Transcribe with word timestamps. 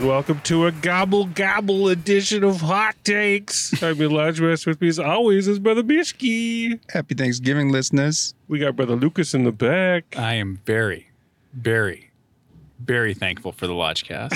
And 0.00 0.08
welcome 0.08 0.40
to 0.40 0.64
a 0.64 0.72
gobble 0.72 1.26
gobble 1.26 1.88
edition 1.88 2.42
of 2.42 2.62
Hot 2.62 2.96
Takes. 3.04 3.82
I'm 3.82 3.96
your 3.96 4.08
lodge 4.08 4.40
master 4.40 4.70
with 4.70 4.80
me 4.80 4.88
as 4.88 4.98
always 4.98 5.46
is 5.46 5.58
Brother 5.58 5.82
Bishki. 5.82 6.80
Happy 6.90 7.14
Thanksgiving, 7.14 7.70
listeners. 7.70 8.34
We 8.48 8.58
got 8.58 8.76
Brother 8.76 8.96
Lucas 8.96 9.34
in 9.34 9.44
the 9.44 9.52
back. 9.52 10.16
I 10.16 10.34
am 10.34 10.60
very, 10.64 11.10
very, 11.52 12.12
very 12.78 13.12
thankful 13.12 13.52
for 13.52 13.66
the 13.66 13.74
Lodgecast. 13.74 14.32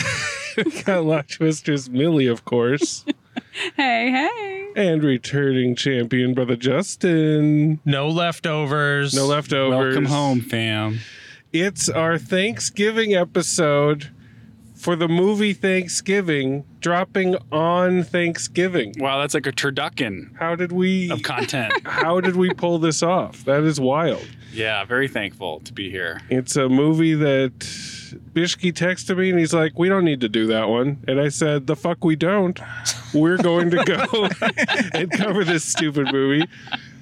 we 0.65 0.83
got 0.83 1.05
Lodge 1.07 1.41
Mistress 1.41 1.89
Millie, 1.89 2.27
of 2.27 2.45
course. 2.45 3.05
Hey, 3.77 4.11
hey. 4.13 4.69
and 4.77 5.03
returning 5.03 5.75
champion, 5.75 6.35
Brother 6.35 6.55
Justin. 6.55 7.81
no 7.85 8.09
leftovers. 8.09 9.13
No 9.15 9.27
leftovers. 9.27 9.95
Welcome 9.95 10.05
home, 10.05 10.41
fam. 10.41 11.01
It's 11.53 11.89
our 11.89 12.17
Thanksgiving 12.17 13.15
episode 13.15 14.11
for 14.85 14.95
the 14.95 15.09
movie 15.09 15.55
Thanksgiving, 15.55 16.63
dropping 16.81 17.37
on 17.51 18.03
Thanksgiving. 18.03 18.93
Wow, 18.99 19.19
that's 19.19 19.33
like 19.33 19.47
a 19.47 19.53
turducken 19.53 20.37
How 20.37 20.55
did 20.57 20.73
we 20.73 21.11
of 21.11 21.23
content. 21.23 21.73
how 21.87 22.21
did 22.21 22.37
we 22.37 22.53
pull 22.53 22.79
this 22.79 23.03
off? 23.03 23.47
That 23.47 23.63
is 23.63 23.81
wild. 23.81 24.29
yeah, 24.53 24.85
very 24.85 25.09
thankful 25.09 25.61
to 25.61 25.73
be 25.73 25.91
here. 25.91 26.21
It's 26.29 26.57
a 26.57 26.69
movie 26.69 27.15
that 27.15 27.59
Bishki 27.61 28.75
texted 28.75 29.17
me 29.17 29.31
and 29.31 29.39
he's 29.39 29.55
like, 29.55 29.79
We 29.79 29.89
don't 29.89 30.05
need 30.05 30.21
to 30.21 30.29
do 30.29 30.47
that 30.49 30.69
one. 30.69 31.03
And 31.09 31.19
I 31.19 31.31
said, 31.31 31.67
The 31.67 31.77
fuck 31.77 32.05
we 32.05 32.15
don't. 32.15 32.61
We're 33.15 33.39
going 33.39 33.71
to 33.71 33.83
go 33.85 34.29
and 34.93 35.11
cover 35.13 35.45
this 35.45 35.65
stupid 35.65 36.13
movie. 36.13 36.47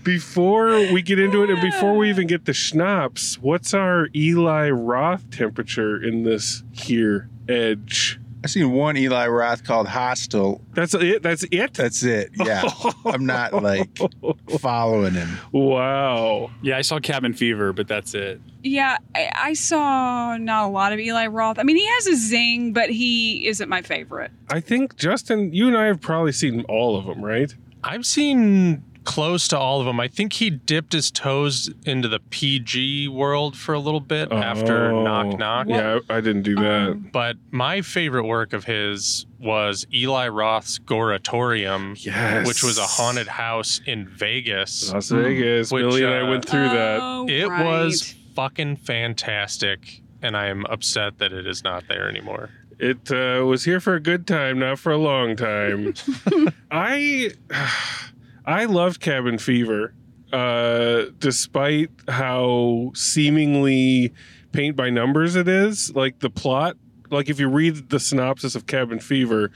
Before 0.05 0.69
we 0.93 1.03
get 1.03 1.19
into 1.19 1.43
it 1.43 1.51
and 1.51 1.61
before 1.61 1.97
we 1.97 2.11
even 2.11 2.29
get 2.29 2.45
the 2.45 2.53
schnapps, 2.53 3.39
what's 3.41 3.75
our 3.75 4.09
Eli 4.15 4.71
Roth 4.71 5.29
temperature 5.33 6.01
in 6.01 6.23
this 6.23 6.63
here 6.71 7.29
edge? 7.49 8.19
I 8.45 8.49
seen 8.49 8.73
one 8.73 8.97
Eli 8.97 9.29
Roth 9.29 9.63
called 9.63 9.87
Hostel. 9.87 10.61
That's 10.73 10.95
it. 10.95 11.23
That's 11.23 11.45
it. 11.53 11.75
That's 11.75 12.03
it. 12.03 12.31
Yeah. 12.35 12.69
I'm 13.07 13.25
not 13.25 13.63
like 13.63 13.97
following 14.59 15.15
him. 15.15 15.39
Wow. 15.53 16.51
Yeah, 16.61 16.77
I 16.77 16.81
saw 16.83 16.99
Cabin 16.99 17.35
Fever, 17.35 17.73
but 17.73 17.87
that's 17.87 18.15
it. 18.15 18.41
Yeah, 18.65 18.99
I, 19.15 19.31
I 19.35 19.53
saw 19.55 20.37
not 20.39 20.67
a 20.67 20.71
lot 20.71 20.93
of 20.93 20.99
Eli 20.99 21.29
Roth. 21.29 21.59
I 21.61 21.63
mean, 21.63 21.77
he 21.77 21.87
has 21.87 22.07
a 22.09 22.17
zing, 22.17 22.73
but 22.73 22.91
he 22.91 23.47
isn't 23.47 23.69
my 23.69 23.83
favorite. 23.83 24.33
I 24.51 24.59
think 24.59 24.97
Justin, 24.97 25.53
you 25.53 25.69
and 25.69 25.77
I 25.77 25.87
have 25.87 26.01
probably 26.01 26.33
seen 26.33 26.65
all 26.69 26.97
of 26.97 27.07
them, 27.07 27.25
right? 27.25 27.55
I've 27.85 28.07
seen 28.07 28.83
close 29.05 29.49
to 29.49 29.59
all 29.59 29.81
of 29.81 29.87
them. 29.87 29.99
I 30.01 30.09
think 30.09 30.35
he 30.35 30.51
dipped 30.51 30.93
his 30.93 31.11
toes 31.11 31.71
into 31.85 32.09
the 32.09 32.21
PG 32.21 33.09
world 33.09 33.57
for 33.57 33.75
a 33.75 33.79
little 33.79 34.01
bit 34.01 34.31
after 34.33 34.93
Oh. 34.93 35.03
Knock 35.03 35.39
Knock. 35.39 35.67
Yeah, 35.69 35.99
I 36.09 36.17
I 36.17 36.21
didn't 36.21 36.43
do 36.43 36.55
that. 36.57 37.11
But 37.13 37.37
my 37.51 37.81
favorite 37.83 38.25
work 38.27 38.53
of 38.53 38.65
his 38.65 39.27
was 39.39 39.87
Eli 39.93 40.29
Roth's 40.29 40.79
Goretorium, 40.79 41.97
Yes. 42.05 42.47
which 42.47 42.63
was 42.63 42.79
a 42.79 42.87
haunted 42.87 43.27
house 43.29 43.81
in 43.87 44.07
Vegas. 44.09 44.93
Las 44.93 45.09
Vegas. 45.11 45.71
Which, 45.73 45.85
Millie 45.85 46.05
and 46.05 46.15
I 46.15 46.21
uh, 46.21 46.31
went 46.31 46.45
through 46.49 46.69
that. 46.69 47.01
Oh, 47.03 47.27
It 47.29 47.49
right. 47.49 47.65
was 47.65 48.15
fucking 48.37 48.77
fantastic, 48.77 50.01
and 50.23 50.37
I 50.37 50.47
am 50.47 50.65
upset 50.67 51.19
that 51.19 51.33
it 51.33 51.47
is 51.47 51.65
not 51.65 51.85
there 51.89 52.09
anymore. 52.09 52.51
It 52.79 53.13
uh, 53.13 53.45
was 53.45 53.65
here 53.65 53.79
for 53.81 53.95
a 53.95 54.01
good 54.01 54.27
time, 54.27 54.59
not 54.59 54.79
for 54.79 54.91
a 54.91 54.97
long 54.97 55.37
time. 55.37 55.95
I 56.71 57.31
I 58.45 58.65
loved 58.65 59.01
Cabin 59.01 59.39
Fever, 59.39 59.95
uh, 60.33 61.05
despite 61.19 61.91
how 62.09 62.91
seemingly 62.95 64.13
paint 64.53 64.77
by 64.77 64.91
numbers 64.91 65.37
it 65.37 65.49
is. 65.49 65.95
Like 65.95 66.19
the 66.21 66.31
plot, 66.31 66.77
like 67.11 67.29
if 67.29 67.39
you 67.39 67.49
read 67.49 67.91
the 67.91 68.01
synopsis 68.01 68.55
of 68.55 68.67
Cabin 68.67 68.99
Fever, 68.99 69.51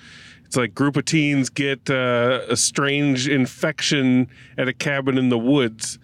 it's 0.44 0.56
like 0.56 0.74
group 0.74 0.96
of 0.96 1.04
teens 1.04 1.48
get 1.50 1.90
uh, 1.90 2.40
a 2.48 2.56
strange 2.56 3.28
infection 3.28 4.28
at 4.56 4.68
a 4.68 4.72
cabin 4.72 5.18
in 5.18 5.28
the 5.28 5.38
woods. 5.38 5.98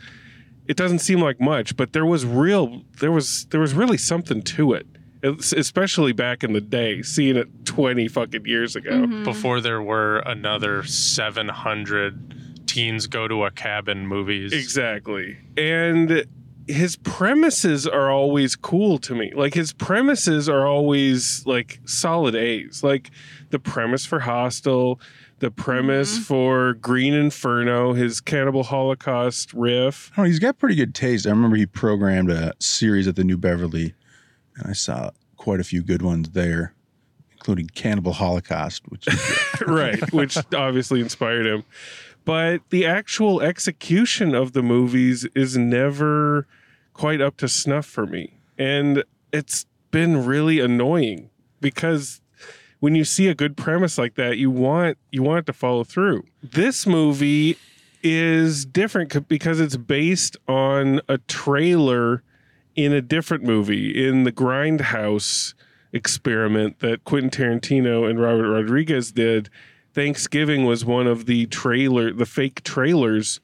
It 0.67 0.77
doesn't 0.77 1.01
seem 1.01 1.21
like 1.21 1.41
much, 1.41 1.77
but 1.77 1.93
there 1.93 2.07
was 2.07 2.25
real 2.25 2.83
there 3.01 3.13
was 3.13 3.47
there 3.51 3.61
was 3.61 3.75
really 3.75 3.99
something 3.99 4.43
to 4.43 4.73
it. 4.73 4.87
It's- 5.23 5.53
Especially 5.53 6.13
back 6.13 6.43
in 6.43 6.53
the 6.53 6.61
day, 6.61 7.03
seeing 7.03 7.37
it 7.37 7.65
20 7.65 8.09
fucking 8.09 8.45
years 8.47 8.75
ago. 8.75 8.91
Mm-hmm. 8.91 9.23
Before 9.25 9.61
there 9.61 9.81
were 9.83 10.19
another 10.21 10.83
700 10.83 12.52
teens 12.73 13.07
go 13.07 13.29
to 13.29 13.45
a 13.45 13.51
cabin 13.51 14.07
movies. 14.07 14.53
Exactly. 14.53 15.37
And 15.57 16.27
his 16.67 16.97
premises 16.97 17.87
are 17.87 18.11
always 18.11 18.57
cool 18.57 18.99
to 18.99 19.15
me. 19.15 19.33
Like 19.35 19.55
his 19.55 19.73
premises 19.73 20.49
are 20.49 20.67
always 20.67 21.45
like 21.47 21.81
solid 21.85 22.35
A's. 22.35 22.83
Like 22.83 23.11
the 23.51 23.59
premise 23.59 24.07
for 24.07 24.21
Hostel, 24.21 25.01
the 25.41 25.51
premise 25.51 26.15
mm-hmm. 26.15 26.23
for 26.23 26.75
Green 26.75 27.15
Inferno, 27.15 27.93
his 27.93 28.21
Cannibal 28.21 28.63
Holocaust 28.63 29.53
riff. 29.53 30.11
Oh, 30.17 30.23
he's 30.23 30.39
got 30.39 30.59
pretty 30.59 30.77
good 30.77 30.95
taste. 30.95 31.27
I 31.27 31.31
remember 31.31 31.57
he 31.57 31.67
programmed 31.67 32.31
a 32.31 32.55
series 32.59 33.09
at 33.09 33.17
the 33.17 33.25
New 33.25 33.37
Beverly, 33.37 33.95
and 34.57 34.71
I 34.71 34.73
saw 34.73 35.11
quite 35.37 35.61
a 35.61 35.65
few 35.65 35.83
good 35.83 36.01
ones 36.01 36.31
there, 36.31 36.75
including 37.33 37.67
Cannibal 37.67 38.13
Holocaust, 38.13 38.83
which 38.89 39.09
is 39.09 39.61
right, 39.67 40.13
which 40.13 40.39
obviously 40.55 41.01
inspired 41.01 41.45
him. 41.45 41.65
But 42.25 42.63
the 42.71 42.87
actual 42.87 43.41
execution 43.41 44.35
of 44.35 44.53
the 44.53 44.63
movies 44.63 45.27
is 45.35 45.57
never 45.57 46.47
quite 46.95 47.21
up 47.21 47.37
to 47.39 47.49
snuff 47.49 47.87
for 47.87 48.07
me. 48.07 48.39
And 48.59 49.05
it's 49.33 49.67
been 49.91 50.25
really 50.25 50.61
annoying 50.61 51.31
because 51.61 52.21
when 52.81 52.95
you 52.95 53.05
see 53.05 53.29
a 53.29 53.35
good 53.35 53.57
premise 53.57 53.97
like 53.99 54.15
that, 54.17 54.39
you 54.39 54.51
want 54.51 54.99
you 55.11 55.23
want 55.23 55.41
it 55.41 55.47
to 55.47 55.53
follow 55.53 55.85
through. 55.85 56.25
This 56.43 56.87
movie 56.87 57.57
is 58.03 58.65
different 58.65 59.29
because 59.29 59.61
it's 59.61 59.77
based 59.77 60.37
on 60.49 61.01
a 61.09 61.19
trailer 61.19 62.23
in 62.75 62.93
a 62.93 63.01
different 63.01 63.45
movie 63.45 64.07
in 64.07 64.25
the 64.25 64.33
Grindhouse 64.33 65.55
experiment 65.93 66.81
that 66.81 67.05
Quentin 67.05 67.31
Tarantino 67.31 68.09
and 68.09 68.21
Robert 68.21 68.51
Rodriguez 68.51 69.13
did. 69.13 69.49
Thanksgiving 69.95 70.65
was 70.65 70.85
one 70.85 71.07
of 71.07 71.27
the 71.27 71.47
trailer, 71.47 72.13
the 72.13 72.27
fake 72.27 72.63
trailers 72.65 73.41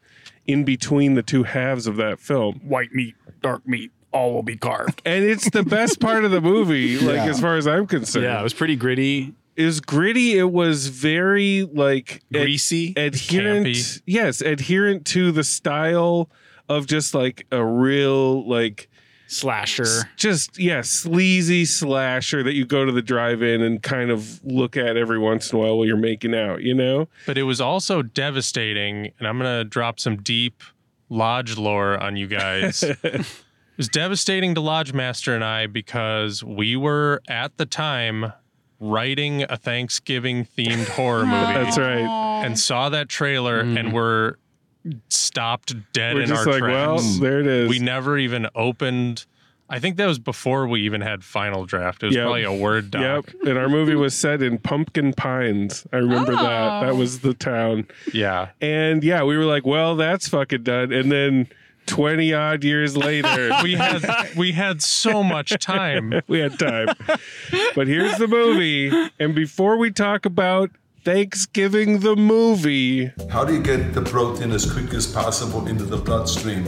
in 0.46 0.64
between 0.64 1.14
the 1.14 1.22
two 1.22 1.42
halves 1.44 1.86
of 1.86 1.96
that 1.96 2.18
film. 2.18 2.60
White 2.64 2.92
meat, 2.92 3.14
dark 3.42 3.66
meat, 3.68 3.90
all 4.12 4.32
will 4.32 4.42
be 4.42 4.56
carved. 4.56 5.02
And 5.04 5.24
it's 5.24 5.50
the 5.50 5.62
best 5.62 6.00
part 6.00 6.24
of 6.24 6.30
the 6.30 6.40
movie, 6.40 6.98
like 7.00 7.16
Yeah. 7.16 7.26
as 7.28 7.40
far 7.40 7.56
as 7.56 7.66
I'm 7.66 7.86
concerned. 7.86 8.24
yeah, 8.24 8.40
it 8.40 8.42
was 8.42 8.54
pretty 8.54 8.76
gritty, 8.76 9.34
it 9.56 9.64
was 9.64 9.80
gritty. 9.80 10.38
It 10.38 10.50
was 10.52 10.86
very 10.86 11.64
like 11.64 12.22
ad- 12.32 12.42
greasy. 12.42 12.94
adherent. 12.96 13.66
campy. 13.66 14.00
Yes, 14.06 14.40
adherent 14.40 15.04
to 15.06 15.32
the 15.32 15.42
style 15.44 16.30
of 16.68 16.86
just 16.86 17.12
like 17.12 17.44
a 17.50 17.64
real 17.64 18.48
like 18.48 18.88
slasher. 19.28 20.08
just 20.16 20.58
yeah 20.58 20.80
sleazy 20.80 21.64
slasher 21.64 22.42
that 22.42 22.54
you 22.54 22.64
go 22.64 22.84
to 22.84 22.92
the 22.92 23.02
drive-in 23.02 23.62
and 23.62 23.82
kind 23.82 24.10
of 24.10 24.42
look 24.44 24.76
at 24.76 24.96
every 24.96 25.18
once 25.18 25.52
in 25.52 25.58
a 25.58 25.62
while 25.62 25.76
while 25.76 25.86
you're 25.86 25.96
making 25.96 26.34
out 26.34 26.62
you 26.62 26.74
know 26.74 27.08
But 27.26 27.38
it 27.38 27.44
was 27.44 27.60
also 27.60 28.02
devastating, 28.02 29.12
and 29.18 29.28
I'm 29.28 29.38
going 29.38 29.58
to 29.58 29.64
drop 29.64 30.00
some 30.00 30.16
deep 30.16 30.62
lodge 31.08 31.56
lore 31.56 31.98
on 31.98 32.16
you 32.16 32.26
guys. 32.26 32.82
it 33.02 33.26
was 33.76 33.88
devastating 33.88 34.54
to 34.54 34.60
Lodge 34.60 34.92
Master 34.92 35.34
and 35.34 35.44
I 35.44 35.66
because 35.66 36.42
we 36.42 36.76
were 36.76 37.22
at 37.28 37.56
the 37.56 37.66
time 37.66 38.32
writing 38.80 39.42
a 39.48 39.56
Thanksgiving 39.56 40.44
themed 40.44 40.88
horror 40.88 41.26
movie. 41.26 41.52
that's 41.52 41.78
right 41.78 42.44
And 42.44 42.58
saw 42.58 42.88
that 42.90 43.08
trailer 43.08 43.60
and 43.60 43.76
mm. 43.76 43.92
were 43.92 44.38
stopped 45.08 45.74
dead 45.92 46.14
we're 46.14 46.22
in 46.22 46.28
just 46.28 46.46
our 46.46 46.52
like 46.54 46.62
well 46.62 46.98
tracks. 46.98 47.18
there 47.18 47.40
it 47.40 47.46
is 47.46 47.68
we 47.68 47.78
never 47.78 48.16
even 48.18 48.46
opened 48.54 49.26
I 49.70 49.80
think 49.80 49.96
that 49.98 50.06
was 50.06 50.18
before 50.18 50.66
we 50.66 50.80
even 50.80 51.02
had 51.02 51.22
final 51.22 51.66
draft. 51.66 52.02
It 52.02 52.06
was 52.06 52.14
Yep. 52.14 52.24
probably 52.24 52.42
a 52.44 52.52
word 52.54 52.90
doc. 52.90 53.02
Yep. 53.02 53.48
And 53.48 53.58
our 53.58 53.68
movie 53.68 53.94
was 53.96 54.14
set 54.14 54.42
in 54.42 54.56
Pumpkin 54.56 55.12
Pines. 55.12 55.86
I 55.92 55.96
remember 55.96 56.32
that. 56.32 56.40
Oh. 56.40 56.80
That 56.86 56.92
Oh. 56.92 56.94
was 56.94 57.18
the 57.20 57.34
town. 57.34 57.86
Yeah. 58.14 58.48
And 58.62 59.04
yeah, 59.04 59.24
we 59.24 59.36
were 59.36 59.44
like, 59.44 59.66
well, 59.66 59.94
that's 59.94 60.26
fucking 60.26 60.62
done. 60.62 60.90
And 60.90 61.12
then 61.12 61.48
20 61.84 62.32
odd 62.32 62.64
years 62.64 62.96
later, 62.96 63.50
We 63.62 63.74
had 63.74 64.30
we 64.38 64.52
had 64.52 64.80
so 64.80 65.22
much 65.22 65.50
time. 65.58 66.14
we 66.28 66.38
had 66.38 66.58
time. 66.58 66.88
But 67.74 67.88
here's 67.88 68.16
the 68.16 68.26
movie. 68.26 68.90
And 69.20 69.34
before 69.34 69.76
we 69.76 69.90
talk 69.90 70.24
about 70.24 70.70
Thanksgiving 71.04 72.00
the 72.00 72.16
movie, 72.16 73.12
How 73.30 73.44
do 73.44 73.54
you 73.54 73.62
get 73.62 73.94
the 73.94 74.02
protein 74.02 74.50
as 74.50 74.70
quick 74.70 74.92
as 74.92 75.06
possible 75.06 75.66
into 75.66 75.84
the 75.84 75.96
bloodstream? 75.96 76.66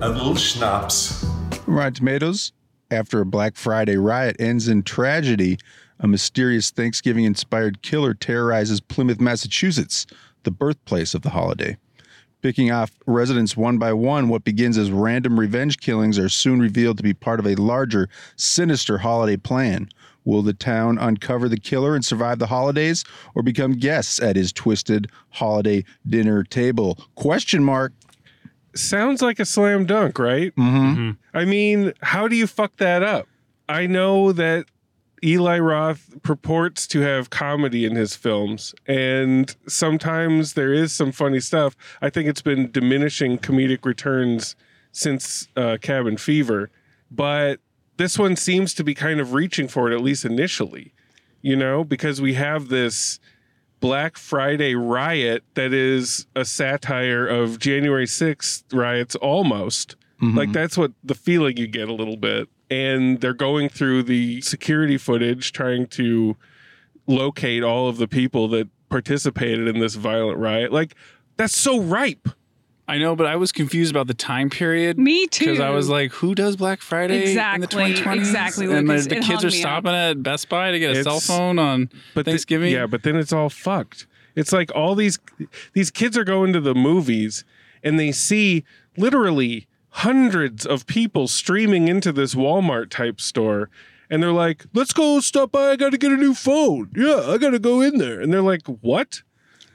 A 0.00 0.08
little 0.08 0.36
schnapps. 0.36 1.24
Rotten 1.66 1.94
Tomatoes. 1.94 2.52
After 2.90 3.20
a 3.20 3.26
Black 3.26 3.56
Friday 3.56 3.96
riot 3.96 4.36
ends 4.38 4.68
in 4.68 4.82
tragedy, 4.82 5.58
a 5.98 6.06
mysterious 6.06 6.70
Thanksgiving 6.70 7.24
inspired 7.24 7.82
killer 7.82 8.14
terrorizes 8.14 8.80
Plymouth, 8.80 9.20
Massachusetts, 9.20 10.06
the 10.44 10.50
birthplace 10.50 11.12
of 11.14 11.22
the 11.22 11.30
holiday. 11.30 11.76
Picking 12.40 12.70
off 12.70 12.92
residents 13.06 13.56
one 13.56 13.78
by 13.78 13.92
one, 13.92 14.28
what 14.28 14.44
begins 14.44 14.76
as 14.76 14.90
random 14.90 15.38
revenge 15.38 15.78
killings 15.78 16.18
are 16.18 16.28
soon 16.28 16.60
revealed 16.60 16.96
to 16.96 17.02
be 17.02 17.14
part 17.14 17.40
of 17.40 17.46
a 17.46 17.54
larger, 17.54 18.08
sinister 18.36 18.98
holiday 18.98 19.36
plan. 19.36 19.88
Will 20.24 20.42
the 20.42 20.52
town 20.52 20.98
uncover 20.98 21.48
the 21.48 21.58
killer 21.58 21.94
and 21.94 22.04
survive 22.04 22.38
the 22.38 22.46
holidays, 22.46 23.04
or 23.34 23.42
become 23.42 23.72
guests 23.72 24.20
at 24.20 24.36
his 24.36 24.52
twisted 24.52 25.10
holiday 25.30 25.84
dinner 26.06 26.44
table? 26.44 26.98
Question 27.14 27.64
mark. 27.64 27.92
sounds 28.74 29.20
like 29.20 29.38
a 29.38 29.44
slam 29.44 29.84
dunk, 29.84 30.18
right? 30.18 30.54
Mm-hmm. 30.56 31.10
I 31.34 31.44
mean, 31.44 31.92
how 32.02 32.28
do 32.28 32.36
you 32.36 32.46
fuck 32.46 32.76
that 32.76 33.02
up? 33.02 33.28
I 33.68 33.86
know 33.86 34.32
that 34.32 34.66
Eli 35.24 35.58
Roth 35.58 36.14
purports 36.22 36.86
to 36.88 37.00
have 37.00 37.30
comedy 37.30 37.84
in 37.84 37.94
his 37.94 38.16
films, 38.16 38.74
and 38.86 39.54
sometimes 39.68 40.54
there 40.54 40.72
is 40.72 40.92
some 40.92 41.12
funny 41.12 41.38
stuff. 41.40 41.76
I 42.00 42.10
think 42.10 42.28
it's 42.28 42.42
been 42.42 42.70
diminishing 42.72 43.38
comedic 43.38 43.84
returns 43.84 44.56
since 44.90 45.48
uh, 45.56 45.78
Cabin 45.80 46.16
Fever, 46.16 46.70
but 47.10 47.60
this 48.02 48.18
one 48.18 48.36
seems 48.36 48.74
to 48.74 48.84
be 48.84 48.94
kind 48.94 49.20
of 49.20 49.32
reaching 49.32 49.68
for 49.68 49.90
it, 49.90 49.94
at 49.94 50.02
least 50.02 50.24
initially, 50.24 50.92
you 51.40 51.56
know, 51.56 51.84
because 51.84 52.20
we 52.20 52.34
have 52.34 52.68
this. 52.68 53.20
Black 53.80 54.16
Friday 54.16 54.76
riot 54.76 55.42
that 55.54 55.72
is 55.72 56.28
a 56.36 56.44
satire 56.44 57.26
of 57.26 57.58
January 57.58 58.06
6th 58.06 58.62
riots 58.72 59.16
almost. 59.16 59.96
Mm-hmm. 60.22 60.38
Like 60.38 60.52
that's 60.52 60.78
what 60.78 60.92
the 61.02 61.16
feeling 61.16 61.56
you 61.56 61.66
get 61.66 61.88
a 61.88 61.92
little 61.92 62.16
bit. 62.16 62.48
And 62.70 63.20
they're 63.20 63.34
going 63.34 63.68
through 63.68 64.04
the 64.04 64.40
security 64.40 64.98
footage 64.98 65.50
trying 65.50 65.88
to 65.88 66.36
locate 67.08 67.64
all 67.64 67.88
of 67.88 67.96
the 67.96 68.06
people 68.06 68.46
that 68.50 68.68
participated 68.88 69.66
in 69.66 69.80
this 69.80 69.96
violent 69.96 70.38
riot. 70.38 70.72
Like 70.72 70.94
that's 71.36 71.56
so 71.56 71.80
ripe. 71.80 72.28
I 72.88 72.98
know, 72.98 73.14
but 73.14 73.26
I 73.26 73.36
was 73.36 73.52
confused 73.52 73.90
about 73.92 74.06
the 74.08 74.14
time 74.14 74.50
period. 74.50 74.98
Me 74.98 75.26
too. 75.28 75.46
Because 75.46 75.60
I 75.60 75.70
was 75.70 75.88
like, 75.88 76.10
who 76.12 76.34
does 76.34 76.56
Black 76.56 76.80
Friday 76.82 77.14
in 77.14 77.20
the 77.20 77.28
Exactly, 77.30 77.66
2020s? 77.94 78.14
exactly, 78.16 78.64
And 78.72 78.88
Lucas. 78.88 79.04
the, 79.06 79.14
the 79.14 79.20
kids 79.20 79.44
are 79.44 79.48
me 79.48 79.54
up. 79.54 79.60
stopping 79.60 79.92
at 79.92 80.22
Best 80.22 80.48
Buy 80.48 80.72
to 80.72 80.78
get 80.78 80.88
a 80.96 80.98
It's- 81.00 81.04
cell 81.04 81.20
phone 81.20 81.58
on 81.58 81.90
But 82.14 82.24
the- 82.24 82.32
Thanksgiving. 82.32 82.72
yeah, 82.72 82.86
but 82.86 83.02
then 83.04 83.16
it's 83.16 83.32
all 83.32 83.48
fucked. 83.48 84.06
It's 84.34 84.52
like 84.52 84.74
all 84.74 84.94
these 84.94 85.18
these 85.74 85.90
kids 85.90 86.16
are 86.18 86.24
going 86.24 86.52
to 86.54 86.60
the 86.60 86.74
movies 86.74 87.44
and 87.84 88.00
they 88.00 88.10
see 88.12 88.64
literally 88.96 89.66
hundreds 89.90 90.64
of 90.66 90.86
people 90.86 91.28
streaming 91.28 91.86
into 91.88 92.12
this 92.12 92.34
Walmart 92.34 92.88
type 92.90 93.20
store 93.20 93.68
and 94.10 94.22
they're 94.22 94.32
like, 94.32 94.64
"Let's 94.74 94.92
go 94.92 95.20
stop 95.20 95.52
by. 95.52 95.70
I 95.70 95.76
got 95.76 95.90
to 95.92 95.98
get 95.98 96.12
a 96.12 96.16
new 96.16 96.34
phone. 96.34 96.90
Yeah, 96.96 97.24
I 97.28 97.38
got 97.38 97.50
to 97.50 97.58
go 97.58 97.80
in 97.80 97.98
there." 97.98 98.20
And 98.20 98.32
they're 98.32 98.42
like, 98.42 98.62
"What? 98.66 99.22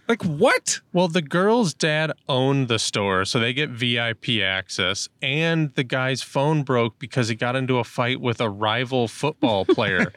Like 0.07 0.23
what?" 0.23 0.79
Well, 0.93 1.07
the 1.07 1.21
girl's 1.21 1.73
dad 1.73 2.11
owned 2.29 2.67
the 2.67 2.79
store, 2.79 3.25
so 3.25 3.39
they 3.39 3.53
get 3.53 3.69
VIP 3.69 4.41
access. 4.43 5.09
And 5.21 5.73
the 5.75 5.83
guy's 5.83 6.21
phone 6.21 6.63
broke 6.63 6.97
because 6.99 7.27
he 7.27 7.35
got 7.35 7.55
into 7.55 7.77
a 7.79 7.83
fight 7.83 8.21
with 8.21 8.39
a 8.41 8.49
rival 8.49 9.07
football 9.07 9.65
player. 9.75 10.11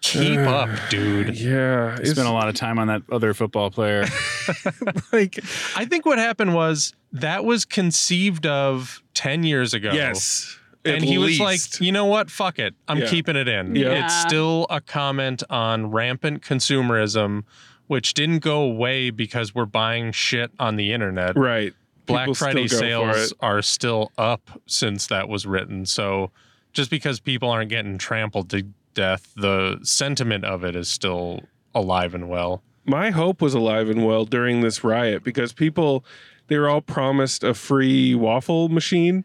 Keep 0.00 0.40
up, 0.40 0.68
dude. 0.90 1.38
Yeah, 1.38 1.96
it's 2.00 2.10
Spent 2.10 2.26
a 2.26 2.32
lot 2.32 2.48
of 2.48 2.56
time 2.56 2.78
on 2.80 2.88
that 2.88 3.02
other 3.12 3.34
football 3.34 3.70
player. 3.70 4.04
like 5.12 5.38
I 5.76 5.84
think 5.84 6.04
what 6.04 6.18
happened 6.18 6.54
was 6.54 6.92
that 7.12 7.44
was 7.44 7.64
conceived 7.64 8.44
of 8.46 9.00
10 9.14 9.44
years 9.44 9.74
ago. 9.74 9.92
yes. 9.92 10.58
And 10.84 10.96
at 10.96 11.02
he 11.02 11.16
was 11.18 11.38
like, 11.38 11.60
you 11.80 11.92
know 11.92 12.06
what? 12.06 12.28
Fuck 12.28 12.58
it. 12.58 12.74
I'm 12.88 12.98
Yeah. 12.98 13.06
keeping 13.08 13.36
it 13.36 13.46
in. 13.46 13.76
Yeah. 13.76 14.04
It's 14.04 14.20
still 14.22 14.66
a 14.68 14.80
comment 14.80 15.44
on 15.48 15.92
rampant 15.92 16.42
consumerism, 16.42 17.44
which 17.92 18.14
didn't 18.14 18.38
go 18.38 18.62
away 18.62 19.10
because 19.10 19.54
we're 19.54 19.66
buying 19.66 20.12
shit 20.12 20.50
on 20.58 20.76
the 20.76 20.94
internet. 20.94 21.36
right. 21.36 21.74
Black 22.06 22.24
People 22.24 22.34
Friday 22.34 22.66
sales 22.66 23.34
are 23.40 23.60
still 23.60 24.12
up 24.16 24.62
since 24.64 25.08
that 25.08 25.28
was 25.28 25.44
written. 25.44 25.84
So 25.84 26.30
just 26.72 26.88
because 26.88 27.20
people 27.20 27.50
aren't 27.50 27.68
getting 27.68 27.98
trampled 27.98 28.48
to 28.48 28.62
death, 28.94 29.34
the 29.36 29.78
sentiment 29.82 30.46
of 30.46 30.64
it 30.64 30.74
is 30.74 30.88
still 30.88 31.40
alive 31.74 32.14
and 32.14 32.30
well. 32.30 32.62
my 32.86 33.10
hope 33.10 33.42
was 33.42 33.52
alive 33.52 33.90
and 33.90 34.06
well 34.06 34.24
during 34.24 34.62
this 34.62 34.82
riot 34.82 35.22
because 35.22 35.52
people 35.52 36.02
they 36.46 36.56
were 36.58 36.70
all 36.70 36.80
promised 36.80 37.44
a 37.44 37.52
free 37.52 38.14
waffle 38.14 38.70
machine 38.70 39.22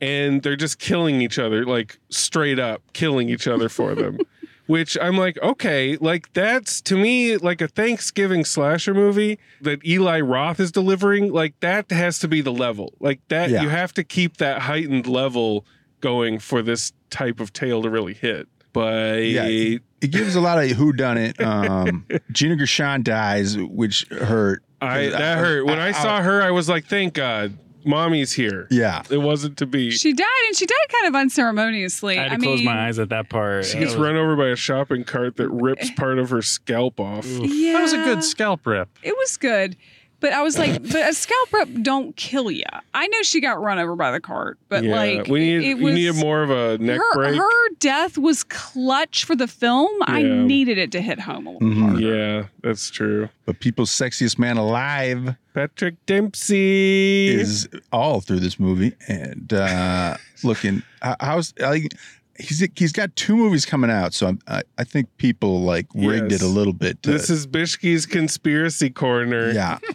and 0.00 0.42
they're 0.42 0.56
just 0.56 0.78
killing 0.78 1.20
each 1.20 1.38
other 1.38 1.66
like 1.66 1.98
straight 2.08 2.58
up 2.58 2.80
killing 2.94 3.28
each 3.28 3.46
other 3.46 3.68
for 3.68 3.94
them 3.94 4.18
which 4.68 4.96
i'm 5.02 5.16
like 5.16 5.36
okay 5.42 5.96
like 6.00 6.32
that's 6.34 6.80
to 6.80 6.96
me 6.96 7.36
like 7.36 7.60
a 7.60 7.66
thanksgiving 7.66 8.44
slasher 8.44 8.94
movie 8.94 9.38
that 9.60 9.84
eli 9.84 10.20
roth 10.20 10.60
is 10.60 10.70
delivering 10.70 11.32
like 11.32 11.58
that 11.60 11.90
has 11.90 12.18
to 12.20 12.28
be 12.28 12.40
the 12.40 12.52
level 12.52 12.94
like 13.00 13.20
that 13.28 13.50
Yeah. 13.50 13.62
you 13.62 13.68
have 13.70 13.92
to 13.94 14.04
keep 14.04 14.36
that 14.36 14.60
heightened 14.62 15.06
level 15.08 15.66
going 16.00 16.38
for 16.38 16.62
this 16.62 16.92
type 17.10 17.40
of 17.40 17.52
tale 17.52 17.82
to 17.82 17.90
really 17.90 18.14
hit 18.14 18.46
but 18.72 19.24
Yeah. 19.24 19.78
It 20.00 20.12
gives 20.12 20.36
a 20.36 20.40
lot 20.40 20.62
of 20.62 20.70
who 20.70 20.92
done 20.92 21.18
it. 21.18 21.40
Um, 21.40 22.06
Gina 22.30 22.54
Gershon 22.54 23.02
dies, 23.02 23.58
which 23.58 24.06
hurt. 24.10 24.62
I 24.80 25.08
that 25.08 25.38
hurt. 25.38 25.66
When 25.66 25.80
I 25.80 25.90
saw 25.90 26.22
her, 26.22 26.40
I 26.40 26.52
was 26.52 26.68
like, 26.68 26.84
"Thank 26.84 27.14
God, 27.14 27.58
mommy's 27.88 28.32
here." 28.34 28.68
Yeah. 28.70 29.02
It 29.10 29.18
wasn't 29.18 29.56
to 29.58 29.66
be. 29.66 29.90
She 29.90 30.12
died, 30.12 30.26
and 30.46 30.56
she 30.56 30.66
died 30.66 30.76
kind 30.92 31.06
of 31.08 31.18
unceremoniously. 31.18 32.18
I 32.18 32.22
had 32.24 32.28
to 32.28 32.34
I 32.34 32.38
close 32.38 32.58
mean, 32.58 32.64
my 32.66 32.86
eyes 32.86 32.98
at 32.98 33.08
that 33.08 33.28
part. 33.28 33.64
she 33.64 33.72
That 33.74 33.80
gets 33.80 33.94
was- 33.94 34.02
run 34.02 34.16
over 34.16 34.36
by 34.36 34.48
a 34.48 34.56
shopping 34.56 35.04
cart 35.04 35.36
that 35.36 35.48
rips 35.48 35.90
part 35.92 36.18
of 36.18 36.30
her 36.30 36.42
scalp 36.42 37.00
off. 37.00 37.26
Yeah, 37.26 37.72
That 37.72 37.82
was 37.82 37.92
a 37.92 37.96
good 38.04 38.22
scalp 38.22 38.66
rip. 38.66 38.88
It 39.02 39.16
was 39.16 39.36
good, 39.36 39.76
but 40.20 40.32
I 40.32 40.42
was 40.42 40.58
like, 40.58 40.82
but 40.82 41.08
a 41.08 41.12
scalp 41.14 41.52
rip 41.52 41.68
don't 41.82 42.14
kill 42.16 42.50
you. 42.50 42.64
I 42.94 43.06
know 43.06 43.22
she 43.22 43.40
got 43.40 43.60
run 43.60 43.78
over 43.78 43.94
by 43.96 44.10
the 44.10 44.20
cart, 44.20 44.58
but 44.68 44.82
yeah, 44.84 44.94
like 44.96 45.26
we 45.28 45.40
need 45.40 45.62
it 45.70 45.74
we 45.78 45.84
was, 45.84 45.94
needed 45.94 46.16
more 46.16 46.42
of 46.42 46.50
a 46.50 46.78
neck 46.78 46.98
her, 46.98 47.14
break. 47.14 47.36
her 47.36 47.68
death 47.78 48.18
was 48.18 48.42
clutch 48.44 49.24
for 49.24 49.36
the 49.36 49.46
film. 49.46 49.90
I 50.02 50.22
needed 50.22 50.78
it 50.78 50.90
to 50.92 51.00
hit 51.00 51.20
home 51.20 51.46
a 51.46 51.52
little 51.52 51.68
Mhm. 51.68 51.80
harder. 51.90 52.00
yeah, 52.00 52.42
that's 52.62 52.90
true. 52.90 53.28
But 53.46 53.60
people's 53.60 53.90
sexiest 53.90 54.38
man 54.38 54.56
alive 54.56 55.36
Patrick 55.54 55.94
Dempsey 56.06 57.28
is 57.28 57.68
all 57.92 58.20
through 58.20 58.40
this 58.40 58.58
movie 58.60 58.92
and 59.08 59.52
uh, 59.52 60.16
looking. 60.44 60.82
h- 61.04 61.16
How's 61.20 61.52
like 61.58 61.92
he's 62.38 62.66
he's 62.76 62.92
got 62.92 63.14
two 63.16 63.36
movies 63.36 63.66
coming 63.66 63.90
out, 63.90 64.14
so 64.14 64.28
I'm, 64.28 64.38
I 64.46 64.62
I 64.78 64.84
think 64.84 65.08
people 65.18 65.62
like 65.62 65.86
rigged 65.94 66.32
Yes. 66.32 66.42
it 66.42 66.44
a 66.44 66.48
little 66.48 66.72
bit. 66.72 67.02
To, 67.04 67.10
This 67.12 67.28
is 67.30 67.46
Bishki's 67.46 68.06
conspiracy 68.06 68.90
corner. 68.90 69.50
yeah. 69.52 69.78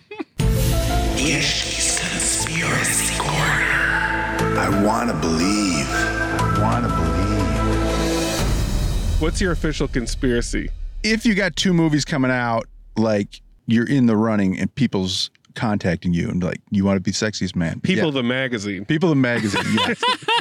Ishki's 1.26 2.00
Conspiracy 2.00 3.18
Corner. 3.18 3.40
I 4.60 4.84
want 4.86 5.10
to 5.10 5.16
believe. 5.16 5.88
Want 6.62 6.84
to 6.86 6.90
believe. 6.92 7.22
What's 9.22 9.40
your 9.40 9.54
official 9.54 9.88
conspiracy? 9.88 10.70
If 11.04 11.26
you 11.26 11.34
got 11.36 11.56
two 11.56 11.74
movies 11.74 12.04
coming 12.04 12.30
out, 12.32 12.68
like 12.98 13.42
you're 13.68 13.88
in 13.88 14.06
the 14.06 14.18
running 14.18 14.60
and 14.60 14.74
people's 14.76 15.30
contacting 15.56 16.14
you 16.14 16.28
and 16.30 16.44
like 16.44 16.60
you 16.72 16.84
want 16.84 16.98
to 16.98 17.02
be 17.02 17.12
sexiest 17.12 17.56
man. 17.56 17.80
People 17.80 18.06
Yeah. 18.08 18.12
the 18.12 18.24
magazine, 18.24 18.84
people 18.86 19.08
the 19.10 19.16
magazine. 19.16 19.62
Yeah. 19.88 19.94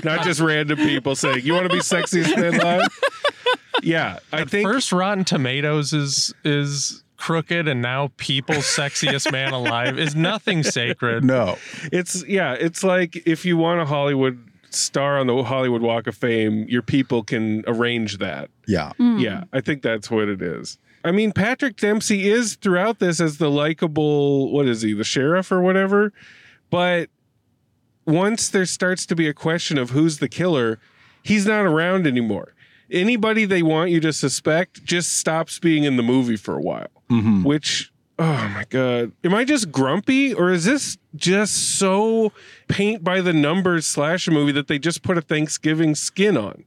not 0.03 0.25
just 0.25 0.41
random 0.41 0.79
people 0.79 1.15
saying, 1.15 1.43
"You 1.45 1.53
want 1.55 1.69
to 1.71 1.75
be 1.77 1.81
sexiest 1.81 2.37
man 2.37 2.57
live?" 2.59 2.89
Yeah, 3.85 4.19
I 4.33 4.43
At 4.43 4.51
think 4.51 4.69
first 4.69 4.93
Rotten 4.93 5.25
Tomatoes 5.25 5.93
is 5.93 6.33
is 6.45 7.03
crooked 7.23 7.69
and 7.69 7.81
now 7.81 8.11
people's 8.17 8.65
sexiest 8.65 9.31
man 9.31 9.53
alive 9.53 9.97
is 9.97 10.17
nothing 10.17 10.65
sacred. 10.65 11.23
no. 11.25 11.57
It's 11.93 12.27
yeah, 12.27 12.55
it's 12.55 12.83
like 12.83 13.17
if 13.27 13.45
you 13.45 13.57
want 13.57 13.81
a 13.81 13.85
Hollywood 13.85 14.51
star 14.71 15.19
on 15.19 15.29
the 15.29 15.43
Hollywood 15.45 15.83
Walk 15.83 16.09
of 16.09 16.17
Fame, 16.17 16.67
your 16.69 16.83
people 16.83 17.23
can 17.23 17.63
arrange 17.69 18.19
that. 18.19 18.51
Yeah. 18.67 18.93
Hmm. 18.95 19.19
Yeah, 19.19 19.45
I 19.53 19.61
think 19.61 19.83
that's 19.83 20.11
what 20.11 20.29
it 20.29 20.43
is. 20.43 20.79
I 21.05 21.13
mean, 21.13 21.31
Patrick 21.31 21.77
Dempsey 21.77 22.29
is 22.29 22.57
throughout 22.57 22.99
this 22.99 23.21
as 23.21 23.39
the 23.39 23.51
likable, 23.51 24.51
what 24.53 24.67
is 24.67 24.83
he, 24.83 24.93
the 24.93 25.05
sheriff 25.05 25.53
or 25.53 25.61
whatever? 25.61 26.13
But 26.71 27.09
once 28.05 28.49
there 28.49 28.67
starts 28.67 29.07
to 29.07 29.15
be 29.15 29.29
a 29.29 29.35
question 29.35 29.79
of 29.79 29.91
who's 29.91 30.19
the 30.19 30.29
killer, 30.29 30.81
he's 31.23 31.47
not 31.47 31.67
around 31.67 32.07
anymore. 32.07 32.55
Anybody 32.91 33.45
they 33.45 33.63
want 33.63 33.91
you 33.91 34.01
to 34.01 34.13
suspect 34.13 34.85
just 34.85 35.17
stops 35.17 35.59
being 35.59 35.85
in 35.85 35.97
the 35.97 36.03
movie 36.03 36.37
for 36.37 36.57
a 36.57 36.61
while. 36.61 36.89
Mm-hmm. 37.13 37.43
Which, 37.45 37.93
oh 38.19 38.51
my 38.55 38.65
god, 38.71 39.13
am 39.23 39.35
I 39.35 39.45
just 39.45 39.71
grumpy 39.71 40.33
or 40.35 40.51
is 40.51 40.65
this 40.65 40.97
just 41.15 41.79
so 41.79 42.33
paint 42.69 43.05
by 43.05 43.21
the 43.21 43.33
numbers 43.33 43.87
slasher 43.87 44.31
movie 44.31 44.53
that 44.53 44.67
they 44.69 44.79
just 44.79 45.03
put 45.03 45.19
a 45.19 45.23
Thanksgiving 45.23 45.95
skin 45.95 46.37
on? 46.37 46.65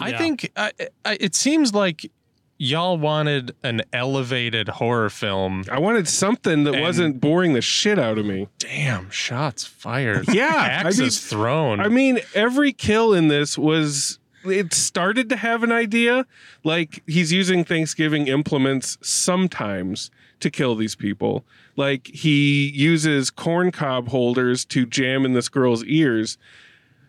I 0.00 0.10
Yeah. 0.10 0.18
think 0.18 0.50
I, 0.56 0.72
I, 1.04 1.16
it 1.20 1.34
seems 1.34 1.74
like 1.74 2.10
y'all 2.58 2.96
wanted 2.96 3.54
an 3.64 3.82
elevated 3.92 4.68
horror 4.68 5.10
film. 5.10 5.64
I 5.70 5.78
wanted 5.78 6.06
something 6.08 6.64
that 6.64 6.74
And- 6.74 6.82
wasn't 6.82 7.20
boring 7.20 7.52
the 7.54 7.60
shit 7.60 7.98
out 7.98 8.18
of 8.18 8.24
me. 8.24 8.48
Damn, 8.58 9.10
shots 9.10 9.64
fired. 9.64 10.32
Yeah, 10.32 10.46
I 10.54 10.66
axes 10.68 10.98
mean- 11.00 11.10
thrown. 11.10 11.80
I 11.80 11.88
mean, 11.88 12.20
every 12.34 12.72
kill 12.72 13.12
in 13.14 13.28
this 13.28 13.58
was 13.58 14.18
it 14.44 14.74
started 14.74 15.28
to 15.28 15.36
have 15.36 15.62
an 15.62 15.72
idea. 15.72 16.26
Like 16.64 17.02
he's 17.06 17.32
using 17.32 17.64
Thanksgiving 17.64 18.26
implements 18.26 18.98
sometimes 19.00 20.10
to 20.40 20.50
kill 20.50 20.74
these 20.74 20.94
people. 20.94 21.44
Like 21.76 22.08
he 22.08 22.70
uses 22.74 23.30
corn 23.30 23.70
cob 23.70 24.08
holders 24.08 24.64
to 24.66 24.84
jam 24.86 25.24
in 25.24 25.32
this 25.32 25.48
girl's 25.48 25.84
ears. 25.84 26.36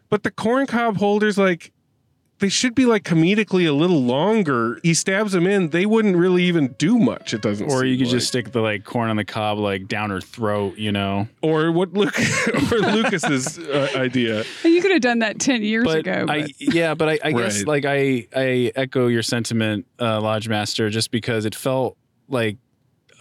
But 0.10 0.22
the 0.22 0.32
corn 0.32 0.68
cob 0.68 0.98
holders, 0.98 1.40
like, 1.40 1.73
they 2.44 2.50
should 2.50 2.76
be 2.76 2.86
like 2.86 3.04
comedically 3.04 3.66
a 3.66 3.72
little 3.72 4.04
longer. 4.04 4.78
He 4.84 4.94
stabs 4.94 5.32
them 5.32 5.48
in, 5.48 5.70
they 5.70 5.86
wouldn't 5.86 6.18
really 6.18 6.44
even 6.44 6.74
do 6.74 7.00
much. 7.00 7.34
It 7.34 7.42
doesn't 7.42 7.72
Or 7.72 7.86
you 7.86 7.96
seem 7.96 8.06
could 8.06 8.12
just 8.12 8.28
stick 8.28 8.52
the 8.52 8.60
like 8.60 8.84
corn 8.84 9.10
on 9.10 9.16
the 9.16 9.24
cob 9.24 9.60
like 9.60 9.88
down 9.88 10.10
her 10.10 10.20
throat, 10.20 10.78
you 10.78 10.92
know. 10.92 11.30
or 11.42 11.72
what 11.72 11.94
Luke 11.94 12.14
or 12.72 12.80
Lucas's 12.80 13.58
uh, 13.60 13.92
idea. 13.96 14.44
You 14.66 14.82
could 14.82 14.92
have 14.92 15.02
done 15.02 15.20
that 15.20 15.40
10 15.40 15.64
years 15.64 15.86
But 15.86 16.00
ago. 16.00 16.26
I 16.28 16.48
yeah, 16.60 16.96
but 16.96 17.08
I, 17.08 17.20
I 17.24 17.32
guess 17.32 17.64
like 17.64 17.86
I 17.86 18.28
I 18.36 18.72
echo 18.76 19.08
your 19.08 19.24
sentiment, 19.24 19.86
uh, 20.00 20.20
Lodge 20.20 20.50
Master, 20.50 20.90
just 20.90 21.12
because 21.12 21.46
it 21.46 21.56
felt 21.56 21.96
like 22.28 22.58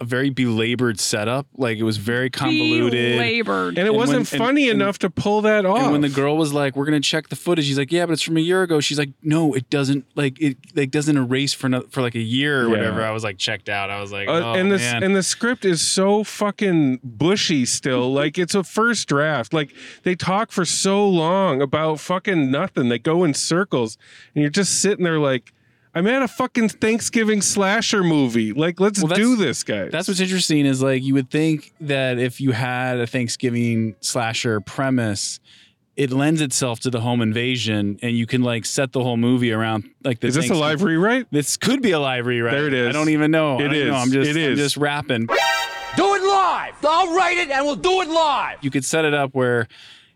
a 0.03 0.05
very 0.05 0.29
belabored 0.29 0.99
setup. 0.99 1.47
Like 1.57 1.77
it 1.77 1.83
was 1.83 1.97
very 1.97 2.29
convoluted. 2.29 3.13
Belabored. 3.13 3.77
And 3.77 3.87
it 3.87 3.93
wasn't 3.93 4.29
when- 4.31 4.39
funny 4.39 4.69
and- 4.69 4.81
enough 4.81 4.99
to 4.99 5.09
pull 5.09 5.41
that 5.41 5.65
off. 5.65 5.81
And 5.83 5.91
when 5.91 6.01
the 6.01 6.09
girl 6.09 6.37
was 6.37 6.53
like, 6.53 6.75
"We're 6.75 6.85
gonna 6.85 6.99
check 6.99 7.29
the 7.29 7.35
footage," 7.35 7.67
he's 7.67 7.77
like, 7.77 7.91
"Yeah, 7.91 8.05
but 8.05 8.13
it's 8.13 8.21
from 8.21 8.37
a 8.37 8.41
year 8.41 8.61
ago." 8.63 8.79
She's 8.79 8.99
like, 8.99 9.11
"No, 9.23 9.53
it 9.53 9.69
doesn't. 9.69 10.05
Like 10.15 10.39
it 10.41 10.57
like 10.75 10.91
doesn't 10.91 11.17
erase 11.17 11.53
for 11.53 11.69
no, 11.69 11.81
for 11.89 12.01
like 12.01 12.15
a 12.15 12.19
year 12.21 12.61
or 12.61 12.63
Yeah. 12.65 12.69
whatever." 12.69 13.03
I 13.03 13.11
was 13.11 13.23
like 13.23 13.37
checked 13.37 13.69
out. 13.69 13.89
I 13.89 13.99
was 14.01 14.11
like, 14.11 14.27
Uh, 14.27 14.31
"Oh 14.33 14.53
and 14.53 14.71
the 14.71 14.79
and 14.79 15.15
the 15.15 15.23
script 15.23 15.65
is 15.65 15.81
so 15.81 16.23
fucking 16.23 16.99
bushy 17.03 17.65
still. 17.65 18.11
like 18.21 18.37
it's 18.37 18.55
a 18.55 18.63
first 18.63 19.07
draft. 19.07 19.53
Like 19.53 19.71
they 20.03 20.15
talk 20.15 20.51
for 20.51 20.65
so 20.65 21.07
long 21.07 21.61
about 21.61 21.99
fucking 21.99 22.51
nothing. 22.51 22.89
They 22.89 22.99
go 22.99 23.23
in 23.23 23.33
circles, 23.33 23.97
and 24.35 24.41
you're 24.41 24.51
just 24.51 24.81
sitting 24.81 25.03
there 25.05 25.19
like, 25.19 25.53
I'm 25.95 26.07
at 26.07 26.23
a 26.23 26.27
fucking 26.27 26.69
Thanksgiving 26.69 27.41
slasher 27.41 28.03
movie. 28.03 28.51
Like 28.51 28.79
let's 28.79 29.01
Well, 29.03 29.15
do 29.15 29.35
this, 29.35 29.63
guys. 29.63 29.91
That's 29.91 30.07
what's 30.07 30.19
interesting 30.19 30.65
is 30.65 30.81
like 30.81 31.03
you 31.03 31.13
would 31.13 31.29
think 31.29 31.73
that 31.81 32.17
if 32.17 32.41
you 32.41 32.51
had 32.51 32.99
a 32.99 33.05
Thanksgiving 33.07 33.95
slasher 33.99 34.59
premise, 34.59 35.39
it 35.95 36.09
lends 36.11 36.41
itself 36.41 36.79
to 36.81 36.89
the 36.89 36.99
home 36.99 37.21
invasion, 37.21 37.99
and 38.01 38.17
you 38.17 38.25
can 38.25 38.41
like 38.41 38.65
set 38.65 38.91
the 38.91 39.03
whole 39.03 39.17
movie 39.17 39.51
around 39.51 39.87
like 40.03 40.19
the. 40.19 40.27
is 40.27 40.33
this 40.33 40.45
a 40.45 40.47
Thanksgiving- 40.47 40.61
live 40.61 40.81
rewrite? 40.83 41.27
This 41.31 41.57
could 41.57 41.83
be 41.83 41.91
a 41.91 41.99
live 41.99 42.25
rewrite. 42.25 42.53
There 42.53 42.65
it 42.67 42.73
is. 42.73 42.89
I 42.89 42.91
don't 42.91 43.09
even 43.09 43.29
know. 43.29 43.59
It 43.59 43.71
is. 43.73 43.83
It 43.83 43.87
know. 43.91 43.95
I'm 43.95 44.11
just, 44.11 44.35
It 44.35 44.49
I'm 44.51 44.55
just 44.55 44.77
rapping. 44.77 45.27
Do 45.95 46.15
it 46.15 46.23
live. 46.23 46.73
I'll 46.83 47.15
write 47.15 47.37
it 47.37 47.51
and 47.51 47.63
we'll 47.67 47.75
do 47.75 48.01
it 48.01 48.09
live. 48.09 48.57
You 48.63 48.71
could 48.71 48.83
set 48.83 49.05
it 49.05 49.13
up 49.13 49.35
where, 49.35 49.67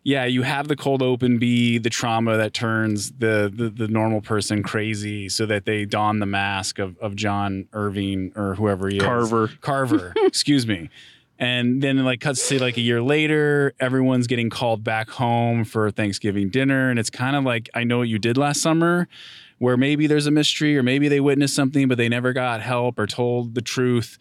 yeah, 0.08 0.24
you 0.24 0.44
have 0.44 0.70
the 0.70 0.78
cold 0.78 1.02
open 1.02 1.38
be 1.38 1.80
the 1.80 1.90
trauma 1.90 2.38
that 2.38 2.54
turns 2.54 3.12
the 3.12 3.52
the, 3.54 3.70
the 3.70 3.90
normal 3.90 4.22
person 4.22 4.64
crazy, 4.64 5.28
so 5.28 5.46
that 5.46 5.66
they 5.66 5.84
don 5.84 6.20
the 6.20 6.26
mask 6.26 6.80
of 6.80 6.98
of 7.00 7.14
John 7.18 7.68
Irving 7.74 8.32
or 8.38 8.56
whoever 8.56 8.88
he 8.88 9.00
is. 9.00 9.04
Carver. 9.04 9.50
Carver. 9.60 10.14
excuse 10.24 10.66
me. 10.66 10.90
And 11.38 11.84
then 11.84 12.06
like 12.06 12.22
cuts 12.22 12.48
to 12.48 12.58
like 12.58 12.78
a 12.78 12.82
year 12.82 13.02
later, 13.02 13.74
everyone's 13.82 14.28
getting 14.28 14.50
called 14.50 14.82
back 14.82 15.10
home 15.10 15.66
for 15.66 15.92
Thanksgiving 15.92 16.48
dinner. 16.48 16.90
And 16.90 16.98
it's 16.98 17.10
kind 17.10 17.36
of 17.36 17.44
like 17.44 17.70
I 17.74 17.84
know 17.84 17.98
what 17.98 18.08
you 18.08 18.18
did 18.18 18.38
last 18.38 18.62
summer, 18.62 19.10
where 19.58 19.76
maybe 19.76 20.08
there's 20.08 20.26
a 20.26 20.32
mystery 20.32 20.78
or 20.78 20.84
maybe 20.84 21.10
they 21.10 21.20
witnessed 21.20 21.54
something, 21.54 21.90
but 21.90 21.98
they 21.98 22.08
never 22.08 22.32
got 22.32 22.62
help 22.62 22.98
or 22.98 23.08
told 23.08 23.56
the 23.56 23.62
truth. 23.62 24.18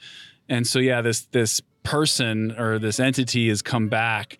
And 0.49 0.67
so 0.67 0.81
yeah, 0.81 1.01
this 1.01 1.27
this 1.27 1.61
person 1.85 2.51
or 2.59 2.81
this 2.81 2.99
entity 2.99 3.51
has 3.51 3.63
come 3.63 3.89
back 3.89 4.37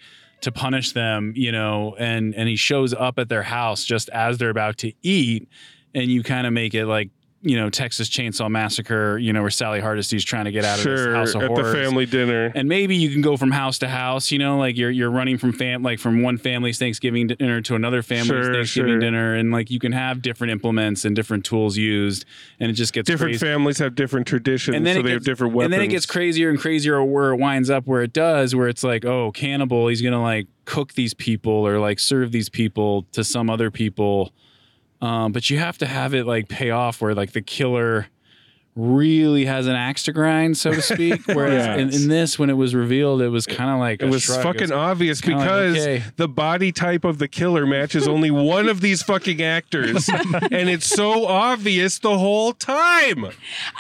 to 0.47 0.53
punish 0.53 0.93
them, 0.93 1.33
you 1.35 1.51
know, 1.51 1.97
and 1.99 2.35
and 2.35 2.49
he 2.49 2.55
shows 2.55 2.95
up 2.95 3.19
at 3.19 3.29
their 3.29 3.43
house 3.43 3.85
just 3.85 4.09
as 4.11 4.39
they're 4.39 4.49
about 4.49 4.79
to 4.79 4.93
eat, 5.03 5.49
and 5.93 6.09
you 6.11 6.23
kind 6.23 6.47
of 6.47 6.53
make 6.53 6.73
it 6.73 6.87
like 6.87 7.11
you 7.47 7.57
know 7.57 7.71
Texas 7.71 8.09
Chainsaw 8.09 8.51
Massacre, 8.51 9.19
you 9.19 9.33
know, 9.33 9.41
where 9.41 9.51
Sally 9.51 9.81
Hardesty's 9.81 10.25
trying 10.25 10.47
to 10.47 10.51
get 10.51 10.65
out 10.65 10.79
of 10.79 10.85
this 10.85 11.07
house 11.07 11.35
of 11.35 11.43
at 11.43 11.49
horrors. 11.49 11.73
the 11.73 11.73
family 11.73 12.05
dinner. 12.05 12.51
and 12.55 12.69
maybe 12.69 12.97
you 12.97 13.09
can 13.11 13.23
go 13.23 13.37
from 13.37 13.53
house 13.53 13.79
to 13.79 13.89
house, 13.89 14.33
you 14.33 14.39
know, 14.39 14.59
like 14.59 14.77
you're 14.77 14.91
you're 14.91 15.11
running 15.11 15.39
from 15.39 15.53
fam 15.53 15.83
like 15.83 16.01
from 16.01 16.23
one 16.23 16.39
family's 16.39 16.79
Thanksgiving 16.79 17.29
dinner 17.29 17.61
to 17.63 17.75
another 17.77 18.03
family's 18.03 18.27
Sure, 18.27 18.53
Thanksgiving 18.53 18.93
sure. 18.95 18.99
dinner, 18.99 19.35
and 19.35 19.53
like 19.53 19.71
you 19.71 19.79
can 19.79 19.93
have 19.93 20.23
different 20.23 20.51
implements 20.51 21.05
and 21.05 21.15
different 21.15 21.45
tools 21.45 21.77
used, 21.77 22.25
and 22.59 22.71
it 22.71 22.75
just 22.75 22.93
gets 22.93 23.07
different 23.07 23.35
crazy. 23.35 23.47
families 23.47 23.79
have 23.79 23.95
different 23.95 24.27
traditions, 24.27 24.77
And 24.77 24.85
then 24.85 24.97
so 24.97 25.03
they 25.03 25.11
gets, 25.11 25.15
have 25.15 25.25
different 25.25 25.55
weapons. 25.55 25.67
And 25.67 25.73
then 25.73 25.83
it 25.83 25.93
gets 25.93 26.07
crazier 26.07 26.51
and 26.51 26.59
crazier 26.59 27.03
where 27.05 27.31
it 27.33 27.37
winds 27.37 27.71
up 27.71 27.87
where 27.87 28.03
it 28.03 28.13
does, 28.13 28.55
where 28.57 28.67
it's 28.67 28.83
like, 28.83 29.05
oh, 29.05 29.31
cannibal, 29.33 29.87
he's 29.87 30.03
gonna 30.03 30.21
like 30.23 30.49
cook 30.65 30.95
these 30.95 31.15
people 31.15 31.53
or 31.53 31.79
like 31.79 32.01
serve 32.01 32.33
these 32.33 32.49
people 32.49 33.03
to 33.13 33.23
some 33.23 33.49
other 33.49 33.71
people. 33.71 34.33
Um, 35.01 35.33
but 35.33 35.51
you 35.51 35.59
have 35.59 35.79
to 35.79 35.87
have 35.87 36.15
it 36.15 36.27
like 36.27 36.49
pay 36.49 36.71
off 36.71 37.01
where 37.01 37.15
like 37.15 37.33
the 37.33 37.43
killer 37.43 38.07
really 38.77 39.47
has 39.47 39.67
an 39.67 39.75
axe 39.75 40.03
to 40.05 40.13
grind, 40.13 40.57
so 40.59 40.71
to 40.73 40.83
speak. 40.83 41.23
Whereas 41.27 41.67
Yeah. 41.67 41.77
in, 41.77 41.93
in 41.95 42.09
this, 42.09 42.39
when 42.39 42.51
it 42.51 42.57
was 42.59 42.75
revealed, 42.75 43.23
it 43.23 43.31
was 43.31 43.47
kind 43.47 43.71
of 43.71 43.79
like 43.79 44.03
It 44.03 44.11
was 44.11 44.23
shrug. 44.25 44.43
fucking 44.43 44.71
obvious 44.71 45.21
kinda 45.23 45.39
like, 45.39 45.47
because 45.49 45.77
okay. 45.79 46.05
the 46.17 46.29
body 46.29 46.73
type 46.73 47.05
of 47.05 47.19
the 47.19 47.27
killer 47.27 47.65
matches 47.67 48.07
only 48.17 48.31
one 48.31 48.69
of 48.69 48.83
these 48.83 49.03
fucking 49.03 49.43
actors. 49.43 50.09
and 50.51 50.69
it's 50.69 50.87
so 50.87 51.27
obvious 51.27 51.99
the 51.99 52.19
whole 52.19 52.53
time. 52.53 53.27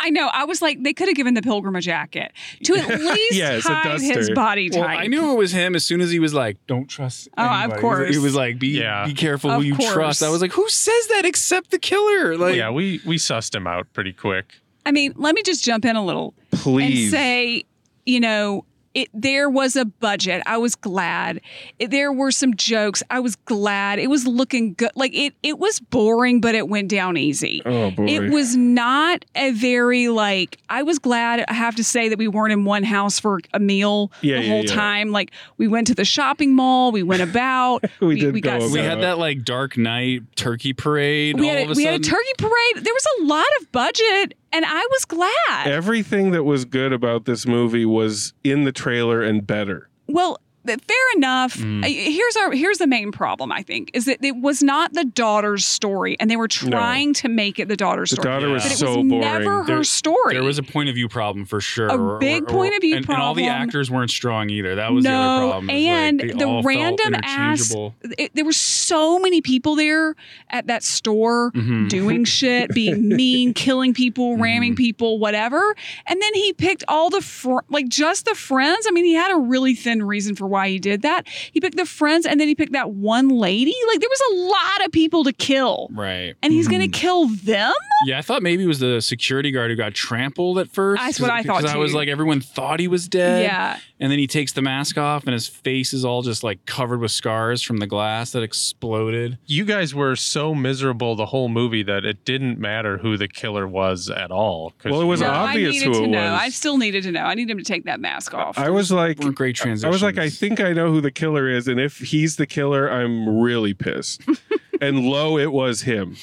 I 0.01 0.09
know. 0.11 0.29
I 0.33 0.45
was 0.45 0.63
like, 0.63 0.83
they 0.83 0.95
could 0.95 1.09
have 1.09 1.17
given 1.17 1.35
the 1.35 1.43
pilgrim 1.43 1.77
a 1.77 1.81
jacket 1.83 2.33
to 2.65 2.75
at 2.75 2.89
least 3.01 3.35
Yes, 3.35 3.65
hide 3.67 4.01
his 4.01 4.31
body 4.31 4.71
type. 4.71 4.81
Well, 4.81 4.89
I 4.89 5.07
knew 5.09 5.33
it 5.33 5.37
was 5.37 5.53
him 5.53 5.75
as 5.75 5.85
soon 5.85 6.01
as 6.01 6.11
he 6.11 6.19
was 6.19 6.33
like, 6.33 6.57
"Don't 6.67 6.87
trust." 6.87 7.29
Oh, 7.37 7.45
of 7.45 7.51
anybody." 7.51 7.75
He 7.77 7.81
course. 7.81 8.15
He 8.17 8.19
was 8.19 8.35
like, 8.35 8.59
"Be 8.59 8.69
Yeah. 8.69 9.05
be 9.07 9.13
careful 9.15 9.51
Of 9.51 9.59
who 9.61 9.67
you 9.69 9.77
course. 9.77 9.93
trust." 9.93 10.23
I 10.23 10.31
was 10.31 10.41
like, 10.41 10.53
"Who 10.53 10.67
says 10.71 11.07
that 11.09 11.25
except 11.27 11.71
the 11.71 11.79
killer?" 11.79 12.37
Like, 12.37 12.57
yeah, 12.57 12.71
we 12.71 13.01
we 13.05 13.17
sussed 13.17 13.55
him 13.55 13.67
out 13.67 13.93
pretty 13.93 14.13
quick. 14.13 14.55
I 14.87 14.93
mean, 14.93 15.13
let 15.17 15.35
me 15.35 15.43
just 15.43 15.63
jump 15.65 15.85
in 15.85 15.97
a 15.97 16.05
little 16.05 16.33
Please. 16.53 17.05
and 17.05 17.11
say, 17.13 17.65
you 18.07 18.21
know, 18.21 18.65
it 18.95 19.09
there 19.13 19.51
was 19.51 19.77
a 19.77 19.85
budget. 19.85 20.43
I 20.47 20.57
was 20.57 20.75
glad. 20.75 21.43
It- 21.79 21.91
there 21.91 22.11
were 22.15 22.31
some 22.31 22.55
jokes. 22.57 23.03
I 23.11 23.21
was 23.21 23.37
glad. 23.37 23.99
It 23.99 24.09
was 24.09 24.27
looking 24.27 24.73
good. 24.73 24.91
Like 24.95 25.13
it 25.15 25.35
it 25.43 25.59
was 25.59 25.81
boring, 25.81 26.41
but 26.41 26.55
it 26.55 26.67
went 26.71 26.89
down 26.89 27.19
easy. 27.19 27.61
Oh 27.67 27.91
boy. 27.91 28.07
It 28.07 28.31
was 28.31 28.57
not 28.57 29.27
a 29.35 29.51
very 29.51 30.09
like 30.09 30.57
I 30.71 30.83
was 30.83 30.99
glad 30.99 31.45
I 31.47 31.53
have 31.53 31.75
to 31.77 31.85
say 31.85 32.09
that 32.09 32.19
we 32.19 32.27
weren't 32.27 32.55
in 32.55 32.65
one 32.65 32.85
house 32.85 33.21
for 33.21 33.41
a 33.53 33.59
meal 33.59 34.11
Yeah, 34.23 34.37
the 34.39 34.45
yeah, 34.45 34.49
whole 34.49 34.65
yeah. 34.65 34.75
time. 34.75 35.11
Like 35.13 35.31
we 35.59 35.69
went 35.69 35.89
to 35.89 35.95
the 35.95 36.07
shopping 36.07 36.55
mall, 36.55 36.91
we 36.91 37.03
went 37.03 37.21
about. 37.21 37.85
We 38.01 38.19
did 38.19 38.41
got 38.41 38.61
go 38.61 38.71
we 38.73 38.79
had 38.79 39.03
that 39.03 39.19
like 39.19 39.45
Dark 39.45 39.77
Night 39.77 40.23
turkey 40.37 40.73
parade. 40.73 41.39
we 41.39 41.51
all 41.51 41.55
had 41.57 41.63
of 41.65 41.69
a, 41.69 41.73
a 41.73 41.77
we 41.77 41.85
had 41.85 42.01
a 42.01 42.03
turkey 42.03 42.33
parade. 42.39 42.77
There 42.77 42.95
was 42.95 43.07
a 43.21 43.25
lot 43.25 43.45
of 43.61 43.73
budget, 43.73 44.33
and 44.53 44.65
I 44.65 44.87
was 44.91 45.05
glad. 45.05 45.67
Everything 45.67 46.31
that 46.33 46.45
was 46.45 46.65
good 46.65 46.93
about 46.93 47.25
this 47.25 47.47
movie 47.47 47.87
was 47.87 48.33
in 48.45 48.65
the 48.65 48.73
trailer 48.73 49.23
and 49.23 49.47
better. 49.47 49.89
Well, 50.09 50.39
fair 50.67 50.97
enough. 51.17 51.55
Mm. 51.57 51.85
Uh, 51.85 51.89
Here's 51.89 52.37
our 52.37 52.53
here's 52.53 52.79
the 52.79 52.87
main 52.87 53.13
problem. 53.13 53.53
I 53.53 53.63
think 53.63 53.91
is 53.95 54.05
that 54.07 54.25
it 54.25 54.37
was 54.37 54.63
not 54.63 54.93
the 54.93 55.05
daughter's 55.05 55.65
story, 55.67 56.17
and 56.21 56.31
they 56.31 56.37
were 56.37 56.49
trying 56.49 57.15
to 57.15 57.29
make 57.29 57.59
it 57.59 57.69
the 57.69 57.77
daughter's 57.77 58.11
The 58.11 58.17
story. 58.17 58.29
daughter 58.35 58.49
was 58.51 58.63
but 58.65 58.73
it 58.73 58.77
so 58.77 58.87
was 58.87 58.95
boring. 58.97 59.21
never 59.21 59.63
her 59.63 59.67
There- 59.67 59.85
story. 59.85 60.35
There 60.35 60.43
was 60.45 60.59
a 60.59 60.63
point 60.63 60.89
of 60.89 60.95
view 60.95 61.09
problem 61.09 61.45
for 61.45 61.61
sure. 61.61 61.89
A 61.89 61.97
or- 61.97 62.19
big 62.19 62.45
or- 62.45 62.47
point 62.47 62.75
of 62.75 62.81
view 62.81 62.97
and, 62.97 63.09
And 63.09 63.19
all 63.23 63.35
the 63.35 63.47
actors 63.47 63.91
weren't 63.91 64.11
strong 64.11 64.51
either. 64.51 64.75
That 64.77 64.93
was 64.93 65.05
the 65.05 65.13
other 65.13 65.47
problem. 65.49 65.71
is, 65.71 65.87
like, 65.87 65.93
and 65.93 66.21
the 66.21 66.63
random 66.65 67.15
ass. 67.23 67.75
It, 68.19 68.33
there 68.35 68.45
were 68.45 68.53
so 68.53 69.19
many 69.19 69.41
people 69.41 69.77
there 69.77 70.15
at 70.51 70.67
that 70.69 70.83
store 70.83 71.51
Mhm. 71.53 71.89
doing 71.89 72.25
shit, 72.37 72.71
being 72.73 73.09
mean, 73.09 73.55
killing 73.55 73.95
people, 73.95 74.37
ramming 74.37 74.73
Mm-hmm. 74.73 74.77
people, 74.77 75.19
whatever. 75.19 75.75
And 76.07 76.21
then 76.21 76.35
he 76.35 76.53
picked 76.53 76.85
all 76.89 77.11
the 77.11 77.21
fr- 77.21 77.61
like 77.69 77.89
just 77.89 78.25
the 78.27 78.35
friends. 78.35 78.87
I 78.89 78.91
mean, 78.93 79.05
he 79.05 79.15
had 79.15 79.31
a 79.33 79.39
really 79.39 79.75
thin 79.75 80.03
reason 80.03 80.35
for 80.35 80.47
why 80.47 80.56
he 80.65 80.79
did 80.79 81.03
that. 81.03 81.29
He 81.29 81.61
picked 81.61 81.77
the 81.77 81.87
friends 81.87 82.27
and 82.27 82.41
then 82.41 82.49
he 82.49 82.55
picked 82.55 82.73
that 82.73 82.93
one 82.93 83.29
lady. 83.29 83.75
Like 83.89 84.01
there 84.01 84.09
was 84.09 84.23
a 84.33 84.37
lot 84.49 84.87
of 84.87 84.93
people 84.93 85.25
to 85.25 85.33
kill. 85.33 85.89
Right. 85.93 86.35
And 86.43 86.53
he's 86.53 86.69
going 86.69 86.81
to 86.81 86.87
hmm. 86.87 86.93
kill 86.93 87.29
them? 87.29 87.75
Yeah, 88.05 88.19
I 88.19 88.23
thought 88.23 88.43
maybe 88.43 88.65
it 88.65 88.67
was 88.67 88.79
the 88.79 89.01
security 89.01 89.51
guard 89.51 89.71
who 89.71 89.77
got 89.77 89.95
trampled 89.95 90.59
at 90.59 90.69
first. 90.69 91.03
That's 91.03 91.21
what 91.21 91.31
I 91.31 91.43
thought, 91.43 91.63
Because 91.63 91.75
I 91.75 91.79
was 91.79 91.95
like, 91.95 92.09
everyone 92.09 92.41
thought 92.41 92.81
he 92.81 92.89
was 92.89 93.09
dead. 93.09 93.43
Yeah. 93.43 93.79
And 93.99 94.13
then 94.13 94.19
he 94.19 94.27
takes 94.27 94.53
the 94.53 94.63
mask 94.63 94.99
off 94.99 95.25
and 95.25 95.33
his 95.33 95.47
face 95.47 95.93
is 95.93 96.05
all 96.05 96.23
just 96.23 96.43
like 96.43 96.67
covered 96.67 97.01
with 97.01 97.11
scars 97.11 97.63
from 97.63 97.79
the 97.79 97.87
glass 97.87 98.33
that 98.33 98.43
exploded. 98.43 99.39
You 99.47 99.65
guys 99.65 99.95
were 99.95 100.17
so 100.17 100.55
miserable 100.55 101.17
the 101.17 101.27
whole 101.27 101.49
movie 101.49 101.83
that 101.85 102.05
it 102.05 102.25
didn't 102.25 102.59
matter 102.59 102.99
who 102.99 103.17
the 103.17 103.29
killer 103.29 103.67
was 103.67 104.11
at 104.11 104.31
all. 104.31 104.75
Well, 104.85 105.01
it 105.01 105.07
was 105.07 105.21
No, 105.21 105.31
obvious 105.31 105.69
I 105.69 105.73
needed 105.73 105.87
who 105.87 105.93
to 105.95 106.05
it 106.05 106.09
know. 106.09 106.33
was. 106.33 106.41
I 106.43 106.49
still 106.51 106.77
needed 106.77 107.05
to 107.05 107.13
know. 107.13 107.23
I 107.23 107.35
need 107.35 107.49
him 107.49 107.59
to 107.59 107.65
take 107.65 107.85
that 107.85 108.01
mask 108.01 108.35
off. 108.35 108.59
I 108.59 108.71
was 108.71 108.93
like, 108.93 109.19
Weren't 109.19 109.35
great 109.35 109.57
I 109.65 109.89
was 109.89 110.03
like, 110.03 110.15
I 110.15 110.29
transitions. 110.29 110.39
Think 110.49 110.61
I 110.61 110.73
know 110.73 110.91
who 110.91 111.01
the 111.01 111.11
killer 111.11 111.49
is, 111.49 111.67
and 111.67 111.81
if 111.81 111.99
he's 111.99 112.37
the 112.37 112.47
killer, 112.47 112.91
I'm 112.91 113.41
really 113.41 113.75
pissed. 113.75 114.23
and 114.81 115.01
lo, 115.01 115.39
it 115.39 115.53
was 115.53 115.83
him. 115.83 116.17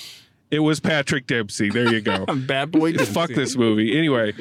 It 0.49 0.59
was 0.59 0.79
Patrick 0.79 1.27
Dempsey. 1.27 1.69
There 1.69 1.91
you 1.91 1.99
go. 1.99 2.25
I'm 2.27 2.45
bad 2.47 2.71
boy. 2.71 2.93
Fuck 2.93 3.31
this 3.31 3.55
movie. 3.55 3.97
Anyway, 3.97 4.33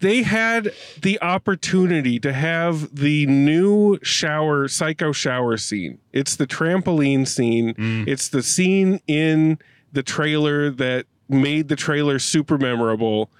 they 0.00 0.22
had 0.22 0.72
the 1.00 1.20
opportunity 1.22 2.20
to 2.20 2.32
have 2.32 2.94
the 2.94 3.26
new 3.26 3.98
shower, 4.02 4.68
psycho 4.68 5.10
shower 5.10 5.56
scene. 5.56 5.98
It's 6.12 6.36
the 6.36 6.46
trampoline 6.46 7.26
scene. 7.26 7.74
Mm. 7.74 8.06
It's 8.06 8.28
the 8.28 8.42
scene 8.42 9.00
in 9.06 9.58
the 9.92 10.02
trailer 10.02 10.70
that 10.70 11.06
made 11.28 11.68
the 11.68 11.76
trailer 11.76 12.18
super 12.18 12.58
memorable. 12.58 13.30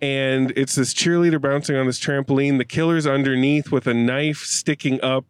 And 0.00 0.52
it's 0.56 0.74
this 0.74 0.94
cheerleader 0.94 1.40
bouncing 1.40 1.76
on 1.76 1.86
this 1.86 1.98
trampoline. 1.98 2.58
The 2.58 2.64
killer's 2.64 3.06
underneath 3.06 3.72
with 3.72 3.86
a 3.86 3.94
knife 3.94 4.38
sticking 4.38 5.02
up 5.02 5.24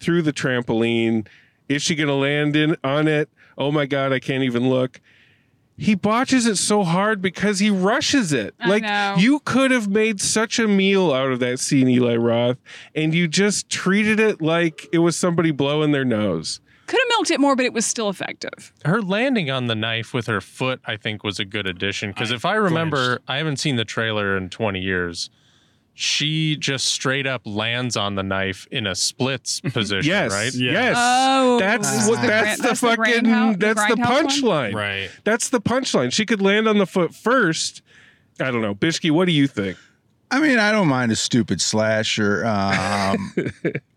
through 0.00 0.22
the 0.22 0.32
trampoline. 0.32 1.26
Is 1.68 1.82
she 1.82 1.94
going 1.94 2.08
to 2.08 2.14
land 2.14 2.54
in 2.54 2.76
on 2.84 3.08
it? 3.08 3.28
Oh 3.58 3.72
my 3.72 3.86
God, 3.86 4.12
I 4.12 4.20
can't 4.20 4.44
even 4.44 4.68
look 4.68 5.00
he 5.76 5.94
botches 5.94 6.46
it 6.46 6.56
so 6.56 6.84
hard 6.84 7.20
because 7.20 7.58
he 7.58 7.70
rushes 7.70 8.32
it. 8.32 8.54
I 8.60 8.68
like 8.68 8.82
know. 8.82 9.16
you 9.18 9.40
could 9.40 9.70
have 9.70 9.88
made 9.88 10.20
such 10.20 10.58
a 10.58 10.68
meal 10.68 11.12
out 11.12 11.32
of 11.32 11.40
that 11.40 11.58
scene, 11.58 11.88
Eli 11.88 12.16
Roth, 12.16 12.58
and 12.94 13.14
you 13.14 13.26
just 13.26 13.68
treated 13.68 14.20
it 14.20 14.40
like 14.40 14.86
it 14.92 14.98
was 14.98 15.16
somebody 15.16 15.50
blowing 15.50 15.92
their 15.92 16.04
nose. 16.04 16.60
Could 16.92 17.00
have 17.00 17.08
milked 17.08 17.30
it 17.30 17.40
more, 17.40 17.56
but 17.56 17.64
it 17.64 17.72
was 17.72 17.86
still 17.86 18.10
effective. 18.10 18.70
her 18.84 19.00
landing 19.00 19.50
on 19.50 19.66
the 19.66 19.74
knife 19.74 20.12
with 20.12 20.26
her 20.26 20.42
foot, 20.42 20.78
I 20.84 20.98
think, 20.98 21.24
was 21.24 21.40
a 21.40 21.44
good 21.46 21.66
addition. 21.66 22.10
Because 22.10 22.30
if 22.30 22.44
I 22.44 22.54
remember, 22.56 23.20
I 23.26 23.38
haven't 23.38 23.56
seen 23.56 23.76
the 23.76 23.84
trailer 23.86 24.36
in 24.36 24.50
20 24.50 24.78
years. 24.78 25.30
She 25.94 26.54
just 26.56 26.86
straight 26.86 27.26
up 27.26 27.42
lands 27.46 27.96
on 27.96 28.14
the 28.14 28.22
knife 28.22 28.66
in 28.70 28.86
a 28.86 28.94
splits 28.94 29.60
position, 29.72 30.06
Yes, 30.10 30.30
right? 30.32 30.52
yes. 30.54 30.96
Oh, 30.98 31.58
that's 31.58 31.90
that's 31.90 32.08
what. 32.10 32.20
the 32.20 32.26
That's 32.26 32.42
grand- 32.42 32.58
the 32.60 32.62
that's 32.68 32.80
the 32.80 32.86
fucking. 32.88 33.14
grindhouse- 33.24 33.52
the 33.52 33.58
that's 33.74 33.86
the 33.88 33.94
punchline. 33.96 34.74
Right. 34.74 35.10
That's 35.24 35.48
the 35.48 35.60
punchline. 35.62 36.12
She 36.12 36.26
could 36.26 36.42
land 36.42 36.68
on 36.68 36.76
the 36.78 36.86
foot 36.86 37.14
first. 37.14 37.80
I 38.38 38.50
don't 38.50 38.60
know, 38.62 38.74
Bishki. 38.74 39.10
What 39.10 39.26
do 39.26 39.32
you 39.32 39.46
think? 39.46 39.76
I 40.30 40.40
mean, 40.40 40.58
I 40.58 40.72
don't 40.72 40.88
mind 40.88 41.10
a 41.12 41.16
stupid 41.16 41.60
slasher. 41.60 42.44
Um, 42.46 43.34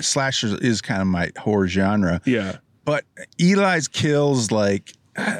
slasher 0.00 0.56
is 0.60 0.80
kind 0.80 1.00
of 1.02 1.08
my 1.08 1.30
horror 1.38 1.68
genre, 1.68 2.20
Yeah, 2.24 2.56
but 2.84 3.04
Eli's 3.38 3.88
kills 3.88 4.50
like 4.50 4.92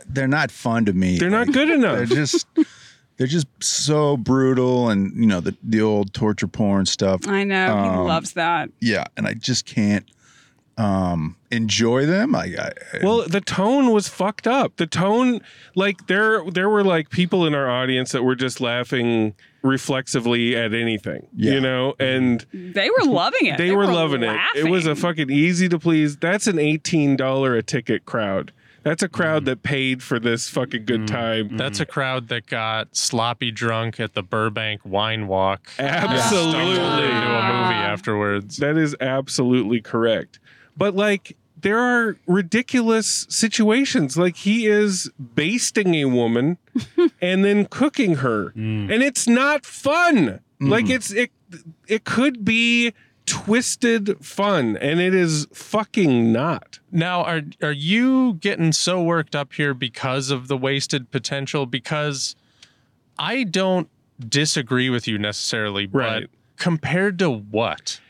they're 0.06 0.28
not 0.28 0.50
fun 0.50 0.85
to 0.87 0.92
me. 0.92 1.18
they're 1.18 1.30
not 1.30 1.52
good 1.52 1.70
enough. 1.70 1.97
They're 1.97 2.06
just 2.06 2.47
they're 3.16 3.26
just 3.26 3.47
so 3.62 4.16
brutal, 4.16 4.88
and 4.90 5.14
you 5.16 5.26
know 5.26 5.40
the 5.40 5.56
the 5.62 5.80
old 5.80 6.12
torture 6.14 6.47
porn 6.49 6.87
stuff. 6.87 7.26
I 7.28 7.44
know. 7.44 7.66
he 7.82 7.88
Um, 7.88 8.06
loves 8.06 8.32
that. 8.32 8.70
Yeah, 8.80 9.04
and 9.16 9.26
I 9.26 9.35
just 9.35 9.66
can't 9.66 10.11
um 10.78 11.37
enjoy 11.50 12.06
them. 12.06 12.35
I, 12.35 12.54
I 12.59 12.73
Well, 13.02 13.26
the 13.28 13.40
tone 13.40 13.90
was 13.90 14.09
fucked 14.09 14.47
up. 14.47 14.76
The 14.76 14.87
tone, 14.87 15.40
like 15.75 16.06
there, 16.06 16.42
there 16.50 16.70
were 16.70 16.85
like 16.85 17.11
people 17.11 17.44
in 17.47 17.54
our 17.54 17.68
audience 17.70 18.12
that 18.12 18.23
were 18.23 18.37
just 18.37 18.61
laughing 18.61 19.35
reflexively 19.62 20.56
at 20.56 20.72
anything, 20.74 21.26
Yeah. 21.36 21.52
you 21.52 21.60
know, 21.60 21.94
and 21.98 22.44
They 22.52 22.90
were 22.90 23.04
loving 23.04 23.46
it. 23.46 23.58
they, 23.58 23.72
were, 23.72 23.86
loving 23.86 24.22
it. 24.22 24.38
It 24.54 24.70
was 24.70 24.86
a 24.86 24.96
fucking 24.96 25.30
easy 25.30 25.68
to 25.68 25.78
please. 25.78 26.16
That's 26.16 26.46
an 26.46 26.58
eighteen 26.58 27.16
dollar 27.16 27.56
a 27.56 27.62
ticket 27.62 28.04
crowd. 28.04 28.52
That's 28.82 29.02
a 29.02 29.08
crowd 29.08 29.40
mm-hmm. 29.40 29.46
that 29.46 29.62
paid 29.62 30.02
for 30.02 30.18
this 30.18 30.48
fucking 30.48 30.86
good 30.86 31.02
mm-hmm. 31.02 31.14
time. 31.14 31.46
Mm-hmm. 31.49 31.56
That's 31.58 31.80
a 31.80 31.86
crowd 31.86 32.28
that 32.28 32.46
got 32.46 32.96
sloppy 32.96 33.50
drunk 33.50 34.00
at 34.00 34.14
the 34.14 34.23
Burbank 34.23 34.80
Wine 34.84 35.26
Walk. 35.26 35.68
Absolutely. 35.78 36.52
Stumbled 36.52 37.04
into 37.04 37.16
a 37.16 37.42
movie 37.42 37.75
ah. 37.75 37.92
afterwards. 37.92 38.56
That 38.56 38.76
is 38.78 38.96
absolutely 39.00 39.80
correct. 39.80 40.40
But 40.76 40.94
like 40.96 41.36
there 41.62 41.78
are 41.78 42.16
ridiculous 42.26 43.26
situations. 43.28 44.16
Like 44.16 44.36
he 44.36 44.66
is 44.66 45.10
basting 45.18 45.94
a 45.94 46.06
woman 46.06 46.58
and 47.20 47.44
then 47.44 47.66
cooking 47.66 48.16
her. 48.16 48.50
Mm. 48.50 48.92
And 48.92 49.02
it's 49.02 49.26
not 49.26 49.64
fun. 49.64 50.40
Mm. 50.60 50.68
Like 50.68 50.88
it's 50.88 51.10
it 51.10 51.30
it 51.88 52.04
could 52.04 52.44
be 52.44 52.92
twisted 53.26 54.16
fun 54.25 54.76
and 54.78 55.00
it 55.00 55.14
is 55.14 55.46
fucking 55.52 56.32
not. 56.32 56.78
Now, 56.90 57.23
are 57.23 57.42
are 57.62 57.73
you 57.73 58.34
getting 58.34 58.73
so 58.73 59.02
worked 59.02 59.36
up 59.36 59.52
here 59.52 59.75
because 59.75 60.30
of 60.30 60.49
the 60.49 60.56
wasted 60.56 61.10
potential? 61.10 61.66
Because 61.66 62.34
I 63.18 63.44
don't 63.44 63.88
disagree 64.28 64.90
with 64.90 65.06
you 65.06 65.18
necessarily, 65.18 65.86
Right. 65.86 66.23
but 66.23 66.30
compared 66.56 67.18
to 67.20 67.30
what? 67.30 68.00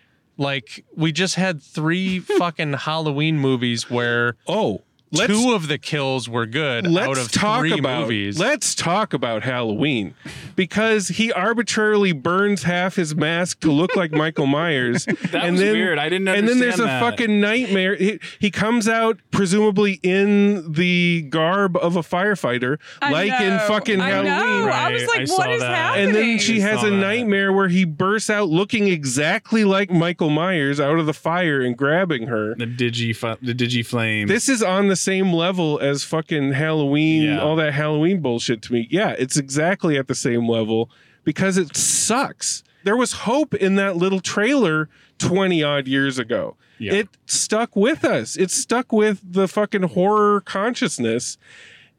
Like 0.40 0.87
we 0.96 1.12
just 1.12 1.35
had 1.35 1.62
three 1.62 2.18
fucking 2.38 2.72
Halloween 2.72 3.38
movies 3.38 3.90
where 3.90 4.37
Oh, 4.48 4.81
let's 5.12 5.33
two 5.33 5.53
of 5.53 5.68
the 5.68 5.79
kills 5.79 6.29
were 6.29 6.46
good 6.46 6.87
let's 6.87 7.09
out 7.09 7.18
of 7.18 7.33
talk 7.33 7.61
three 7.61 7.79
about 7.79 8.03
movies. 8.03 8.38
let's 8.38 8.75
talk 8.75 9.12
about 9.12 9.42
Halloween 9.42 10.14
because 10.57 11.09
he 11.09 11.33
arbitrarily 11.33 12.12
burns 12.12 12.62
half 12.62 12.96
his 12.96 13.14
mask 13.14 13.61
to 13.61 13.73
look 13.73 13.96
like 13.96 14.12
Michael 14.12 14.46
Myers. 14.46 15.07
That 15.31 15.51
was 15.53 15.61
weird. 15.61 15.99
I 15.99 16.09
didn't 16.09 16.27
And 16.29 16.49
then 16.49 16.59
there's 16.59 16.81
a 16.81 16.87
fucking 16.87 17.40
nightmare. 17.40 17.94
He, 17.94 18.18
he 18.40 18.51
comes 18.51 18.88
out 18.88 19.18
presumably 19.31 20.01
in 20.03 20.73
the 20.73 21.23
garb 21.29 21.77
of 21.77 21.96
a 21.96 22.01
firefighter, 22.01 22.79
I 23.01 23.11
like 23.11 23.40
in 23.40 23.59
fucking 23.61 24.01
I 24.01 24.09
Halloween. 24.11 24.66
know. 24.66 24.70
I 24.73 24.90
was 24.92 25.03
like, 25.07 25.16
I 25.18 25.20
what 25.20 25.29
saw 25.29 25.51
is 25.53 25.61
that. 25.61 25.75
happening? 25.75 26.07
And 26.09 26.14
then 26.16 26.38
she 26.38 26.61
I 26.62 26.68
has 26.68 26.81
saw 26.81 26.87
a 26.87 26.90
that. 26.90 26.96
nightmare 26.96 27.53
where 27.53 27.68
he 27.68 27.85
bursts 27.85 28.29
out 28.31 28.49
looking 28.49 28.88
exactly 28.88 29.64
like 29.64 29.90
Michael 29.90 30.31
Myers 30.31 30.81
out 30.81 30.99
of 30.99 31.07
the 31.07 31.12
fire 31.14 31.61
and 31.61 31.77
grabbing 31.77 32.27
her. 32.27 32.55
the 32.57 32.66
digi 32.66 33.14
the 33.40 33.55
digi 33.55 33.85
flame. 33.87 34.27
This 34.27 34.49
is 34.49 34.62
on 34.62 34.88
the 34.88 34.96
same 35.00 35.32
level 35.32 35.78
as 35.80 36.04
fucking 36.04 36.52
Halloween, 36.52 37.22
Yeah. 37.22 37.40
all 37.40 37.56
that 37.56 37.72
Halloween 37.74 38.20
bullshit 38.20 38.62
to 38.62 38.72
me. 38.72 38.86
Yeah, 38.90 39.14
it's 39.18 39.36
exactly 39.36 39.96
at 39.96 40.06
the 40.08 40.14
same 40.14 40.48
level 40.48 40.90
because 41.24 41.56
it 41.56 41.76
sucks. 41.76 42.62
There 42.84 42.96
was 42.96 43.12
hope 43.12 43.54
in 43.54 43.76
that 43.76 43.96
little 43.96 44.20
trailer 44.20 44.88
20 45.18 45.62
odd 45.62 45.86
years 45.86 46.18
ago. 46.18 46.56
Yeah. 46.78 46.94
It 46.94 47.08
stuck 47.26 47.76
with 47.76 48.04
us. 48.04 48.36
It 48.36 48.50
stuck 48.50 48.90
with 48.92 49.20
the 49.22 49.46
fucking 49.46 49.82
horror 49.82 50.40
consciousness. 50.40 51.36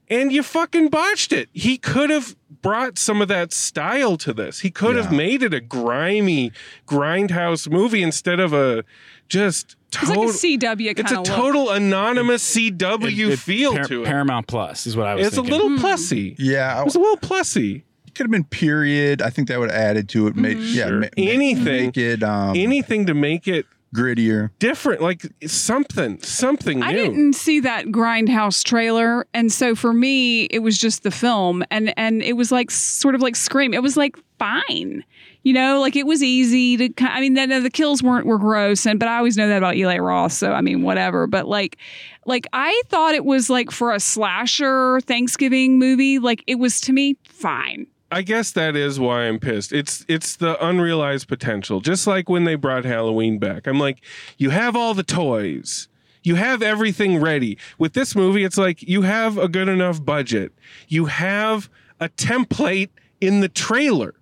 And 0.10 0.32
you 0.34 0.44
fucking 0.44 0.90
botched 0.90 1.32
it. 1.32 1.48
He 1.54 1.78
could 1.78 2.10
have 2.10 2.36
brought 2.62 2.98
some 2.98 3.22
of 3.22 3.28
that 3.30 3.54
style 3.54 4.18
to 4.18 4.34
this. 4.34 4.60
He 4.60 4.70
could 4.72 4.96
have 4.98 5.12
made 5.12 5.42
it 5.44 5.54
a 5.54 5.62
grimy 5.62 6.52
grindhouse 6.88 7.70
movie 7.72 8.02
instead 8.04 8.40
of 8.40 8.52
a 8.54 8.84
just 9.30 9.78
It's 9.94 10.10
like 10.10 10.18
a 10.20 10.22
CW 10.32 10.86
kind 10.96 11.00
it's 11.00 11.12
a 11.12 11.20
of 11.20 11.24
total 11.26 11.70
anonymous 11.72 12.44
CW 12.56 13.28
It- 13.30 13.34
it- 13.34 13.40
feel 13.40 13.74
Par- 13.74 13.84
to 13.86 14.04
it. 14.04 14.06
Paramount 14.06 14.48
Plus 14.48 14.88
is 14.88 14.96
what 14.96 15.08
I 15.08 15.16
was 15.16 15.28
it's 15.28 15.36
thinking. 15.36 15.54
a 15.54 15.58
little 15.58 15.78
plussy. 15.78 16.36
yeah, 16.40 16.80
It 16.82 16.86
was 16.86 16.96
a 16.96 17.00
little 17.00 17.18
plussy. 17.18 17.84
it 18.08 18.16
could 18.16 18.26
have 18.26 18.32
been 18.32 18.44
period. 18.46 19.22
I 19.22 19.30
think 19.30 19.48
that 19.50 19.60
would 19.60 19.70
have 19.72 19.80
added 19.80 20.08
to 20.10 20.28
it. 20.28 20.36
Make, 20.36 20.58
yeah, 20.60 20.88
Sure. 20.88 20.92
ma- 21.00 21.00
ma- 21.18 21.24
Anything. 21.24 21.86
make 21.88 21.98
it 21.98 22.24
um, 22.24 22.56
Anything 22.56 23.06
to 23.08 23.14
make 23.14 23.48
it 23.48 23.66
grittier. 23.94 24.50
different, 24.60 25.02
like 25.02 25.24
something, 25.46 26.18
something 26.22 26.80
new. 26.80 26.86
I 26.86 26.94
didn't 26.94 27.34
see 27.34 27.60
that 27.60 27.88
Grindhouse 27.88 28.64
trailer, 28.64 29.28
and 29.34 29.52
so 29.52 29.76
for 29.76 29.92
me, 29.94 30.44
it 30.46 30.60
was 30.60 30.78
just 30.78 31.04
the 31.04 31.12
film, 31.12 31.64
and 31.70 31.94
and 31.98 32.22
it 32.24 32.34
was 32.38 32.52
like 32.52 32.72
sort 32.72 33.16
of 33.16 33.22
like 33.22 33.36
Scream. 33.36 33.74
It 33.74 33.84
was 33.84 33.98
like 33.98 34.18
fine, 34.40 35.04
you 35.44 35.54
know, 35.54 35.80
like 35.80 35.96
it 35.96 36.06
was 36.06 36.22
easy 36.22 36.78
to. 36.78 36.94
I 37.00 37.20
mean, 37.22 37.34
the, 37.34 37.60
the 37.60 37.70
kills 37.70 38.04
weren't 38.04 38.26
were 38.26 38.38
gross, 38.38 38.86
and 38.86 39.00
but 39.00 39.08
I 39.08 39.18
always 39.18 39.38
know 39.38 39.48
that 39.48 39.58
about 39.58 39.76
Eli 39.76 39.98
Roth, 39.98 40.34
so 40.34 40.52
I 40.52 40.62
mean, 40.62 40.84
whatever. 40.84 41.28
But 41.28 41.48
like, 41.48 41.78
like 42.26 42.48
I 42.54 42.82
thought 42.88 43.16
it 43.16 43.26
was 43.26 43.50
like 43.50 43.72
for 43.72 43.94
a 43.94 44.00
slasher 44.00 45.00
Thanksgiving 45.02 45.80
movie, 45.80 46.20
like 46.20 46.44
it 46.48 46.56
was 46.56 46.80
to 46.82 46.94
me 46.94 47.18
fine. 47.24 47.88
I 48.12 48.24
guess 48.24 48.52
that 48.52 48.76
is 48.76 49.00
why 49.00 49.24
I'm 49.24 49.40
pissed. 49.40 49.72
It's 49.72 50.06
it's 50.08 50.36
the 50.36 50.64
unrealized 50.64 51.28
potential. 51.28 51.80
Just 51.80 52.06
like 52.06 52.30
when 52.30 52.44
they 52.44 52.56
brought 52.56 52.84
Halloween 52.84 53.40
back. 53.40 53.68
I'm 53.68 53.80
like, 53.80 54.04
you 54.38 54.50
have 54.50 54.76
all 54.76 54.94
the 54.94 55.04
toys. 55.04 55.88
You 56.24 56.36
have 56.36 56.62
everything 56.62 57.20
ready. 57.20 57.58
With 57.80 57.94
this 57.94 58.16
movie, 58.16 58.44
it's 58.44 58.58
like 58.58 58.84
you 58.84 59.02
have 59.04 59.38
a 59.38 59.48
good 59.48 59.70
enough 59.70 60.04
budget. 60.04 60.52
You 60.88 61.06
have 61.06 61.70
a 62.00 62.10
template 62.10 62.90
in 63.22 63.40
the 63.40 63.50
trailer. 63.50 64.14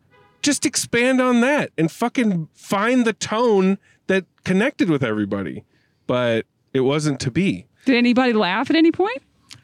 Just 0.41 0.65
expand 0.65 1.21
on 1.21 1.41
that 1.41 1.71
and 1.77 1.91
fucking 1.91 2.47
find 2.53 3.05
the 3.05 3.13
tone 3.13 3.77
that 4.07 4.25
connected 4.43 4.89
with 4.89 5.03
everybody, 5.03 5.63
but 6.07 6.45
it 6.73 6.81
wasn't 6.81 7.19
to 7.21 7.31
be. 7.31 7.65
Did 7.85 7.95
anybody 7.95 8.33
laugh 8.33 8.69
at 8.69 8.75
any 8.75 8.91
point? 8.91 9.21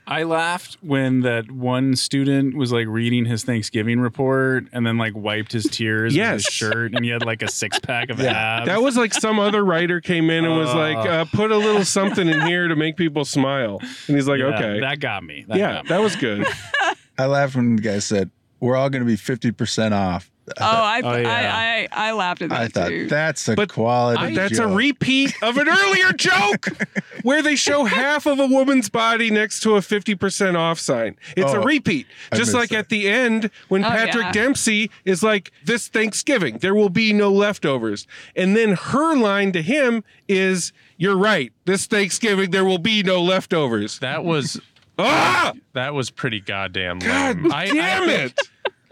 I 0.08 0.22
laughed 0.24 0.78
when 0.82 1.22
that 1.22 1.50
one 1.50 1.96
student 1.96 2.56
was 2.56 2.72
like 2.72 2.86
reading 2.88 3.26
his 3.26 3.44
Thanksgiving 3.44 4.00
report 4.00 4.66
and 4.72 4.86
then 4.86 5.00
like 5.00 5.14
wiped 5.16 5.52
his 5.52 5.64
tears 5.64 6.16
Yes. 6.16 6.32
with 6.40 6.46
his 6.46 6.54
shirt 6.54 6.94
and 6.94 7.04
he 7.04 7.10
had 7.10 7.26
like 7.26 7.42
a 7.42 7.50
six 7.50 7.80
pack 7.80 8.10
of 8.12 8.20
abs. 8.22 8.68
That 8.68 8.84
was 8.84 8.98
like 8.98 9.16
some 9.16 9.40
other 9.40 9.66
writer 9.66 10.02
came 10.02 10.30
in 10.30 10.46
and 10.46 10.56
was 10.56 10.74
like, 10.76 10.98
uh, 10.98 11.26
put 11.26 11.52
a 11.52 11.58
little 11.58 11.84
something 11.86 12.28
in 12.28 12.42
here 12.46 12.68
to 12.68 12.76
make 12.76 12.98
people 12.98 13.26
smile. 13.26 13.80
And 14.08 14.16
he's 14.16 14.28
like, 14.28 14.40
Yeah, 14.40 14.56
okay. 14.56 14.80
That 14.82 15.00
got 15.00 15.24
me. 15.24 15.46
That 15.48 15.58
yeah, 15.58 15.74
got 15.74 15.84
me. 15.86 15.90
that 15.90 16.02
was 16.02 16.16
good. 16.16 16.46
I 17.18 17.26
laughed 17.26 17.56
when 17.56 17.78
the 17.78 17.82
guy 17.82 18.00
said, 18.00 18.30
"We're 18.60 18.76
all 18.76 18.90
going 18.90 19.02
to 19.02 19.08
be 19.08 19.16
fifty 19.16 19.52
percent 19.52 19.94
off." 19.94 20.30
Oh, 20.60 20.64
I, 20.64 21.02
Oh, 21.04 21.18
yeah. 21.18 21.88
I, 21.92 22.06
I, 22.06 22.10
I 22.10 22.12
laughed 22.14 22.42
at 22.44 22.50
that 22.50 22.62
I 22.62 22.68
thought 22.68 22.90
too. 22.90 23.08
that's 23.08 23.48
a 23.48 23.56
But 23.56 23.70
quality. 23.74 24.22
But 24.22 24.36
that's 24.36 24.60
a 24.60 24.68
repeat 24.68 25.34
of 25.42 25.58
an 25.58 25.68
earlier 25.68 26.12
joke 26.16 26.68
where 27.24 27.42
they 27.42 27.56
show 27.56 27.84
half 27.86 28.26
of 28.28 28.40
a 28.40 28.46
woman's 28.46 28.88
body 28.90 29.32
next 29.32 29.62
to 29.62 29.76
a 29.76 29.80
50% 29.80 30.56
off 30.56 30.80
sign. 30.80 31.16
It's 31.36 31.52
a 31.52 31.58
Oh, 31.60 31.64
repeat. 31.64 32.06
Just 32.34 32.54
like 32.54 32.70
that. 32.70 32.78
at 32.78 32.90
the 32.90 33.08
end 33.10 33.50
when 33.70 33.84
Oh, 33.84 33.90
Patrick 33.90 34.26
yeah. 34.26 34.32
Dempsey 34.32 34.92
is 35.04 35.24
like, 35.24 35.52
This 35.64 35.88
Thanksgiving, 35.88 36.60
there 36.60 36.76
will 36.76 36.90
be 36.90 37.12
no 37.12 37.32
leftovers. 37.32 38.06
And 38.36 38.56
then 38.56 38.74
her 38.74 39.16
line 39.16 39.52
to 39.54 39.62
him 39.64 40.04
is, 40.28 40.74
You're 40.98 41.18
right. 41.18 41.52
This 41.66 41.88
Thanksgiving, 41.88 42.52
there 42.52 42.66
will 42.66 42.78
be 42.78 43.02
no 43.02 43.22
leftovers. 43.22 43.98
That 44.00 44.24
was 44.24 44.62
Ah! 44.98 45.54
that 45.74 45.94
was 45.94 46.10
pretty 46.10 46.40
goddamn 46.40 47.00
God 47.00 47.38
lame. 47.42 47.52
I, 47.52 47.66
damn 47.66 48.04
I, 48.10 48.14
it. 48.14 48.40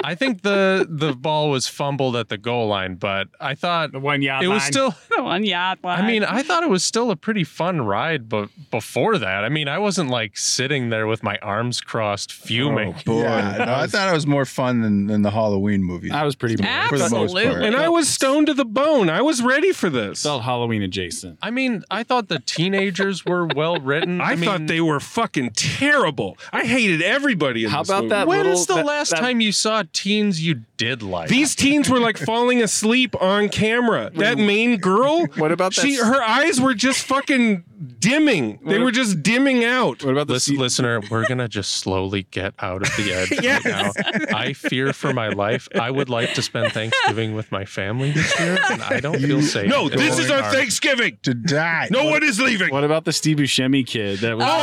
I 0.04 0.16
think 0.16 0.42
the 0.42 0.86
the 0.90 1.14
ball 1.14 1.50
was 1.50 1.68
fumbled 1.68 2.16
at 2.16 2.30
the 2.30 2.38
goal 2.38 2.68
line, 2.68 2.96
but 2.96 3.28
I 3.40 3.56
thought 3.56 3.92
The 3.94 4.00
one 4.00 4.22
yard 4.22 4.44
it 4.44 4.48
was 4.50 4.64
still. 4.64 4.94
the 5.16 5.24
one 5.24 5.44
yacht 5.46 5.80
I 5.84 6.06
mean, 6.06 6.24
I 6.24 6.44
thought 6.44 6.64
it 6.64 6.70
was 6.70 6.84
still 6.84 7.12
a 7.12 7.16
pretty 7.16 7.44
fun 7.44 7.82
ride, 7.82 8.28
but 8.30 8.50
before 8.72 9.18
that, 9.18 9.44
I 9.44 9.50
mean, 9.50 9.68
I 9.68 9.80
wasn't 9.80 10.10
like 10.10 10.38
sitting 10.38 10.90
there 10.90 11.08
with 11.08 11.24
my 11.24 11.38
arms 11.42 11.82
crossed, 11.82 12.32
fuming. 12.32 12.94
Oh, 12.98 13.02
boy. 13.06 13.22
Yeah, 13.22 13.66
no, 13.66 13.74
I 13.74 13.88
thought 13.88 14.10
it 14.10 14.14
was 14.14 14.28
more 14.28 14.46
fun 14.46 14.82
than, 14.82 15.08
than 15.08 15.22
the 15.22 15.32
Halloween 15.32 15.84
movie. 15.84 16.12
I 16.12 16.24
was 16.24 16.36
pretty 16.36 16.56
bored. 16.56 16.70
for 16.90 16.98
the 16.98 17.10
most 17.10 17.34
part. 17.34 17.46
Absolutely. 17.46 17.68
And 17.68 17.76
I 17.76 17.90
was 17.90 18.10
stoned 18.10 18.48
to 18.48 18.54
the 18.54 18.66
bone. 18.66 19.10
I 19.10 19.22
was 19.22 19.42
ready 19.42 19.72
for 19.72 19.90
this. 19.90 20.24
felt 20.24 20.44
Halloween 20.44 20.82
adjacent. 20.82 21.40
I 21.42 21.52
mean, 21.52 21.84
I 21.90 22.04
thought 22.04 22.28
the 22.28 22.40
teenagers 22.40 23.26
were 23.26 23.46
well 23.48 23.78
written. 23.78 24.20
I, 24.22 24.36
mean, 24.36 24.46
thought 24.50 24.68
they 24.68 24.82
were 24.82 25.00
fucking 25.00 25.52
terrible. 25.52 26.38
I 26.52 26.66
hated 26.66 27.02
everybody 27.02 27.64
in 27.66 27.70
How 27.70 27.80
this 27.82 27.90
about 27.90 28.04
movie. 28.04 28.10
that 28.10 28.28
When's 28.28 28.46
little- 28.62 28.66
the 28.66 28.82
that- 28.82 28.86
last 28.86 29.10
that- 29.12 29.20
time 29.20 29.42
you 29.42 29.52
saw 29.52 29.84
teens 29.94 30.46
you 30.46 30.62
did 30.78 31.02
like? 31.04 31.30
These 31.30 31.56
teens 31.64 31.90
were 31.90 32.00
like 32.00 32.18
falling 32.18 32.62
asleep 32.62 33.16
on 33.22 33.50
camera. 33.50 34.12
That 34.16 34.38
main 34.38 34.78
girl. 34.78 35.26
What 35.38 35.52
about 35.52 35.74
that 35.76 35.82
she? 35.82 35.96
s- 35.96 36.02
Her 36.04 36.22
eyes 36.22 36.60
were 36.60 36.74
just 36.74 37.06
fucking 37.06 37.64
dimming. 38.00 38.60
They 38.66 38.80
were 38.80 38.92
just 38.92 39.22
dimming 39.24 39.64
out. 39.66 40.04
What 40.04 40.12
about 40.12 40.28
the 40.28 40.34
Listen, 40.34 40.56
se- 40.56 40.62
listener, 40.62 41.02
we're 41.12 41.28
gonna 41.28 41.48
just 41.48 41.74
slowly 41.78 42.28
get 42.32 42.54
out 42.60 42.82
of 42.82 42.96
the 42.98 43.14
edge 43.14 43.32
Yes. 43.44 43.66
right 43.66 44.30
now. 44.32 44.38
I 44.38 44.54
fear 44.54 44.94
for 44.94 45.14
my 45.14 45.30
life. 45.30 45.68
I 45.76 45.92
would 45.92 46.10
like 46.10 46.34
to 46.36 46.42
spend 46.42 46.72
Thanksgiving 46.74 47.34
with 47.36 47.52
my 47.52 47.66
family 47.66 48.12
this 48.12 48.40
year, 48.40 48.58
and 48.70 48.82
I 48.84 49.00
don't 49.00 49.20
feel 49.20 49.42
safe. 49.42 49.68
No, 49.70 49.90
this 49.90 50.18
is 50.20 50.30
our 50.32 50.42
hard. 50.42 50.54
Thanksgiving. 50.56 51.18
to 51.24 51.34
die. 51.34 51.88
No 51.92 52.06
one 52.06 52.24
is 52.24 52.40
leaving. 52.40 52.72
What 52.72 52.84
about 52.84 53.06
the 53.06 53.14
Steve 53.14 53.38
Buscemi 53.38 53.86
kid 53.86 54.20
that 54.20 54.36
was 54.38 54.46
Oh, 54.46 54.48
like, 54.48 54.60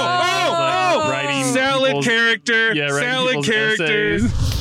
oh, 0.48 0.52
like, 0.52 1.06
oh! 1.06 1.10
writing 1.10 1.44
Salad 1.52 1.86
people's- 1.88 2.06
character. 2.06 2.74
Yeah, 2.74 2.84
writing 2.90 3.00
salad 3.00 3.28
people's 3.30 3.46
characters. 3.46 4.24
essays. 4.24 4.59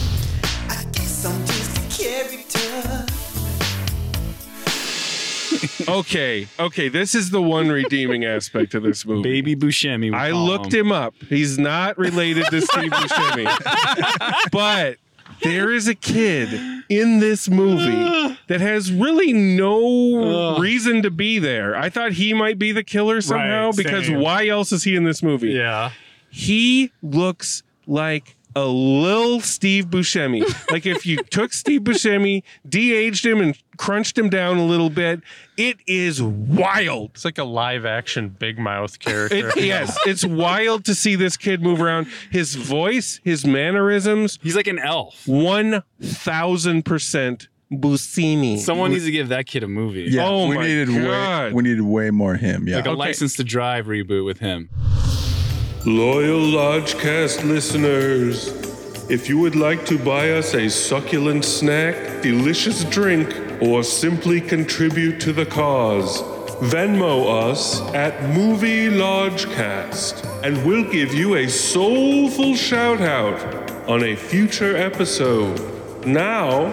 Okay, 5.89 6.47
okay. 6.59 6.87
This 6.89 7.15
is 7.15 7.29
the 7.31 7.41
one 7.41 7.69
redeeming 7.69 8.25
aspect 8.25 8.73
of 8.73 8.83
this 8.83 9.05
movie. 9.05 9.23
Baby 9.41 9.55
Buscemi. 9.55 10.13
I 10.13 10.31
looked 10.31 10.73
him 10.73 10.91
up. 10.91 11.13
He's 11.27 11.57
not 11.57 11.97
related 11.97 12.45
to 12.47 12.61
Steve 12.61 12.91
Buscemi. 12.91 13.45
but 14.51 14.97
there 15.41 15.71
is 15.71 15.87
a 15.87 15.95
kid 15.95 16.49
in 16.89 17.19
this 17.19 17.49
movie 17.49 18.37
that 18.47 18.61
has 18.61 18.91
really 18.91 19.31
no 19.33 20.57
reason 20.59 21.01
to 21.03 21.11
be 21.11 21.39
there. 21.39 21.75
I 21.75 21.89
thought 21.89 22.13
he 22.13 22.33
might 22.33 22.59
be 22.59 22.71
the 22.71 22.83
killer 22.83 23.21
somehow 23.21 23.67
Right, 23.67 23.77
because 23.77 24.07
same. 24.07 24.19
why 24.19 24.47
else 24.47 24.71
is 24.71 24.83
he 24.83 24.95
in 24.95 25.03
this 25.03 25.23
movie? 25.23 25.49
Yeah. 25.51 25.91
He 26.29 26.91
looks 27.01 27.63
like 27.87 28.35
a 28.55 28.65
little 28.65 29.39
Steve 29.41 29.85
Buscemi. 29.87 30.41
like 30.71 30.85
if 30.85 31.05
you 31.05 31.17
took 31.29 31.53
Steve 31.53 31.81
Buscemi, 31.81 32.43
de-aged 32.67 33.25
him 33.25 33.39
and 33.41 33.57
crunched 33.77 34.17
him 34.17 34.29
down 34.29 34.57
a 34.57 34.65
little 34.65 34.89
bit, 34.89 35.21
it 35.57 35.77
is 35.87 36.21
wild. 36.21 37.11
It's 37.13 37.25
like 37.25 37.37
a 37.37 37.43
live 37.43 37.85
action 37.85 38.29
Big 38.29 38.57
Mouth 38.57 38.97
character. 38.99 39.49
It, 39.49 39.57
yes, 39.63 39.97
it's 40.05 40.25
wild 40.25 40.85
to 40.85 40.95
see 40.95 41.15
this 41.15 41.37
kid 41.37 41.61
move 41.61 41.81
around. 41.81 42.07
His 42.31 42.55
voice, 42.55 43.19
his 43.23 43.45
mannerisms, 43.45 44.39
He's 44.41 44.55
like 44.55 44.67
an 44.67 44.79
elf. 44.79 45.27
one 45.27 45.83
thousand 46.01 46.83
percent 46.85 47.47
Buscemi. 47.71 48.57
Someone 48.57 48.91
needs 48.91 49.05
to 49.05 49.11
give 49.11 49.29
that 49.29 49.45
kid 49.45 49.61
a 49.61 49.67
movie. 49.67 50.05
Yeah, 50.09 50.25
Oh 50.27 50.47
we 50.49 50.55
my 50.55 50.65
needed 50.65 50.87
God. 50.87 51.49
way 51.49 51.53
we 51.53 51.63
needed 51.63 51.81
way 51.83 52.09
more 52.09 52.35
him. 52.35 52.67
Yeah. 52.67 52.77
Like 52.77 52.87
a 52.87 52.91
license 52.91 53.35
to 53.35 53.43
drive 53.43 53.85
reboot 53.85 54.25
with 54.25 54.39
him. 54.39 54.69
Loyal 55.85 56.41
Lodgecast 56.41 57.47
listeners, 57.47 58.49
if 59.09 59.29
you 59.29 59.39
would 59.39 59.55
like 59.55 59.85
to 59.85 59.97
buy 59.97 60.31
us 60.31 60.53
a 60.53 60.69
succulent 60.69 61.45
snack, 61.45 62.21
delicious 62.21 62.83
drink, 62.83 63.33
or 63.61 63.81
simply 63.81 64.41
contribute 64.41 65.21
to 65.21 65.31
the 65.31 65.45
cause, 65.45 66.21
Venmo 66.61 67.49
us 67.49 67.79
at 67.93 68.21
Movie 68.35 68.89
Lodgecast, 68.89 70.43
and 70.43 70.65
we'll 70.65 70.91
give 70.91 71.13
you 71.13 71.35
a 71.35 71.47
soulful 71.47 72.55
shout 72.55 72.99
out 72.99 73.41
on 73.87 74.03
a 74.03 74.17
future 74.17 74.75
episode. 74.75 76.05
Now, 76.05 76.71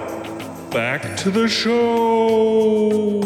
back 0.70 1.16
to 1.18 1.30
the 1.30 1.46
show. 1.46 3.22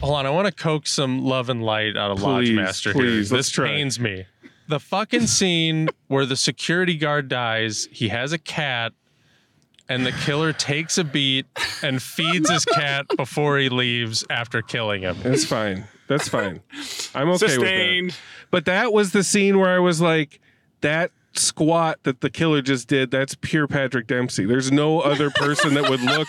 Hold 0.00 0.18
on, 0.18 0.26
I 0.26 0.30
want 0.30 0.46
to 0.46 0.52
coax 0.52 0.90
some 0.90 1.24
love 1.24 1.50
and 1.50 1.62
light 1.62 1.96
out 1.96 2.10
of 2.10 2.20
Lodge 2.20 2.46
Please, 2.46 2.56
Master 2.56 2.92
please, 2.92 3.30
here. 3.30 3.38
This 3.38 3.56
pains 3.56 4.00
me. 4.00 4.26
The 4.68 4.80
fucking 4.80 5.26
scene 5.28 5.88
where 6.08 6.26
the 6.26 6.36
security 6.36 6.96
guard 6.96 7.28
dies, 7.28 7.88
he 7.92 8.08
has 8.08 8.32
a 8.32 8.38
cat, 8.38 8.92
and 9.88 10.04
the 10.04 10.12
killer 10.12 10.52
takes 10.52 10.98
a 10.98 11.04
beat 11.04 11.46
and 11.82 12.02
feeds 12.02 12.50
his 12.50 12.64
cat 12.64 13.06
before 13.16 13.58
he 13.58 13.68
leaves 13.68 14.24
after 14.28 14.62
killing 14.62 15.02
him. 15.02 15.16
That's 15.22 15.44
fine. 15.44 15.84
That's 16.08 16.28
fine. 16.28 16.60
I'm 17.14 17.28
okay 17.30 17.58
with 17.58 17.60
that. 17.60 18.16
But 18.50 18.64
that 18.64 18.92
was 18.92 19.12
the 19.12 19.22
scene 19.22 19.58
where 19.58 19.74
I 19.74 19.78
was 19.78 20.00
like, 20.00 20.40
that 20.80 21.10
squat 21.34 21.98
that 22.04 22.20
the 22.20 22.30
killer 22.30 22.62
just 22.62 22.88
did, 22.88 23.10
that's 23.10 23.36
pure 23.40 23.66
Patrick 23.66 24.06
Dempsey. 24.06 24.46
There's 24.46 24.72
no 24.72 25.00
other 25.00 25.30
person 25.30 25.74
that 25.74 25.88
would 25.88 26.00
look 26.00 26.28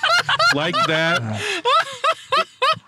like 0.54 0.76
that 0.88 1.22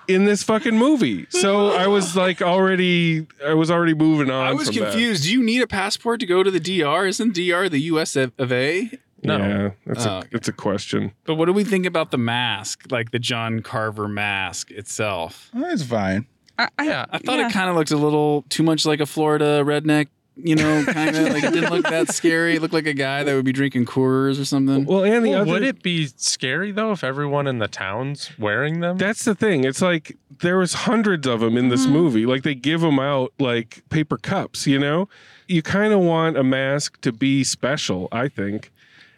in 0.09 0.25
this 0.25 0.43
fucking 0.43 0.77
movie. 0.77 1.27
So 1.29 1.69
I 1.69 1.87
was 1.87 2.15
like 2.15 2.41
already 2.41 3.27
I 3.45 3.53
was 3.53 3.69
already 3.71 3.93
moving 3.93 4.29
on. 4.31 4.47
I 4.47 4.53
was 4.53 4.67
from 4.67 4.75
that. 4.79 4.91
confused. 4.91 5.23
Do 5.23 5.31
you 5.31 5.43
need 5.43 5.61
a 5.61 5.67
passport 5.67 6.19
to 6.21 6.25
go 6.25 6.43
to 6.43 6.51
the 6.51 6.59
DR? 6.59 7.05
Isn't 7.07 7.33
DR 7.33 7.69
the 7.69 7.79
US 7.93 8.15
of 8.15 8.33
of 8.37 8.51
A? 8.51 8.91
No. 9.21 9.37
Yeah, 9.37 9.69
that's 9.85 10.05
Oh, 10.05 10.09
a 10.09 10.17
okay. 10.19 10.27
it's 10.31 10.47
a 10.47 10.53
question. 10.53 11.11
But 11.25 11.35
what 11.35 11.45
do 11.45 11.53
we 11.53 11.63
think 11.63 11.85
about 11.85 12.11
the 12.11 12.17
mask, 12.17 12.85
like 12.89 13.11
the 13.11 13.19
John 13.19 13.61
Carver 13.61 14.07
mask 14.07 14.71
itself? 14.71 15.49
That's 15.53 15.83
fine. 15.83 16.25
Yeah. 16.57 17.05
I 17.09 17.17
thought 17.19 17.39
Yeah. 17.39 17.47
it 17.47 17.53
kind 17.53 17.69
of 17.69 17.75
looked 17.75 17.91
a 17.91 17.97
little 17.97 18.43
too 18.49 18.63
much 18.63 18.85
like 18.85 18.99
a 18.99 19.05
Florida 19.05 19.61
redneck, 19.65 20.07
you 20.43 20.55
know, 20.55 20.83
kind 20.85 21.15
of 21.15 21.29
like 21.33 21.43
it 21.43 21.53
didn't 21.53 21.71
look 21.71 21.85
that 21.85 22.13
scary. 22.13 22.55
It 22.55 22.61
looked 22.61 22.73
like 22.73 22.87
a 22.87 22.93
guy 22.93 23.23
that 23.23 23.33
would 23.33 23.45
be 23.45 23.51
drinking 23.51 23.85
Coors 23.85 24.39
or 24.39 24.45
something. 24.45 24.85
Well, 24.85 25.03
and 25.03 25.25
the 25.25 25.31
Well, 25.31 25.41
other 25.41 25.51
would 25.51 25.63
it 25.63 25.83
be 25.83 26.07
scary 26.17 26.71
though 26.71 26.91
if 26.91 27.03
everyone 27.03 27.47
in 27.47 27.59
the 27.59 27.67
town's 27.67 28.31
wearing 28.37 28.79
them? 28.79 28.97
That's 28.97 29.25
the 29.25 29.35
thing. 29.35 29.63
It's 29.63 29.81
like 29.81 30.17
there 30.39 30.57
was 30.57 30.73
hundreds 30.73 31.27
of 31.27 31.39
them 31.41 31.57
in 31.57 31.69
this 31.69 31.83
mm-hmm. 31.83 31.93
movie. 31.93 32.25
Like 32.25 32.43
they 32.43 32.55
give 32.55 32.81
them 32.81 32.99
out 32.99 33.33
like 33.39 33.83
paper 33.89 34.17
cups, 34.17 34.67
you 34.67 34.79
know? 34.79 35.09
You 35.47 35.61
kind 35.61 35.93
of 35.93 35.99
want 35.99 36.37
a 36.37 36.43
mask 36.43 37.01
to 37.01 37.11
be 37.11 37.43
special, 37.43 38.07
I 38.11 38.27
think. 38.27 38.71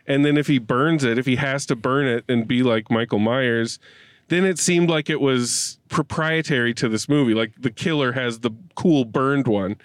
And 0.07 0.25
then 0.25 0.37
if 0.37 0.47
he 0.47 0.59
burns 0.59 1.03
it, 1.03 1.17
if 1.17 1.25
he 1.25 1.35
has 1.37 1.65
to 1.67 1.75
burn 1.75 2.05
it 2.07 2.25
and 2.27 2.47
be 2.47 2.63
like 2.63 2.89
Michael 2.89 3.19
Myers, 3.19 3.79
then 4.31 4.45
it 4.45 4.57
seemed 4.57 4.89
like 4.89 5.09
it 5.09 5.19
was 5.19 5.77
proprietary 5.89 6.73
to 6.75 6.87
this 6.87 7.09
movie. 7.09 7.33
Like 7.33 7.51
the 7.59 7.69
killer 7.69 8.13
has 8.13 8.39
the 8.39 8.51
cool 8.75 9.03
burned 9.03 9.45
one. 9.45 9.75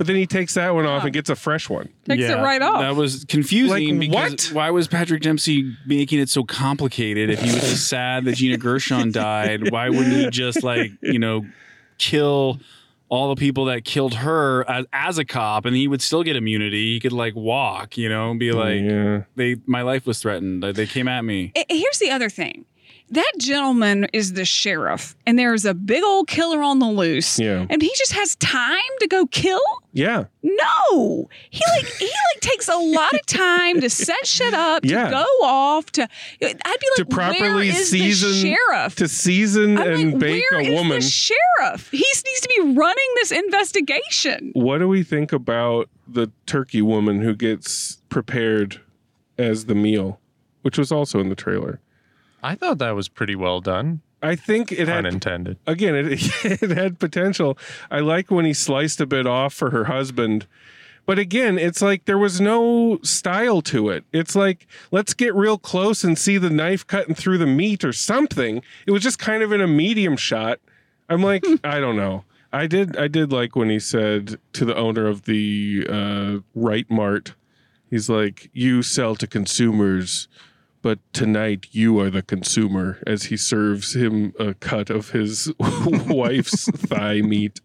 But 0.00 0.06
then 0.06 0.16
he 0.16 0.26
takes 0.26 0.54
that 0.54 0.74
one 0.74 0.86
off 0.86 1.04
and 1.04 1.12
gets 1.12 1.28
a 1.28 1.36
fresh 1.36 1.68
one. 1.68 1.90
Takes 2.08 2.22
it 2.22 2.36
right 2.36 2.62
off. 2.62 2.80
That 2.80 2.96
was 2.96 3.26
confusing 3.26 3.98
Like, 3.98 4.08
because 4.08 4.48
what? 4.48 4.56
why 4.56 4.70
was 4.70 4.88
Patrick 4.88 5.20
Dempsey 5.20 5.76
making 5.86 6.20
it 6.20 6.30
so 6.30 6.42
complicated? 6.42 7.28
If 7.28 7.42
he 7.42 7.52
was 7.52 7.60
just 7.68 7.86
sad 7.86 8.24
that 8.24 8.36
Gina 8.36 8.56
Gershon 8.56 9.12
died, 9.12 9.70
why 9.70 9.90
wouldn't 9.90 10.14
he 10.14 10.30
just 10.30 10.62
like, 10.62 10.90
you 11.02 11.18
know, 11.18 11.44
kill 11.98 12.60
all 13.10 13.28
the 13.34 13.38
people 13.38 13.66
that 13.66 13.84
killed 13.84 14.14
her 14.14 14.64
as, 14.70 14.86
as 14.90 15.18
a 15.18 15.24
cop 15.26 15.66
and 15.66 15.76
he 15.76 15.86
would 15.86 16.00
still 16.00 16.22
get 16.22 16.34
immunity. 16.34 16.94
He 16.94 17.00
could 17.00 17.12
like 17.12 17.34
walk, 17.34 17.98
you 17.98 18.08
know, 18.08 18.30
and 18.30 18.40
be 18.40 18.52
like, 18.52 18.80
yeah. 18.80 19.24
they 19.36 19.56
my 19.66 19.82
life 19.82 20.06
was 20.06 20.18
threatened. 20.20 20.62
They- 20.62 20.72
They 20.72 20.86
came 20.86 21.08
at 21.08 21.26
me. 21.26 21.52
I- 21.54 21.66
Here's 21.68 21.98
the 21.98 22.10
other 22.10 22.30
thing. 22.30 22.64
That 23.10 23.32
gentleman 23.38 24.06
is 24.12 24.34
the 24.34 24.44
sheriff, 24.44 25.16
and 25.26 25.38
there's 25.38 25.64
a 25.64 25.74
big 25.74 26.02
old 26.04 26.28
killer 26.28 26.62
on 26.62 26.78
the 26.78 26.86
loose. 26.86 27.38
Yeah. 27.38 27.66
And 27.68 27.82
he 27.82 27.90
just 27.96 28.12
has 28.12 28.36
time 28.36 28.78
to 29.00 29.08
go 29.08 29.26
kill? 29.26 29.60
Yeah. 29.92 30.24
No. 30.42 31.28
He 31.50 31.62
like 31.76 31.86
he 31.86 32.04
like 32.06 32.40
takes 32.40 32.68
a 32.68 32.76
lot 32.76 33.12
of 33.12 33.26
time 33.26 33.80
to 33.80 33.90
set 33.90 34.26
shit 34.26 34.54
up, 34.54 34.82
to 34.84 34.88
Yeah. 34.88 35.10
go 35.10 35.24
off, 35.42 35.86
to 35.92 36.02
I'd 36.02 36.08
be 36.40 36.46
like, 36.48 36.80
to 36.96 37.04
properly 37.06 37.68
is 37.70 37.90
season 37.90 38.30
the 38.30 38.56
sheriff? 38.56 38.94
to 38.96 39.08
season 39.08 39.78
I'm 39.78 39.86
and 39.92 40.12
like, 40.12 40.20
bake 40.20 40.44
a 40.52 40.58
is 40.60 40.74
woman. 40.74 41.00
the 41.00 41.00
sheriff? 41.00 41.90
He 41.90 41.98
needs 41.98 42.40
to 42.42 42.48
be 42.48 42.74
running 42.74 43.08
this 43.16 43.32
investigation. 43.32 44.52
what 44.54 44.78
do 44.78 44.88
we 44.88 45.02
think 45.02 45.32
about 45.32 45.88
the 46.06 46.30
turkey 46.46 46.82
woman 46.82 47.20
who 47.22 47.34
gets 47.34 48.00
prepared 48.08 48.80
as 49.38 49.66
the 49.66 49.74
meal, 49.74 50.20
which 50.62 50.78
was 50.78 50.92
also 50.92 51.18
in 51.20 51.28
the 51.28 51.34
trailer? 51.36 51.80
I 52.42 52.54
thought 52.54 52.78
that 52.78 52.92
was 52.92 53.08
pretty 53.08 53.36
well 53.36 53.60
done. 53.60 54.00
I 54.22 54.36
think 54.36 54.70
it 54.70 54.86
had 54.86 55.06
Unintended. 55.06 55.56
again 55.66 55.94
it, 55.94 56.12
it 56.62 56.70
had 56.70 56.98
potential. 56.98 57.56
I 57.90 58.00
like 58.00 58.30
when 58.30 58.44
he 58.44 58.52
sliced 58.52 59.00
a 59.00 59.06
bit 59.06 59.26
off 59.26 59.54
for 59.54 59.70
her 59.70 59.84
husband. 59.84 60.46
But 61.06 61.18
again, 61.18 61.58
it's 61.58 61.80
like 61.82 62.04
there 62.04 62.18
was 62.18 62.40
no 62.40 62.98
style 63.02 63.62
to 63.62 63.88
it. 63.88 64.04
It's 64.12 64.36
like 64.36 64.66
let's 64.90 65.14
get 65.14 65.34
real 65.34 65.58
close 65.58 66.04
and 66.04 66.18
see 66.18 66.36
the 66.38 66.50
knife 66.50 66.86
cutting 66.86 67.14
through 67.14 67.38
the 67.38 67.46
meat 67.46 67.82
or 67.82 67.92
something. 67.92 68.62
It 68.86 68.92
was 68.92 69.02
just 69.02 69.18
kind 69.18 69.42
of 69.42 69.52
in 69.52 69.60
a 69.60 69.66
medium 69.66 70.16
shot. 70.16 70.60
I'm 71.08 71.22
like, 71.22 71.42
I 71.64 71.80
don't 71.80 71.96
know. 71.96 72.24
I 72.52 72.66
did 72.66 72.96
I 72.96 73.08
did 73.08 73.32
like 73.32 73.56
when 73.56 73.70
he 73.70 73.78
said 73.80 74.38
to 74.52 74.64
the 74.64 74.76
owner 74.76 75.06
of 75.06 75.22
the 75.22 75.86
uh, 75.88 76.38
Right 76.54 76.88
Mart, 76.90 77.34
he's 77.88 78.10
like, 78.10 78.50
"You 78.52 78.82
sell 78.82 79.14
to 79.16 79.26
consumers, 79.26 80.28
but 80.82 80.98
tonight 81.12 81.66
you 81.72 81.98
are 82.00 82.10
the 82.10 82.22
consumer." 82.22 82.98
As 83.06 83.24
he 83.24 83.36
serves 83.36 83.94
him 83.94 84.32
a 84.38 84.54
cut 84.54 84.90
of 84.90 85.10
his 85.10 85.52
wife's 85.58 86.64
thigh 86.88 87.20
meat. 87.22 87.60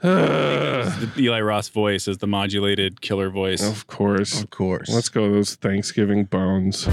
The 0.00 1.12
Eli 1.16 1.40
Roth 1.40 1.68
voice 1.68 2.08
is 2.08 2.18
the 2.18 2.26
modulated 2.26 3.00
killer 3.00 3.30
voice. 3.30 3.62
Of 3.62 3.86
course, 3.86 4.42
Of 4.42 4.50
course. 4.50 4.88
let's 4.88 5.08
go 5.08 5.30
those 5.30 5.54
Thanksgiving 5.54 6.24
bones. 6.24 6.88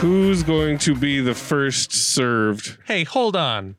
Who's 0.00 0.42
going 0.42 0.78
to 0.78 0.94
be 0.94 1.20
the 1.20 1.34
first 1.34 1.92
served? 1.92 2.78
Hey, 2.86 3.04
hold 3.04 3.36
on. 3.36 3.76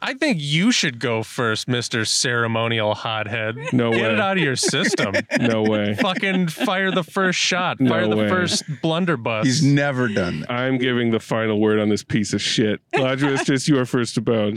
I 0.00 0.14
think 0.14 0.38
you 0.40 0.70
should 0.70 1.00
go 1.00 1.22
first, 1.22 1.66
Mr. 1.66 2.06
Ceremonial 2.06 2.94
Hothead. 2.94 3.56
No 3.72 3.90
Get 3.90 3.96
way. 3.96 3.98
Get 4.02 4.10
it 4.12 4.20
out 4.20 4.36
of 4.38 4.42
your 4.44 4.56
system. 4.56 5.14
No 5.40 5.62
way. 5.62 5.94
Fucking 5.94 6.48
fire 6.48 6.90
the 6.90 7.04
first 7.04 7.38
shot. 7.38 7.80
No 7.80 7.90
Fire 7.90 8.08
the 8.08 8.16
way. 8.16 8.28
first 8.28 8.64
blunderbuss. 8.82 9.46
He's 9.46 9.62
never 9.62 10.08
done 10.08 10.40
that. 10.40 10.50
I'm 10.50 10.78
giving 10.78 11.10
the 11.10 11.20
final 11.20 11.60
word 11.60 11.78
on 11.78 11.88
this 11.88 12.02
piece 12.02 12.32
of 12.32 12.42
shit. 12.42 12.80
Lodge 12.96 13.20
just 13.44 13.68
you 13.68 13.78
are 13.78 13.86
first 13.86 14.14
to 14.16 14.20
bone. 14.20 14.56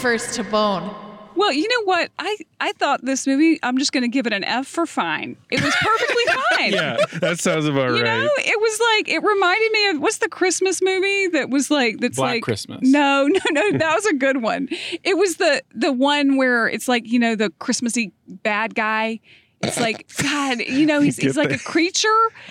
First 0.00 0.34
to 0.36 0.44
bone. 0.44 1.09
Well, 1.40 1.54
you 1.54 1.66
know 1.68 1.84
what? 1.84 2.10
I 2.18 2.36
I 2.60 2.72
thought 2.72 3.02
this 3.02 3.26
movie. 3.26 3.58
I'm 3.62 3.78
just 3.78 3.92
going 3.92 4.02
to 4.02 4.08
give 4.08 4.26
it 4.26 4.34
an 4.34 4.44
F 4.44 4.66
for 4.66 4.84
fine. 4.84 5.38
It 5.50 5.62
was 5.64 5.74
perfectly 5.74 6.24
fine. 6.58 6.72
Yeah, 6.74 6.98
that 7.20 7.40
sounds 7.40 7.64
about 7.64 7.96
You 7.96 8.02
right. 8.02 8.14
You 8.14 8.24
know, 8.24 8.30
it 8.36 8.60
was 8.60 8.80
like 8.94 9.08
it 9.08 9.22
reminded 9.22 9.72
me 9.72 9.88
of 9.88 10.00
what's 10.00 10.18
the 10.18 10.28
Christmas 10.28 10.82
movie 10.82 11.28
that 11.28 11.48
was 11.48 11.70
like 11.70 11.98
that's 11.98 12.16
Black 12.16 12.34
like 12.34 12.42
Christmas. 12.42 12.80
No, 12.82 13.26
no, 13.26 13.40
no, 13.52 13.78
that 13.78 13.94
was 13.94 14.04
a 14.04 14.12
good 14.12 14.42
one. 14.42 14.68
It 15.02 15.16
was 15.16 15.36
the 15.36 15.62
the 15.74 15.94
one 15.94 16.36
where 16.36 16.68
it's 16.68 16.88
like 16.88 17.10
you 17.10 17.18
know 17.18 17.34
the 17.34 17.48
Christmassy 17.58 18.12
bad 18.28 18.74
guy. 18.74 19.20
It's 19.62 19.80
like 19.80 20.10
God, 20.22 20.60
you 20.60 20.84
know, 20.84 21.00
he's 21.00 21.16
he's 21.16 21.38
like 21.38 21.52
a 21.52 21.58
creature. 21.58 22.08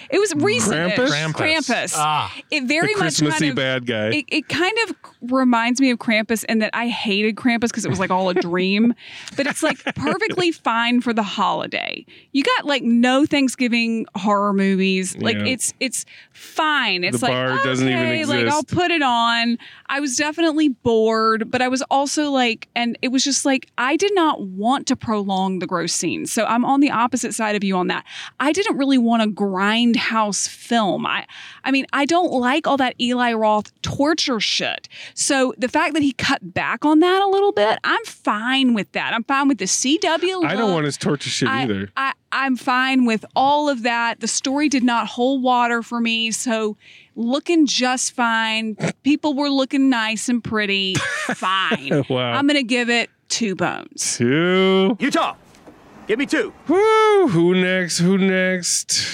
It 0.10 0.18
was 0.18 0.34
recent. 0.34 0.94
Krampus? 0.94 1.10
Krampus. 1.10 1.34
Krampus. 1.34 1.94
Ah. 1.96 2.36
It 2.50 2.64
very 2.64 2.94
much 2.94 3.02
Christmassy 3.02 3.40
kind 3.40 3.50
of, 3.52 3.56
bad 3.56 3.86
guy. 3.86 4.08
it, 4.18 4.26
it 4.30 4.50
kind 4.50 4.78
of 4.88 4.96
reminds 5.22 5.82
me 5.82 5.90
of 5.92 6.00
Krampus 6.00 6.46
and 6.48 6.62
that 6.62 6.70
I 6.74 6.88
hated 6.88 7.36
Krampus 7.36 7.64
because 7.70 7.86
it 7.86 7.90
was 7.90 8.00
like 8.00 8.10
all 8.10 8.30
a 8.30 8.34
dream, 8.34 8.94
but 9.36 9.48
it's 9.48 9.62
like 9.62 9.84
perfectly 9.96 10.52
fine 10.52 11.02
for 11.02 11.14
the 11.14 11.24
holiday. 11.24 12.06
You 12.32 12.44
got 12.44 12.66
like 12.66 12.84
no 12.84 13.26
Thanksgiving 13.26 14.06
horror 14.16 14.54
movies. 14.54 15.18
Like 15.18 15.36
Yeah. 15.38 15.46
it's 15.46 15.74
it's 15.80 16.06
fine. 16.32 17.04
It's 17.04 17.20
The 17.20 17.26
like 17.26 17.34
bar 17.34 17.64
doesn't 17.64 17.88
even 17.88 18.00
okay, 18.00 18.26
Like 18.26 18.48
I'll 18.48 18.64
put 18.64 18.92
it 18.92 19.02
on. 19.02 19.58
I 19.88 20.00
was 20.00 20.16
definitely 20.16 20.70
bored, 20.70 21.52
but 21.52 21.62
I 21.62 21.68
was 21.68 21.82
also 21.84 22.32
like, 22.32 22.70
and 22.76 22.98
it 23.02 23.10
was 23.10 23.24
just 23.24 23.46
like 23.46 23.68
I 23.78 23.98
did 23.98 24.14
not 24.16 24.42
want 24.42 24.88
to 24.88 24.96
prolong 24.96 25.60
the 25.60 25.68
gross 25.68 25.92
scenes. 25.94 26.32
So 26.32 26.46
I'm 26.46 26.64
on 26.64 26.80
the 26.80 26.92
opposite 26.92 27.34
side 27.34 27.56
of 27.56 27.64
you 27.64 27.76
on 27.76 27.88
that. 27.88 28.06
I 28.40 28.52
didn't 28.54 28.78
really 28.78 28.98
want 28.98 29.24
a 29.24 29.28
grindhouse 29.28 30.48
film. 30.48 31.06
I 31.06 31.26
I 31.64 31.72
mean, 31.72 31.86
I 31.94 32.06
don't 32.06 32.32
like 32.32 32.68
all 32.68 32.78
that 32.78 32.96
Eli 33.00 33.34
Roth 33.34 33.72
torture 33.82 34.40
shit. 34.40 34.88
So 35.14 35.54
the 35.58 35.68
fact 35.68 35.94
that 35.94 36.04
he 36.04 36.14
cut 36.14 36.54
back 36.54 36.86
on 36.86 37.00
that 37.00 37.22
a 37.22 37.28
little 37.28 37.52
bit, 37.52 37.80
I'm 37.84 38.04
fine 38.06 38.74
with 38.74 38.92
that. 38.94 39.14
I'm 39.14 39.24
fine 39.24 39.48
with 39.48 39.58
the 39.58 39.66
CW. 39.66 40.46
I 40.46 40.56
don't 40.56 40.74
want 40.74 40.86
his 40.86 40.98
torture 40.98 41.30
shit 41.30 41.50
I, 41.50 41.64
either. 41.64 41.90
I, 41.98 42.14
I'm 42.32 42.56
fine 42.56 43.06
with 43.06 43.26
all 43.36 43.70
of 43.70 43.84
that. 43.84 44.20
The 44.20 44.28
story 44.28 44.70
did 44.70 44.84
not 44.84 45.08
hold 45.08 45.42
water 45.44 45.82
for 45.82 46.00
me. 46.00 46.32
So 46.32 46.78
looking 47.16 47.66
just 47.66 48.14
fine. 48.14 48.76
People 49.04 49.34
were 49.34 49.50
looking 49.50 49.90
nice 49.90 50.30
and 50.30 50.44
pretty. 50.44 50.96
Fine. 51.36 52.06
Wow. 52.10 52.32
I'm 52.32 52.48
going 52.48 52.58
to 52.58 52.64
give 52.64 52.90
it 52.90 53.10
two 53.28 53.56
bones. 53.56 54.18
Two. 54.18 54.98
Utah, 55.00 55.36
give 56.08 56.18
me 56.18 56.26
two. 56.26 56.54
Woo! 56.68 57.28
Who 57.28 57.56
next? 57.56 58.00
Who 58.00 58.18
next? 58.18 59.06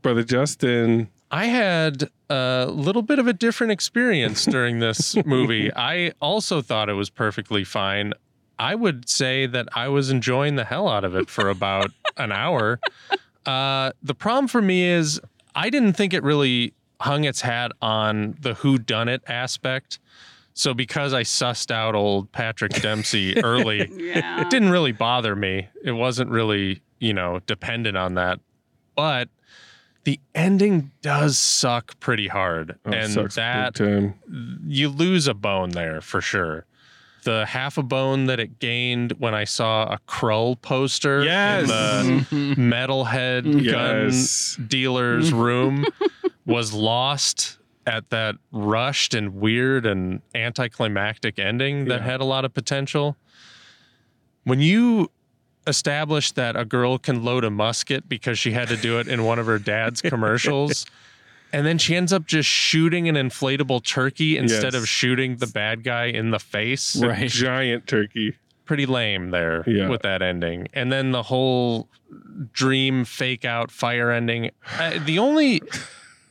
Brother 0.00 0.22
Justin. 0.22 1.10
I 1.30 1.46
had 1.46 2.08
a 2.30 2.66
little 2.70 3.02
bit 3.02 3.18
of 3.18 3.26
a 3.26 3.32
different 3.32 3.72
experience 3.72 4.44
during 4.44 4.78
this 4.80 5.16
movie. 5.26 5.72
I 5.74 6.12
also 6.20 6.60
thought 6.60 6.88
it 6.88 6.94
was 6.94 7.10
perfectly 7.10 7.64
fine. 7.64 8.12
I 8.58 8.74
would 8.74 9.08
say 9.08 9.46
that 9.46 9.68
I 9.74 9.88
was 9.88 10.10
enjoying 10.10 10.56
the 10.56 10.64
hell 10.64 10.88
out 10.88 11.04
of 11.04 11.14
it 11.14 11.30
for 11.30 11.48
about 11.48 11.90
an 12.16 12.32
hour. 12.32 12.80
Uh, 13.46 13.92
the 14.02 14.14
problem 14.14 14.48
for 14.48 14.60
me 14.60 14.84
is 14.84 15.20
I 15.54 15.70
didn't 15.70 15.92
think 15.94 16.12
it 16.12 16.22
really 16.22 16.74
hung 17.00 17.24
its 17.24 17.40
hat 17.40 17.70
on 17.80 18.36
the 18.40 18.54
who 18.54 18.78
done 18.78 19.08
it 19.08 19.22
aspect. 19.28 19.98
So 20.54 20.74
because 20.74 21.14
I 21.14 21.22
sussed 21.22 21.70
out 21.70 21.94
old 21.94 22.32
Patrick 22.32 22.72
Dempsey 22.82 23.38
early, 23.44 23.88
Yeah. 23.96 24.40
it 24.40 24.50
didn't 24.50 24.70
really 24.70 24.90
bother 24.92 25.36
me. 25.36 25.68
It 25.84 25.92
wasn't 25.92 26.30
really, 26.30 26.82
you 26.98 27.14
know, 27.14 27.38
dependent 27.46 27.96
on 27.96 28.14
that. 28.14 28.40
But 28.96 29.28
the 30.08 30.18
ending 30.34 30.90
does 31.02 31.38
suck 31.38 32.00
pretty 32.00 32.28
hard. 32.28 32.78
Oh, 32.86 32.92
and 32.92 33.12
sucks 33.12 33.34
big 33.34 33.42
that 33.42 33.74
time. 33.74 34.14
you 34.66 34.88
lose 34.88 35.26
a 35.28 35.34
bone 35.34 35.68
there 35.72 36.00
for 36.00 36.22
sure. 36.22 36.64
The 37.24 37.44
half 37.44 37.76
a 37.76 37.82
bone 37.82 38.24
that 38.24 38.40
it 38.40 38.58
gained 38.58 39.12
when 39.18 39.34
I 39.34 39.44
saw 39.44 39.82
a 39.82 39.98
Krull 40.08 40.58
poster 40.62 41.22
Yes. 41.24 41.68
in 41.68 42.16
the 42.20 42.54
metalhead 42.56 43.42
mm-hmm. 43.42 43.58
Yes. 43.58 44.56
gun 44.56 44.66
dealer's 44.68 45.30
room 45.46 45.84
was 46.46 46.72
lost 46.72 47.58
at 47.86 48.08
that 48.08 48.36
rushed 48.50 49.12
and 49.12 49.34
weird 49.34 49.84
and 49.84 50.22
anticlimactic 50.34 51.38
ending 51.38 51.84
that 51.84 52.00
Yeah. 52.00 52.06
had 52.12 52.20
a 52.22 52.24
lot 52.24 52.46
of 52.46 52.54
potential. 52.54 53.14
When 54.44 54.60
you 54.60 55.10
establish 55.68 56.32
that 56.32 56.56
a 56.56 56.64
girl 56.64 56.98
can 56.98 57.22
load 57.22 57.44
a 57.44 57.50
musket 57.50 58.08
because 58.08 58.38
she 58.38 58.52
had 58.52 58.68
to 58.68 58.76
do 58.76 58.98
it 58.98 59.06
in 59.06 59.24
one 59.24 59.38
of 59.38 59.46
her 59.46 59.58
dad's 59.58 60.00
commercials. 60.02 60.86
And 61.50 61.64
then 61.64 61.78
she 61.78 61.96
ends 61.96 62.12
up 62.12 62.26
just 62.26 62.46
shooting 62.46 63.08
an 63.08 63.14
inflatable 63.14 63.82
turkey 63.82 64.36
instead 64.36 64.74
Yes. 64.74 64.82
of 64.82 64.86
shooting 64.86 65.36
the 65.36 65.46
bad 65.46 65.82
guy 65.82 66.04
in 66.04 66.30
the 66.30 66.38
face. 66.38 66.92
The 66.92 67.08
Right. 67.08 67.30
Giant 67.30 67.86
turkey. 67.86 68.34
Pretty 68.66 68.84
lame 68.84 69.30
there 69.30 69.64
Yeah. 69.66 69.88
with 69.88 70.02
that 70.02 70.20
ending. 70.20 70.68
And 70.74 70.92
then 70.92 71.12
the 71.12 71.22
whole 71.22 71.88
dream 72.52 73.06
fake 73.06 73.46
out 73.46 73.70
fire 73.70 74.10
ending. 74.10 74.50
Uh, 74.78 74.98
the 75.02 75.18
only 75.18 75.62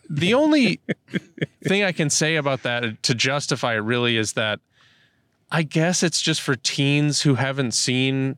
the 0.08 0.36
only 0.36 0.80
thing 1.64 1.84
I 1.84 1.94
can 1.94 2.12
say 2.12 2.36
about 2.36 2.62
that 2.62 3.02
to 3.02 3.16
justify 3.16 3.74
it 3.74 3.78
really 3.80 4.18
is 4.18 4.34
that 4.34 4.60
I 5.52 5.64
guess 5.64 6.04
it's 6.04 6.22
just 6.22 6.42
for 6.42 6.56
teens 6.56 7.24
who 7.24 7.34
haven't 7.36 7.72
seen 7.72 8.36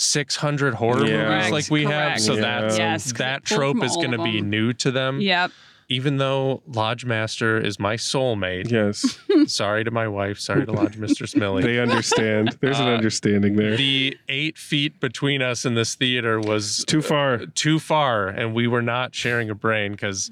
600 0.00 0.74
horror 0.74 1.06
Yeah. 1.06 1.16
movies 1.16 1.28
Correct, 1.28 1.52
like 1.52 1.70
we 1.70 1.84
have. 1.84 2.20
So 2.20 2.34
Yeah. 2.34 2.40
that's 2.40 2.78
Yes, 2.78 3.04
'cause 3.12 3.18
that 3.18 3.44
trope 3.44 3.82
is 3.84 3.94
going 3.96 4.12
to 4.12 4.22
be 4.22 4.40
new 4.40 4.72
to 4.74 4.90
them. 4.90 5.20
Yep. 5.20 5.50
Even 5.90 6.18
though 6.18 6.62
Lodge 6.68 7.04
Master 7.04 7.58
is 7.58 7.78
my 7.80 7.96
soulmate. 7.96 8.70
Yes. 8.70 9.18
Sorry 9.52 9.82
to 9.84 9.90
my 9.90 10.06
wife. 10.08 10.38
Sorry 10.38 10.64
to 10.64 10.70
Lodge 10.72 10.96
Mistress 10.96 11.34
Millie. 11.34 11.62
they 11.64 11.80
understand. 11.80 12.56
There's 12.60 12.78
an 12.78 12.86
Uh, 12.88 12.92
understanding 12.94 13.56
there. 13.56 13.76
the 13.76 14.16
eight 14.28 14.56
feet 14.56 15.00
between 15.00 15.42
us 15.42 15.64
in 15.66 15.74
this 15.74 15.94
theater 15.96 16.38
was 16.40 16.84
Too 16.86 17.02
far. 17.02 17.38
too 17.54 17.78
far, 17.80 18.28
and 18.28 18.54
we 18.54 18.66
were 18.68 18.82
not 18.82 19.14
sharing 19.16 19.50
a 19.50 19.54
brain 19.54 19.92
because 19.92 20.30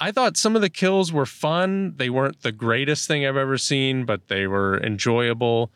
I 0.00 0.10
thought 0.10 0.36
some 0.36 0.56
of 0.56 0.62
the 0.62 0.70
kills 0.70 1.12
were 1.12 1.26
fun. 1.26 1.94
They 1.96 2.10
weren't 2.10 2.42
the 2.42 2.52
greatest 2.52 3.06
thing 3.06 3.24
I've 3.24 3.36
ever 3.36 3.58
seen, 3.58 4.04
but 4.04 4.26
they 4.28 4.46
were 4.48 4.76
enjoyable. 4.82 5.70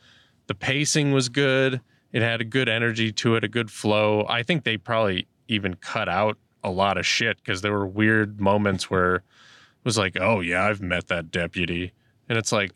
The 0.48 0.54
pacing 0.54 1.12
was 1.12 1.28
good. 1.28 1.80
It 2.14 2.22
had 2.22 2.40
a 2.40 2.44
good 2.44 2.68
energy 2.70 3.12
to 3.12 3.34
it, 3.36 3.44
a 3.44 3.48
good 3.48 3.70
flow. 3.70 4.24
I 4.28 4.42
think 4.42 4.64
they 4.64 4.78
probably 4.78 5.26
even 5.48 5.74
cut 5.74 6.08
out 6.08 6.38
a 6.62 6.70
lot 6.70 6.96
of 6.96 7.04
shit 7.04 7.36
because 7.36 7.60
there 7.60 7.72
were 7.72 7.86
weird 7.86 8.40
moments 8.40 8.88
where 8.88 9.16
it 9.16 9.22
was 9.84 9.98
like, 9.98 10.16
oh 10.18 10.40
yeah, 10.40 10.64
I've 10.64 10.80
met 10.80 11.08
that 11.08 11.30
deputy, 11.30 11.92
and 12.28 12.38
it's 12.38 12.52
like 12.52 12.72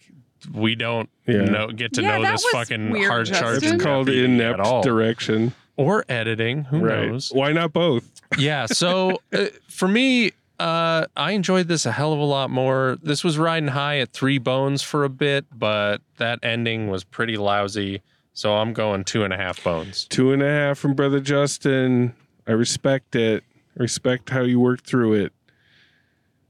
we 0.53 0.75
don't 0.75 1.09
Yeah. 1.27 1.45
know 1.45 1.69
get 1.69 1.95
to 1.95 2.03
Yeah, 2.03 2.19
know 2.19 2.31
this 2.33 2.45
fucking 2.53 2.91
weird, 2.91 3.07
hard 3.11 3.27
charge. 3.27 3.63
It's 3.63 3.83
called 3.83 4.07
deputy 4.09 4.25
at 4.25 4.31
inept 4.59 4.83
direction. 4.85 5.55
or 5.77 6.05
editing. 6.09 6.65
Who 6.65 6.81
Right. 6.81 7.09
knows? 7.09 7.31
Why 7.33 7.53
not 7.53 7.73
both? 7.73 8.11
yeah 8.37 8.67
so 8.67 9.23
uh, 9.33 9.47
for 9.69 9.89
me 9.89 10.33
uh 10.61 11.07
i 11.17 11.31
enjoyed 11.33 11.67
this 11.67 11.87
a 11.87 11.93
hell 11.93 12.13
of 12.13 12.19
a 12.19 12.25
lot 12.25 12.51
more 12.51 12.99
this 13.03 13.25
was 13.25 13.39
riding 13.39 13.69
high 13.71 14.01
at 14.01 14.13
three 14.13 14.37
bones 14.37 14.83
for 14.83 15.03
a 15.05 15.09
bit 15.09 15.47
but 15.51 16.03
that 16.19 16.39
ending 16.43 16.89
was 16.89 17.05
pretty 17.05 17.39
lousy 17.39 18.03
so 18.39 18.55
i'm 18.55 18.73
going 18.73 19.03
two 19.05 19.25
and 19.25 19.33
a 19.33 19.37
half 19.37 19.63
bones 19.65 20.07
Two 20.09 20.33
and 20.33 20.43
a 20.43 20.49
half 20.49 20.79
from 20.79 20.95
Brother 20.95 21.21
Justin. 21.21 22.15
I 22.47 22.53
respect 22.53 23.15
it. 23.17 23.45
I 23.79 23.83
respect 23.83 24.31
how 24.31 24.43
you 24.43 24.59
worked 24.61 24.87
through 24.87 25.15
it. 25.15 25.33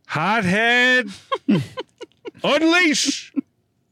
Hothead, 0.07 1.09
unleash. 2.45 3.33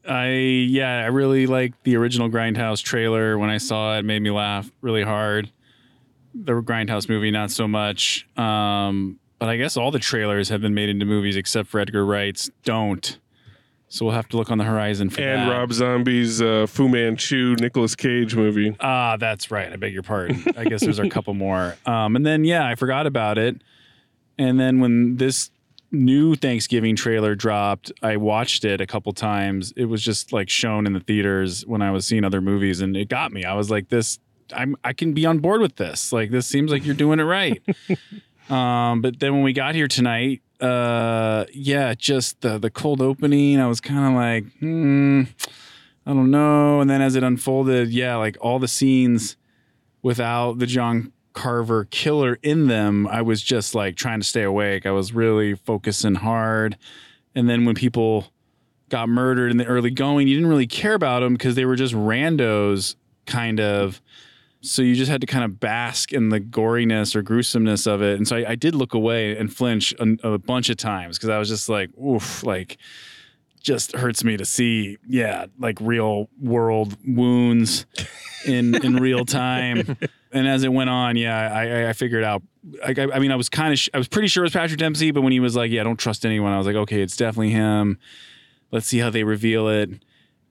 I 0.07 0.29
yeah, 0.29 1.03
I 1.03 1.07
really 1.07 1.47
liked 1.47 1.83
the 1.83 1.95
original 1.97 2.29
Grindhouse 2.29 2.81
trailer. 2.81 3.37
When 3.37 3.49
I 3.49 3.57
saw 3.57 3.95
it, 3.95 3.99
it 3.99 4.05
made 4.05 4.21
me 4.21 4.31
laugh 4.31 4.71
really 4.81 5.03
hard. 5.03 5.51
The 6.33 6.53
Grindhouse 6.53 7.09
movie, 7.09 7.31
not 7.31 7.51
so 7.51 7.67
much. 7.67 8.27
Um, 8.37 9.19
but 9.39 9.49
I 9.49 9.57
guess 9.57 9.75
all 9.75 9.91
the 9.91 9.99
trailers 9.99 10.49
have 10.49 10.61
been 10.61 10.73
made 10.73 10.89
into 10.89 11.05
movies 11.05 11.35
except 11.35 11.67
for 11.67 11.79
Edgar 11.79 12.05
Wright's 12.05 12.49
don't. 12.63 13.19
So 13.89 14.05
we'll 14.05 14.15
have 14.15 14.27
to 14.29 14.37
look 14.37 14.51
on 14.51 14.57
the 14.57 14.65
horizon 14.65 15.09
for 15.09 15.21
And 15.21 15.49
that. 15.49 15.57
Rob 15.57 15.71
Zombie's 15.71 16.41
uh, 16.41 16.67
Fu 16.67 16.89
Manchu 16.89 17.55
Nicolas 17.59 17.95
Cage 17.95 18.35
movie. 18.35 18.75
Ah, 18.81 19.15
that's 19.17 19.49
right. 19.49 19.71
I 19.71 19.77
beg 19.77 19.93
your 19.93 20.03
pardon. 20.03 20.43
I 20.57 20.65
guess 20.65 20.81
there's 20.81 20.99
a 20.99 21.09
couple 21.09 21.33
more. 21.33 21.77
Um, 21.85 22.15
and 22.17 22.25
then 22.25 22.43
yeah, 22.43 22.67
I 22.67 22.75
forgot 22.75 23.07
about 23.07 23.37
it. 23.37 23.61
And 24.37 24.59
then 24.59 24.79
when 24.81 25.17
this 25.17 25.51
new 25.91 26.35
Thanksgiving 26.35 26.95
trailer 26.95 27.33
dropped, 27.33 27.91
I 28.03 28.17
watched 28.17 28.65
it 28.65 28.81
a 28.81 28.85
couple 28.85 29.13
times. 29.13 29.73
It 29.77 29.85
was 29.85 30.01
just 30.01 30.33
like 30.33 30.49
shown 30.49 30.85
in 30.85 30.93
the 30.93 30.99
theaters 30.99 31.65
when 31.65 31.81
I 31.81 31.91
was 31.91 32.05
seeing 32.05 32.23
other 32.23 32.41
movies, 32.41 32.81
and 32.81 32.95
it 32.95 33.07
got 33.09 33.31
me. 33.31 33.45
I 33.45 33.53
was 33.53 33.71
like, 33.71 33.89
this. 33.89 34.19
I'm 34.53 34.77
I 34.83 34.93
can 34.93 35.13
be 35.13 35.25
on 35.25 35.39
board 35.39 35.59
with 35.59 35.75
this. 35.75 36.13
Like 36.13 36.31
this 36.31 36.47
seems 36.47 36.71
like 36.71 36.85
you're 36.85 36.95
doing 36.95 37.19
it 37.19 37.23
right. 37.23 37.61
um, 38.49 39.01
but 39.01 39.19
then 39.19 39.33
when 39.33 39.43
we 39.43 39.51
got 39.53 39.75
here 39.75 39.87
tonight, 39.89 40.41
uh, 40.59 41.45
yeah, 41.53 41.93
just 41.93 42.41
the 42.41 42.57
the 42.57 42.69
cold 42.69 43.01
opening, 43.01 43.59
I 43.59 43.67
was 43.67 43.81
kind 43.81 44.05
of 44.05 44.13
like, 44.13 44.59
hmm. 44.59 45.23
I 46.07 46.13
don't 46.13 46.31
know. 46.31 46.79
And 46.79 46.89
then 46.89 47.01
as 47.01 47.15
it 47.15 47.23
unfolded, 47.23 47.89
yeah, 47.89 48.15
like 48.15 48.37
all 48.39 48.59
the 48.59 48.67
scenes 48.67 49.35
without 50.01 50.57
the 50.57 50.65
John 50.65 51.11
Carver 51.33 51.83
killer 51.83 52.39
in 52.41 52.67
them, 52.67 53.05
I 53.07 53.21
was 53.21 53.41
just 53.41 53.75
like 53.75 53.97
trying 53.97 54.21
to 54.21 54.25
stay 54.25 54.43
awake. 54.43 54.85
I 54.85 54.91
was 54.91 55.11
really 55.11 55.55
focusing 55.55 56.15
hard. 56.15 56.77
And 57.35 57.49
then 57.49 57.65
when 57.65 57.75
people 57.75 58.31
got 58.87 59.09
murdered 59.09 59.51
in 59.51 59.57
the 59.57 59.65
early 59.65 59.91
going, 59.91 60.29
you 60.29 60.35
didn't 60.35 60.49
really 60.49 60.65
care 60.65 60.93
about 60.93 61.19
them 61.19 61.33
because 61.33 61.55
they 61.55 61.65
were 61.65 61.75
just 61.75 61.93
randos, 61.93 62.95
kind 63.25 63.59
of. 63.59 64.01
So 64.61 64.81
you 64.81 64.95
just 64.95 65.11
had 65.11 65.21
to 65.21 65.27
kind 65.27 65.45
of 65.45 65.59
bask 65.59 66.11
in 66.11 66.29
the 66.29 66.39
goriness 66.39 67.15
or 67.15 67.21
gruesomeness 67.21 67.85
of 67.85 68.01
it. 68.01 68.17
And 68.17 68.27
so 68.27 68.37
I, 68.37 68.51
I 68.51 68.55
did 68.55 68.75
look 68.75 68.93
away 68.93 69.37
and 69.37 69.53
flinch 69.53 69.93
a, 69.99 70.33
a 70.33 70.37
bunch 70.37 70.69
of 70.69 70.77
times 70.77 71.17
because 71.17 71.29
I 71.29 71.37
was 71.37 71.47
just 71.47 71.69
like, 71.69 71.89
oof, 71.97 72.43
like 72.43 72.77
just 73.61 73.95
hurts 73.95 74.23
me 74.23 74.37
to 74.37 74.45
see, 74.45 74.97
yeah, 75.07 75.45
like 75.59 75.77
real 75.81 76.29
world 76.41 76.97
wounds 77.05 77.85
in 78.45 78.75
in 78.83 78.95
real 78.95 79.25
time. 79.25 79.97
And 80.29 80.45
as 80.45 80.65
it 80.65 80.73
went 80.73 80.89
on, 80.89 81.15
yeah, 81.15 81.53
I 81.53 81.89
I, 81.89 81.93
figured 81.93 82.23
out. 82.23 82.43
Like, 82.85 82.99
I, 82.99 83.03
I 83.13 83.19
mean, 83.19 83.31
I 83.31 83.37
was 83.37 83.47
kind 83.47 83.71
of, 83.71 83.79
sh- 83.79 83.89
I 83.93 83.97
was 83.97 84.09
pretty 84.09 84.27
sure 84.27 84.43
it 84.43 84.47
was 84.47 84.53
Patrick 84.53 84.77
Dempsey, 84.77 85.11
but 85.11 85.21
when 85.21 85.31
he 85.31 85.39
was 85.39 85.55
like, 85.55 85.71
"Yeah, 85.71 85.81
I 85.81 85.83
don't 85.85 85.95
trust 85.95 86.25
anyone," 86.25 86.51
I 86.51 86.57
was 86.57 86.67
like, 86.67 86.75
"Okay, 86.75 87.01
it's 87.01 87.15
definitely 87.15 87.51
him." 87.51 87.97
Let's 88.69 88.87
see 88.87 88.99
how 88.99 89.09
they 89.09 89.23
reveal 89.23 89.69
it. 89.69 89.89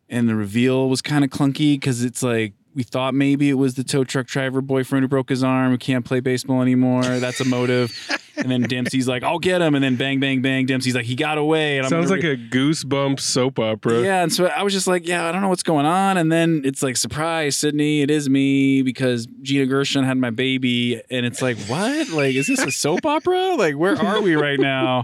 And 0.08 0.28
the 0.30 0.34
reveal 0.34 0.88
was 0.88 1.02
kind 1.02 1.24
of 1.24 1.30
clunky 1.30 1.74
because 1.74 2.02
it's 2.02 2.22
like 2.22 2.54
we 2.76 2.82
thought 2.82 3.14
maybe 3.14 3.48
it 3.48 3.54
was 3.54 3.74
the 3.74 3.82
tow 3.82 4.04
truck 4.04 4.26
driver 4.26 4.60
boyfriend 4.60 5.02
who 5.02 5.08
broke 5.08 5.30
his 5.30 5.42
arm 5.42 5.72
who 5.72 5.78
can't 5.78 6.04
play 6.04 6.20
baseball 6.20 6.60
anymore. 6.60 7.02
That's 7.02 7.40
a 7.40 7.44
motive. 7.46 7.90
and 8.36 8.50
then 8.50 8.62
Dempsey's 8.62 9.08
like, 9.08 9.22
"I'll 9.22 9.38
get 9.38 9.62
him," 9.62 9.74
and 9.74 9.82
then 9.82 9.96
bang, 9.96 10.20
bang, 10.20 10.42
bang. 10.42 10.66
Dempsey's 10.66 10.94
like, 10.94 11.06
"He 11.06 11.14
got 11.16 11.38
away." 11.38 11.78
And 11.78 11.86
I'm 11.86 11.90
Sounds 11.90 12.10
like 12.10 12.22
re- 12.22 12.32
a 12.32 12.36
goosebump 12.36 13.18
soap 13.18 13.58
opera. 13.58 14.02
yeah, 14.02 14.22
and 14.22 14.30
so 14.30 14.44
I 14.46 14.62
was 14.62 14.74
just 14.74 14.86
like, 14.86 15.08
yeah, 15.08 15.26
I 15.26 15.32
don't 15.32 15.40
know 15.40 15.48
what's 15.48 15.62
going 15.62 15.86
on. 15.86 16.18
And 16.18 16.30
then 16.30 16.60
it's 16.66 16.82
like, 16.82 16.98
surprise, 16.98 17.56
Sydney, 17.56 18.02
it 18.02 18.10
is 18.10 18.28
me 18.28 18.82
because 18.82 19.26
Gina 19.40 19.64
Gershon 19.64 20.04
had 20.04 20.18
my 20.18 20.28
baby. 20.30 21.00
And 21.10 21.24
it's 21.24 21.40
like, 21.40 21.56
what? 21.66 22.10
Like, 22.10 22.34
is 22.34 22.46
this 22.46 22.62
a 22.62 22.70
soap 22.70 23.06
opera? 23.06 23.54
Like, 23.54 23.76
where 23.76 23.96
are 23.96 24.20
we 24.20 24.34
right 24.36 24.60
now? 24.60 25.02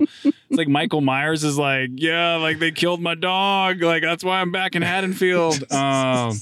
It's 0.53 0.59
like 0.59 0.69
Michael 0.69 1.01
Myers 1.01 1.45
is 1.45 1.57
like, 1.57 1.89
yeah, 1.95 2.37
like 2.37 2.59
they 2.59 2.73
killed 2.73 3.01
my 3.01 3.15
dog. 3.15 3.83
Like, 3.83 4.03
that's 4.03 4.23
why 4.23 4.43
I'm 4.43 4.53
back 4.53 4.75
in 4.75 4.83
Haddonfield. 4.83 5.65
Um, 5.73 6.37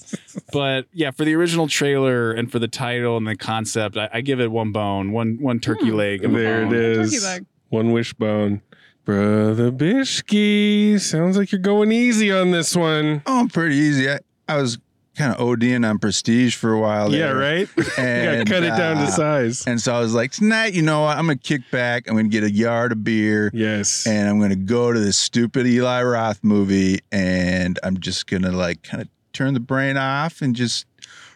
but 0.52 0.86
yeah, 0.92 1.12
for 1.12 1.24
the 1.24 1.34
original 1.36 1.68
trailer 1.68 2.32
and 2.32 2.50
for 2.50 2.58
the 2.58 2.66
title 2.66 3.16
and 3.16 3.26
the 3.26 3.36
concept, 3.36 3.96
I, 3.96 4.08
I 4.12 4.20
give 4.20 4.40
it 4.40 4.50
one 4.50 4.72
bone, 4.72 5.12
one 5.12 5.38
one 5.40 5.60
turkey 5.60 5.92
leg. 5.92 6.22
There 6.22 6.62
it 6.62 6.70
bone. 6.70 6.74
is. 6.74 7.40
One 7.68 7.92
wishbone. 7.92 8.62
Brother 9.04 9.70
Bishki. 9.70 11.00
Sounds 11.00 11.36
like 11.36 11.52
you're 11.52 11.60
going 11.60 11.92
easy 11.92 12.32
on 12.32 12.50
this 12.50 12.74
one. 12.74 13.22
Oh, 13.26 13.48
pretty 13.52 13.76
easy. 13.76 14.10
I, 14.10 14.18
I 14.48 14.56
was 14.60 14.78
kind 15.20 15.32
of 15.34 15.38
ODing 15.38 15.88
on 15.88 15.98
prestige 15.98 16.54
for 16.56 16.72
a 16.72 16.80
while. 16.80 17.12
Yeah, 17.12 17.28
there. 17.32 17.36
right? 17.36 17.68
And, 17.98 18.48
cut 18.48 18.62
it 18.62 18.68
down 18.70 18.96
uh, 18.98 19.06
to 19.06 19.12
size. 19.12 19.66
And 19.66 19.80
so 19.80 19.94
I 19.94 20.00
was 20.00 20.14
like, 20.14 20.32
tonight, 20.32 20.72
you 20.74 20.82
know 20.82 21.02
what? 21.02 21.16
I'm 21.18 21.26
gonna 21.26 21.36
kick 21.36 21.62
back. 21.70 22.08
I'm 22.08 22.16
gonna 22.16 22.28
get 22.28 22.44
a 22.44 22.50
yard 22.50 22.92
of 22.92 23.04
beer. 23.04 23.50
Yes. 23.52 24.06
And 24.06 24.28
I'm 24.28 24.40
gonna 24.40 24.56
go 24.56 24.92
to 24.92 24.98
this 24.98 25.16
stupid 25.18 25.66
Eli 25.66 26.02
Roth 26.02 26.42
movie, 26.42 27.00
and 27.12 27.78
I'm 27.82 27.98
just 28.00 28.26
gonna 28.26 28.52
like 28.52 28.82
kind 28.82 29.02
of 29.02 29.08
turn 29.32 29.54
the 29.54 29.60
brain 29.60 29.96
off 29.96 30.42
and 30.42 30.56
just 30.56 30.86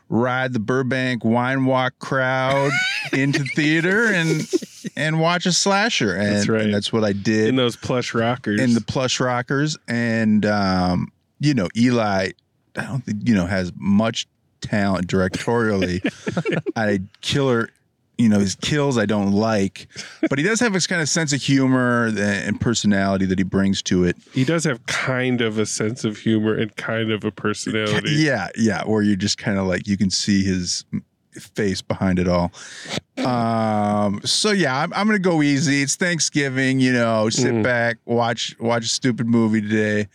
ride 0.09 0.53
the 0.53 0.61
Burbank 0.61 1.25
wine 1.25 1.65
walk 1.65 1.95
crowd 1.99 2.71
into 3.13 3.43
theater 3.55 4.07
and 4.13 4.49
and 4.97 5.21
watch 5.21 5.47
a 5.47 5.53
slasher. 5.53 6.15
And 6.15 6.37
That's 6.37 6.49
right. 6.49 6.61
and 6.63 6.75
that's 6.75 6.93
what 6.93 7.05
I 7.05 7.13
did 7.13 7.49
in 7.49 7.57
those 7.57 7.77
plush 7.77 8.15
rockers. 8.15 8.61
in 8.61 8.75
the 8.75 8.81
plush 8.81 9.19
rockers 9.21 9.77
and 9.89 10.45
um 10.47 11.09
you 11.41 11.55
know 11.55 11.69
eli 11.77 12.31
i 12.77 12.83
don't 12.85 13.05
think 13.05 13.29
you 13.29 13.35
know 13.35 13.47
has 13.47 13.73
much 13.77 14.27
talent 14.61 15.07
directorially. 15.07 16.01
I 16.77 17.01
killer 17.21 17.69
you 18.17 18.29
know 18.29 18.39
his 18.39 18.55
kills 18.55 18.97
i 18.97 19.05
don't 19.07 19.33
like 19.33 19.89
but 20.31 20.39
he 20.39 20.45
does 20.45 20.61
have 20.61 20.73
this 20.73 20.87
kind 20.87 21.03
of 21.03 21.09
sense 21.09 21.33
of 21.33 21.43
humor 21.43 22.07
and 22.17 22.61
personality 22.61 23.27
that 23.27 23.39
he 23.39 23.43
brings 23.45 23.83
to 23.83 24.05
it. 24.05 24.17
He 24.33 24.45
does 24.45 24.63
have 24.65 24.87
kind 24.87 25.41
of 25.41 25.59
a 25.59 25.67
sense 25.67 26.05
of 26.05 26.17
humor 26.19 26.55
and 26.55 26.75
kind 26.77 27.11
of 27.11 27.25
a 27.25 27.31
personality. 27.33 28.13
yeah 28.13 28.49
yeah 28.57 28.85
where 28.85 29.03
you're 29.03 29.17
just 29.17 29.37
kind 29.37 29.59
of 29.59 29.67
like 29.67 29.87
you 29.89 29.97
can 29.99 30.11
see 30.11 30.45
his 30.45 30.85
face 31.33 31.83
behind 31.83 32.21
it 32.21 32.29
all. 32.29 32.53
Um 33.19 34.21
so 34.25 34.51
yeah 34.53 34.79
i'm, 34.81 34.93
I'm 34.95 35.07
gonna 35.07 35.19
go 35.19 35.43
easy. 35.43 35.83
It's 35.83 35.97
thanksgiving 35.97 36.81
you 36.81 36.93
know 36.93 37.29
sit 37.31 37.53
Mm. 37.53 37.63
back 37.63 37.99
watch 38.07 38.57
watch 38.61 38.85
a 38.85 38.89
stupid 38.89 39.27
movie 39.27 39.61
today 39.61 40.09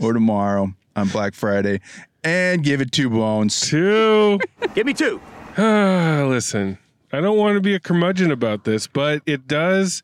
or 0.00 0.12
tomorrow 0.12 0.72
on 0.96 1.08
black 1.08 1.34
friday 1.34 1.80
and 2.22 2.64
give 2.64 2.80
it 2.80 2.90
two 2.92 3.10
bones 3.10 3.60
Two. 3.60 4.38
Give 4.74 4.86
me 4.86 4.94
two. 4.94 5.20
Listen, 5.56 6.78
I 7.12 7.20
don't 7.20 7.38
want 7.38 7.56
to 7.56 7.60
be 7.60 7.74
a 7.74 7.80
curmudgeon 7.80 8.32
about 8.32 8.64
this, 8.64 8.86
but 8.86 9.22
it 9.26 9.46
does. 9.46 10.02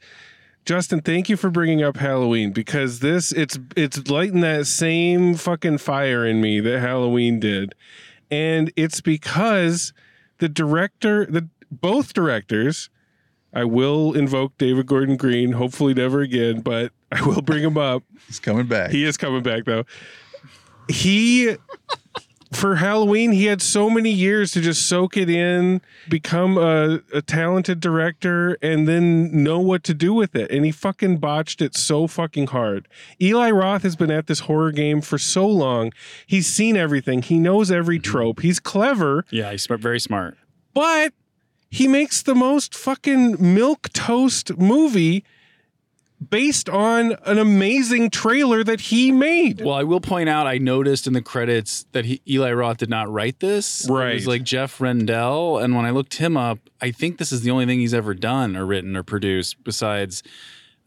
Justin, 0.64 1.00
thank 1.00 1.28
you 1.28 1.36
for 1.36 1.50
bringing 1.50 1.82
up 1.82 1.96
Halloween 1.96 2.52
because 2.52 3.00
this 3.00 3.32
it's 3.32 3.58
it's 3.76 4.08
lighting 4.08 4.40
that 4.42 4.66
same 4.66 5.34
fucking 5.34 5.78
fire 5.78 6.24
in 6.24 6.40
me 6.40 6.60
that 6.60 6.80
Halloween 6.80 7.40
did, 7.40 7.74
and 8.30 8.70
it's 8.76 9.00
because 9.00 9.92
the 10.38 10.48
director, 10.48 11.26
the 11.26 11.48
both 11.70 12.12
directors, 12.12 12.90
I 13.52 13.64
will 13.64 14.12
invoke 14.12 14.56
David 14.58 14.86
Gordon 14.86 15.16
Green, 15.16 15.52
hopefully 15.52 15.94
never 15.94 16.20
again, 16.20 16.60
but 16.60 16.92
I 17.10 17.22
will 17.26 17.42
bring 17.42 17.64
him 17.64 17.78
up. 17.78 18.04
He's 18.26 18.38
coming 18.38 18.66
back. 18.66 18.90
He 18.90 19.04
is 19.04 19.16
coming 19.16 19.42
back 19.42 19.64
though. 19.64 19.84
He 20.90 21.56
for 22.52 22.76
Halloween, 22.76 23.30
he 23.32 23.46
had 23.46 23.62
so 23.62 23.88
many 23.88 24.10
years 24.10 24.50
to 24.52 24.60
just 24.60 24.88
soak 24.88 25.16
it 25.16 25.30
in, 25.30 25.80
become 26.08 26.58
a, 26.58 27.00
a 27.12 27.22
talented 27.22 27.78
director, 27.78 28.58
and 28.60 28.88
then 28.88 29.44
know 29.44 29.60
what 29.60 29.84
to 29.84 29.94
do 29.94 30.12
with 30.12 30.34
it. 30.34 30.50
And 30.50 30.64
he 30.64 30.72
fucking 30.72 31.18
botched 31.18 31.62
it 31.62 31.76
so 31.76 32.08
fucking 32.08 32.48
hard. 32.48 32.88
Eli 33.20 33.50
Roth 33.50 33.82
has 33.84 33.94
been 33.94 34.10
at 34.10 34.26
this 34.26 34.40
horror 34.40 34.72
game 34.72 35.00
for 35.00 35.16
so 35.16 35.46
long. 35.46 35.92
He's 36.26 36.48
seen 36.48 36.76
everything. 36.76 37.22
He 37.22 37.38
knows 37.38 37.70
every 37.70 37.98
mm-hmm. 37.98 38.10
trope. 38.10 38.40
He's 38.40 38.58
clever, 38.58 39.24
Yeah, 39.30 39.52
he's 39.52 39.66
very 39.66 40.00
smart. 40.00 40.36
but 40.74 41.12
he 41.70 41.86
makes 41.86 42.20
the 42.20 42.34
most 42.34 42.74
fucking 42.74 43.36
milk 43.38 43.90
toast 43.92 44.58
movie 44.58 45.24
based 46.28 46.68
on 46.68 47.12
an 47.24 47.38
amazing 47.38 48.10
trailer 48.10 48.62
that 48.62 48.80
he 48.80 49.10
made. 49.10 49.60
Well, 49.62 49.74
I 49.74 49.84
will 49.84 50.00
point 50.00 50.28
out, 50.28 50.46
I 50.46 50.58
noticed 50.58 51.06
in 51.06 51.12
the 51.14 51.22
credits 51.22 51.86
that 51.92 52.04
he, 52.04 52.20
Eli 52.28 52.52
Roth 52.52 52.76
did 52.78 52.90
not 52.90 53.10
write 53.10 53.40
this. 53.40 53.86
It 53.88 53.92
Right. 53.92 54.14
was 54.14 54.26
like 54.26 54.42
Jeff 54.42 54.80
Rendell. 54.80 55.58
And 55.58 55.74
when 55.74 55.86
I 55.86 55.90
looked 55.90 56.14
him 56.16 56.36
up, 56.36 56.58
I 56.80 56.90
think 56.90 57.18
this 57.18 57.32
is 57.32 57.40
the 57.42 57.50
only 57.50 57.64
thing 57.66 57.80
he's 57.80 57.94
ever 57.94 58.12
done 58.14 58.56
or 58.56 58.66
written 58.66 58.96
or 58.96 59.02
produced 59.02 59.62
besides. 59.64 60.22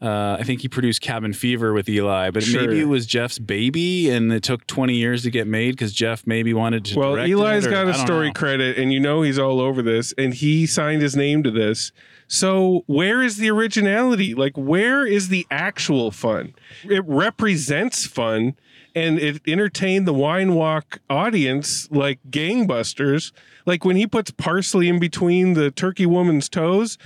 Uh, 0.02 0.36
I 0.38 0.42
think 0.42 0.60
he 0.60 0.68
produced 0.68 1.00
Cabin 1.00 1.32
Fever 1.32 1.72
with 1.72 1.88
Eli, 1.88 2.30
but 2.30 2.42
Sure. 2.42 2.60
maybe 2.60 2.80
it 2.80 2.88
was 2.88 3.06
Jeff's 3.06 3.38
baby, 3.38 4.10
and 4.10 4.30
it 4.32 4.42
took 4.42 4.66
20 4.66 4.94
years 4.94 5.22
to 5.22 5.30
get 5.30 5.46
made 5.46 5.70
because 5.70 5.94
Jeff 5.94 6.26
maybe 6.26 6.52
wanted 6.52 6.84
to. 6.86 6.98
Well, 6.98 7.16
Eli's 7.16 7.64
it, 7.64 7.68
or- 7.68 7.70
got 7.70 7.88
a 7.88 7.94
story 7.94 8.26
know. 8.26 8.32
credit, 8.34 8.76
and 8.76 8.92
you 8.92 9.00
know 9.00 9.22
he's 9.22 9.38
all 9.38 9.60
over 9.60 9.80
this, 9.82 10.12
and 10.18 10.34
he 10.34 10.66
signed 10.66 11.00
his 11.00 11.16
name 11.16 11.42
to 11.44 11.50
this. 11.50 11.90
So, 12.26 12.82
where 12.86 13.22
is 13.22 13.36
the 13.38 13.50
originality? 13.50 14.34
Like, 14.34 14.52
where 14.56 15.06
is 15.06 15.28
the 15.28 15.46
actual 15.50 16.10
fun? 16.10 16.54
It 16.88 17.04
represents 17.06 18.04
fun, 18.06 18.56
and 18.94 19.18
it 19.18 19.40
entertained 19.46 20.06
the 20.06 20.12
wine 20.14 20.54
walk 20.54 21.00
audience 21.08 21.88
like 21.90 22.18
gangbusters. 22.30 23.32
Like 23.64 23.84
when 23.84 23.96
he 23.96 24.06
puts 24.06 24.30
parsley 24.32 24.88
in 24.88 24.98
between 24.98 25.54
the 25.54 25.70
turkey 25.70 26.06
woman's 26.06 26.48
toes, 26.48 26.98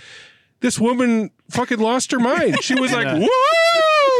this 0.60 0.78
woman 0.78 1.30
fucking 1.50 1.78
lost 1.78 2.12
her 2.12 2.18
mind. 2.18 2.62
She 2.62 2.74
was 2.74 2.92
like, 2.92 3.06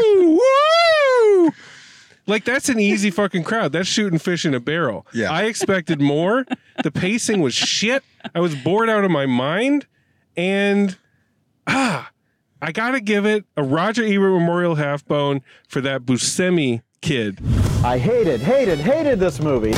"Woo, 0.03 0.39
woo!" 0.39 1.51
Like 2.27 2.45
that's 2.45 2.69
an 2.69 2.79
easy 2.79 3.09
fucking 3.09 3.43
crowd. 3.43 3.71
That's 3.71 3.87
shooting 3.87 4.19
fish 4.19 4.45
in 4.45 4.53
a 4.53 4.59
barrel. 4.59 5.07
Yeah. 5.13 5.31
I 5.31 5.43
expected 5.43 5.99
more. 5.99 6.45
The 6.83 6.91
pacing 6.91 7.41
was 7.41 7.55
shit. 7.55 8.03
I 8.35 8.39
was 8.39 8.55
bored 8.55 8.89
out 8.89 9.03
of 9.03 9.11
my 9.11 9.25
mind, 9.25 9.87
and 10.37 10.95
ah, 11.65 12.11
I 12.61 12.71
gotta 12.71 13.01
give 13.01 13.25
it 13.25 13.45
a 13.57 13.63
Roger 13.63 14.03
Ebert 14.03 14.31
Memorial 14.31 14.75
Half 14.75 15.05
Bone 15.05 15.41
for 15.67 15.81
that 15.81 16.03
Buscemi 16.03 16.83
kid. 17.01 17.39
I 17.83 17.97
hated, 17.97 18.41
hated, 18.41 18.79
hated 18.79 19.19
this 19.19 19.39
movie. 19.39 19.73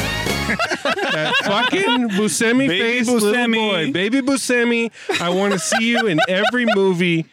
That 0.56 1.34
fucking 1.43 2.10
Buscemi 2.10 2.68
Baby 2.68 2.80
face 2.80 3.08
little 3.08 3.32
Buscemi. 3.34 3.54
boy, 3.88 3.91
baby 3.91 4.22
Buscemi. 4.22 4.91
I 5.22 5.30
want 5.30 5.54
to 5.54 5.60
see 5.60 5.89
you 5.89 6.08
in 6.08 6.20
every 6.28 6.66
movie. 6.76 7.26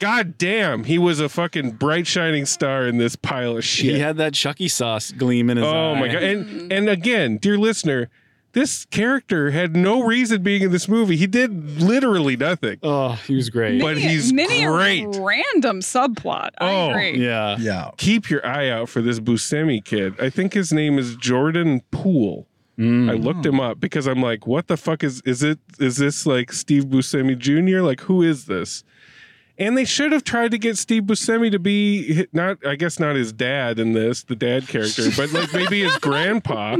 God 0.00 0.38
damn, 0.38 0.84
he 0.84 0.96
was 0.98 1.18
a 1.18 1.28
fucking 1.28 1.72
bright 1.72 2.06
shining 2.06 2.46
star 2.46 2.86
in 2.86 2.98
this 2.98 3.16
pile 3.16 3.56
of 3.56 3.64
shit. 3.64 3.94
He 3.94 3.98
had 3.98 4.16
that 4.18 4.32
Chucky 4.34 4.68
sauce 4.68 5.10
gleam 5.10 5.50
in 5.50 5.56
his 5.56 5.66
eye. 5.66 5.76
Oh 5.76 5.94
my 5.96 6.06
god! 6.06 6.22
And 6.22 6.72
and 6.72 6.88
again, 6.88 7.36
dear 7.38 7.58
listener, 7.58 8.08
this 8.52 8.84
character 8.86 9.50
had 9.50 9.74
no 9.76 10.04
reason 10.04 10.42
being 10.44 10.62
in 10.62 10.70
this 10.70 10.88
movie. 10.88 11.16
He 11.16 11.26
did 11.26 11.80
literally 11.82 12.36
nothing, 12.36 12.78
Oh, 12.82 13.12
he 13.26 13.34
was 13.34 13.50
great. 13.50 13.80
but 13.80 13.98
he's 13.98 14.32
many 14.32 14.64
a 14.64 14.68
great. 14.68 15.04
random 15.18 15.80
subplot. 15.80 16.50
I 16.58 16.70
Oh, 16.70 16.90
agree. 16.90 17.18
yeah. 17.24 17.56
Yeah. 17.58 17.90
Keep 17.98 18.30
your 18.30 18.44
eye 18.46 18.68
out 18.70 18.88
for 18.88 19.02
this 19.02 19.18
Buscemi 19.20 19.84
kid. 19.84 20.14
I 20.20 20.30
think 20.30 20.54
his 20.54 20.72
name 20.72 20.98
is 20.98 21.14
Jordan 21.16 21.82
Poole. 21.90 22.46
Mm. 22.78 23.10
I 23.10 23.14
looked 23.14 23.44
him 23.44 23.58
up 23.58 23.80
because 23.80 24.06
I'm 24.06 24.22
like, 24.22 24.46
what 24.46 24.68
the 24.68 24.76
fuck 24.76 25.02
is 25.02 25.20
is 25.22 25.42
it? 25.42 25.58
Is 25.80 25.96
this 25.96 26.26
like 26.26 26.52
Steve 26.52 26.84
Buscemi 26.84 27.36
Jr.? 27.36 27.80
Like, 27.80 28.02
who 28.02 28.22
is 28.22 28.46
this? 28.46 28.84
And 29.60 29.76
they 29.76 29.84
should 29.84 30.12
have 30.12 30.22
tried 30.22 30.52
to 30.52 30.58
get 30.58 30.78
Steve 30.78 31.02
Buscemi 31.02 31.50
to 31.50 31.58
be 31.58 32.28
not, 32.32 32.64
I 32.64 32.76
guess, 32.76 33.00
not 33.00 33.16
his 33.16 33.32
dad 33.32 33.80
in 33.80 33.92
this, 33.92 34.22
the 34.22 34.36
dad 34.36 34.68
character, 34.68 35.08
but 35.16 35.32
like 35.32 35.52
maybe 35.52 35.82
his 35.82 35.96
grandpa. 35.96 36.76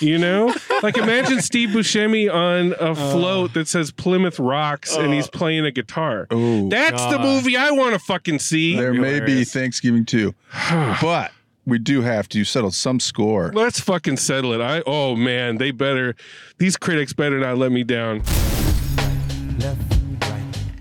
You 0.00 0.16
know, 0.16 0.54
like 0.82 0.96
imagine 0.96 1.42
Steve 1.42 1.68
Buscemi 1.68 2.32
on 2.32 2.72
a 2.72 2.90
oh. 2.90 2.94
float 2.94 3.52
that 3.54 3.68
says 3.68 3.92
Plymouth 3.92 4.38
Rocks 4.40 4.96
and 4.96 5.12
he's 5.12 5.28
oh. 5.28 5.30
playing 5.30 5.66
a 5.66 5.70
guitar. 5.70 6.26
Ooh. 6.32 6.70
That's 6.70 7.04
the 7.06 7.18
movie 7.18 7.56
I 7.58 7.70
want 7.70 7.92
to 7.92 7.98
fucking 7.98 8.38
see. 8.38 8.76
There 8.76 8.94
may 8.94 9.20
be. 9.20 9.44
Thanksgiving 9.44 10.06
too, 10.06 10.34
but 11.02 11.32
we 11.64 11.78
do 11.78 12.02
have 12.02 12.28
to 12.30 12.44
settle 12.44 12.70
some 12.70 13.00
score. 13.00 13.52
Let's 13.54 13.80
fucking 13.80 14.16
settle 14.16 14.52
it. 14.52 14.60
I 14.60 14.82
oh 14.86 15.16
man, 15.16 15.58
they 15.58 15.70
better 15.70 16.14
these 16.58 16.76
critics 16.76 17.12
better 17.12 17.38
not 17.38 17.58
let 17.58 17.72
me 17.72 17.84
down. 17.84 18.22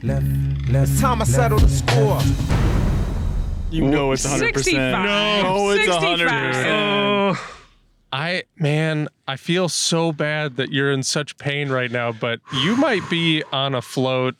It's 0.03 1.01
time 1.01 1.21
I 1.21 1.25
settle 1.25 1.59
the 1.59 1.69
score. 1.69 2.21
You 3.71 3.87
know 3.87 4.11
it's 4.11 4.25
100%. 4.25 4.39
65. 4.39 5.43
No, 5.43 5.69
it's 5.69 5.85
65. 5.85 6.29
100%. 6.29 6.65
Oh, 6.67 7.55
I 8.11 8.43
man, 8.57 9.07
I 9.27 9.37
feel 9.37 9.69
so 9.69 10.11
bad 10.11 10.57
that 10.57 10.71
you're 10.71 10.91
in 10.91 11.03
such 11.03 11.37
pain 11.37 11.69
right 11.69 11.91
now, 11.91 12.11
but 12.11 12.41
you 12.63 12.75
might 12.75 13.07
be 13.09 13.43
on 13.53 13.73
a 13.75 13.81
float 13.81 14.35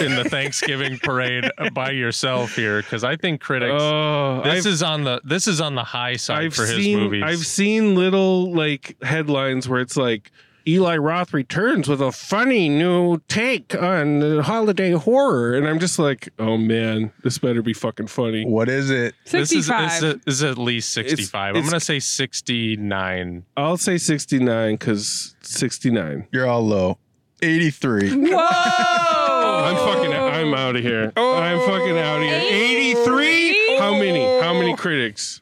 in 0.00 0.14
the 0.14 0.24
Thanksgiving 0.24 0.98
parade 0.98 1.50
by 1.72 1.90
yourself 1.90 2.54
here 2.54 2.82
because 2.82 3.04
I 3.04 3.16
think 3.16 3.40
critics 3.40 3.74
oh, 3.76 4.42
this 4.44 4.66
I've, 4.66 4.72
is 4.72 4.82
on 4.82 5.04
the 5.04 5.20
this 5.24 5.46
is 5.46 5.60
on 5.60 5.74
the 5.74 5.84
high 5.84 6.16
side 6.16 6.46
I've 6.46 6.54
for 6.54 6.66
his 6.66 6.76
seen 6.76 6.98
movies. 6.98 7.22
I've 7.24 7.46
seen 7.46 7.94
little 7.94 8.52
like 8.52 8.96
headlines 9.02 9.68
where 9.68 9.80
it's 9.80 9.96
like 9.96 10.30
Eli 10.66 10.96
Roth 10.96 11.34
returns 11.34 11.88
with 11.88 12.00
a 12.00 12.12
funny 12.12 12.68
new 12.68 13.20
take 13.28 13.74
on 13.74 14.20
the 14.20 14.42
holiday 14.42 14.92
horror, 14.92 15.54
and 15.54 15.66
I'm 15.66 15.80
just 15.80 15.98
like, 15.98 16.28
oh 16.38 16.56
man, 16.56 17.12
this 17.22 17.38
better 17.38 17.62
be 17.62 17.72
fucking 17.72 18.06
funny. 18.06 18.44
What 18.44 18.68
is 18.68 18.90
it? 18.90 19.14
this 19.24 19.52
is, 19.52 19.66
65. 19.66 19.90
this 19.90 20.02
is, 20.02 20.20
this 20.24 20.34
is 20.34 20.42
at 20.44 20.58
least 20.58 20.92
65. 20.92 21.34
I'm 21.34 21.56
it's- 21.56 21.70
going 21.70 21.80
to 21.80 21.84
say 21.84 21.98
69. 21.98 23.44
I'll 23.56 23.76
say 23.76 23.98
69 23.98 24.74
because 24.74 25.34
69. 25.42 26.28
You're 26.30 26.46
all 26.46 26.64
low. 26.64 26.98
83. 27.42 28.30
Whoa! 28.30 29.21
I'm 29.44 29.76
oh. 29.76 29.86
fucking. 29.86 30.12
I'm 30.12 30.54
out 30.54 30.76
of 30.76 30.82
here. 30.82 31.12
I'm 31.16 31.58
fucking 31.60 31.98
out 31.98 32.18
of 32.18 32.22
here. 32.22 32.40
83. 32.40 33.78
How 33.78 33.92
many? 33.92 34.24
How 34.40 34.52
many 34.52 34.72
oh. 34.72 34.76
critics? 34.76 35.40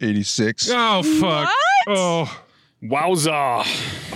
86. 0.00 0.70
Oh 0.72 1.02
fuck. 1.02 1.48
What? 1.86 1.98
Oh. 1.98 2.42
Wowza. 2.82 3.62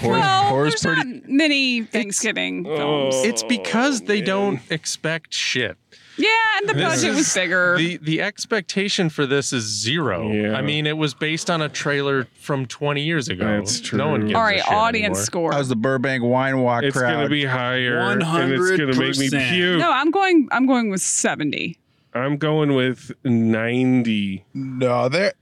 Horror, 0.01 0.18
well, 0.18 0.49
horror's 0.49 0.80
there's 0.80 0.97
pretty. 0.97 1.20
not 1.20 1.28
many 1.28 1.82
Thanksgiving 1.82 2.64
films. 2.64 3.14
It's 3.18 3.45
because 3.45 4.03
they 4.03 4.20
don't 4.20 4.61
expect 4.70 5.32
shit. 5.32 5.76
Yeah, 6.18 6.28
and 6.58 6.68
the 6.68 6.74
This 6.74 6.82
budget 7.02 7.14
was 7.16 7.34
bigger. 7.34 7.76
The 7.76 7.96
the 7.98 8.22
expectation 8.22 9.10
for 9.10 9.26
this 9.26 9.52
is 9.52 9.64
zero. 9.64 10.30
Yeah. 10.32 10.56
I 10.56 10.62
mean, 10.62 10.86
it 10.86 10.96
was 10.96 11.12
based 11.14 11.50
on 11.50 11.60
a 11.60 11.68
trailer 11.68 12.26
from 12.40 12.64
20 12.66 13.02
years 13.02 13.28
ago. 13.28 13.44
That's 13.44 13.80
true. 13.80 13.98
No 13.98 14.08
one 14.08 14.22
gives 14.22 14.34
All 14.34 14.40
a 14.40 14.44
right, 14.44 14.58
shit 14.64 14.72
audience 14.72 15.04
anymore. 15.18 15.24
score. 15.24 15.52
How's 15.52 15.68
the 15.68 15.76
Burbank 15.76 16.24
Wine 16.24 16.60
Walk 16.60 16.84
It's 16.84 16.96
crowd? 16.96 17.12
gonna 17.12 17.28
be 17.28 17.44
higher, 17.44 17.98
and 17.98 18.22
it's 18.22 18.30
gonna 18.30 18.86
make 18.98 19.18
me 19.18 19.28
100%. 19.28 19.50
puke. 19.50 19.78
no, 19.78 19.90
I'm 19.92 20.10
going. 20.10 20.48
I'm 20.52 20.66
going 20.66 20.88
with 20.90 21.02
seventy. 21.02 21.78
I'm 22.14 22.38
going 22.38 22.74
with 22.74 23.12
90. 23.24 24.44
no, 24.54 25.08
there. 25.10 25.34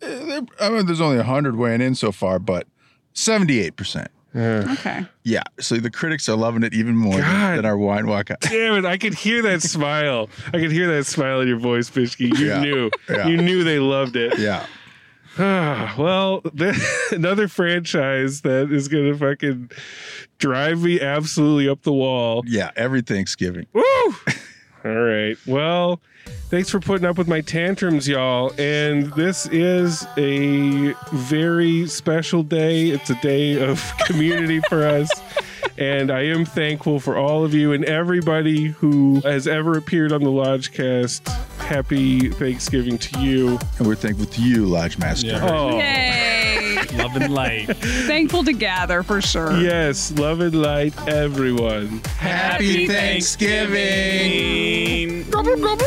Eh, 0.00 0.24
there- 0.24 0.40
I 0.58 0.70
mean, 0.70 0.86
there's 0.86 1.00
only 1.02 1.18
100 1.18 1.56
weighing 1.56 1.82
in 1.82 1.94
so 1.94 2.12
far, 2.12 2.38
but 2.38 2.66
78%. 3.14 4.06
Okay. 4.34 5.06
Yeah. 5.22 5.42
So 5.60 5.76
the 5.76 5.90
critics 5.90 6.28
are 6.28 6.36
loving 6.36 6.62
it 6.64 6.74
even 6.74 6.96
more 6.96 7.18
God. 7.18 7.58
than 7.58 7.64
our 7.64 7.78
wine 7.78 8.06
walk. 8.06 8.30
Damn 8.40 8.74
it! 8.76 8.84
I 8.84 8.96
could 8.98 9.14
hear 9.14 9.42
that 9.42 9.62
smile. 9.74 10.28
I 10.48 10.58
could 10.58 10.72
hear 10.72 10.88
that 10.96 11.04
smile 11.06 11.40
in 11.40 11.48
your 11.48 11.58
voice, 11.58 11.88
Bishki. 11.90 12.36
You 12.38 12.46
Yeah. 12.48 12.60
knew. 12.60 12.90
Yeah. 13.08 13.26
You 13.28 13.36
knew 13.36 13.62
they 13.64 13.78
loved 13.78 14.16
it. 14.16 14.38
Yeah. 14.38 14.66
Ah, 15.38 15.94
well, 15.98 16.40
th- 16.42 16.76
another 17.12 17.48
franchise 17.48 18.40
that 18.42 18.70
is 18.72 18.88
gonna 18.88 19.16
fucking 19.16 19.70
drive 20.38 20.82
me 20.82 21.00
absolutely 21.00 21.68
up 21.68 21.82
the 21.82 21.92
wall. 21.92 22.42
Yeah. 22.46 22.70
Every 22.76 23.02
Thanksgiving. 23.02 23.66
Woo! 23.72 23.82
All 24.84 24.94
right. 24.94 25.36
Well, 25.46 26.00
thanks 26.50 26.68
for 26.68 26.78
putting 26.78 27.06
up 27.06 27.16
with 27.16 27.26
my 27.26 27.40
tantrums, 27.40 28.06
y'all. 28.06 28.52
And 28.58 29.12
this 29.14 29.46
is 29.46 30.06
a 30.18 30.94
very 31.12 31.86
special 31.86 32.42
day. 32.42 32.88
It's 32.90 33.08
a 33.08 33.20
day 33.22 33.62
of 33.62 33.82
community 34.06 34.60
for 34.68 34.86
us. 34.86 35.10
And 35.78 36.10
I 36.10 36.22
am 36.26 36.44
thankful 36.44 37.00
for 37.00 37.16
all 37.16 37.44
of 37.44 37.54
you 37.54 37.72
and 37.72 37.84
everybody 37.84 38.66
who 38.66 39.20
has 39.22 39.48
ever 39.48 39.76
appeared 39.76 40.12
on 40.12 40.22
the 40.22 40.30
Lodgecast. 40.30 41.26
Happy 41.58 42.28
Thanksgiving 42.30 42.98
to 42.98 43.20
you. 43.20 43.58
And 43.78 43.86
we're 43.86 43.94
thankful 43.94 44.26
to 44.26 44.42
you, 44.42 44.66
Lodge 44.66 44.98
Master. 44.98 45.28
Yeah. 45.28 45.48
Oh, 45.50 45.78
Yay! 45.78 46.33
Love 46.96 47.16
and 47.16 47.34
light. 47.34 47.66
Thankful 48.06 48.44
to 48.44 48.52
gather 48.52 49.02
for 49.02 49.20
sure. 49.20 49.60
yes. 49.60 50.12
Love 50.12 50.40
and 50.40 50.54
light, 50.60 50.94
everyone. 51.08 52.00
Happy 52.18 52.86
Thanksgiving. 52.86 55.28
Gobble, 55.30 55.56
gobble. 55.56 55.84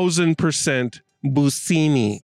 Thanksgiving. 0.00 0.34
1000% 0.36 1.00
Busini. 1.24 2.20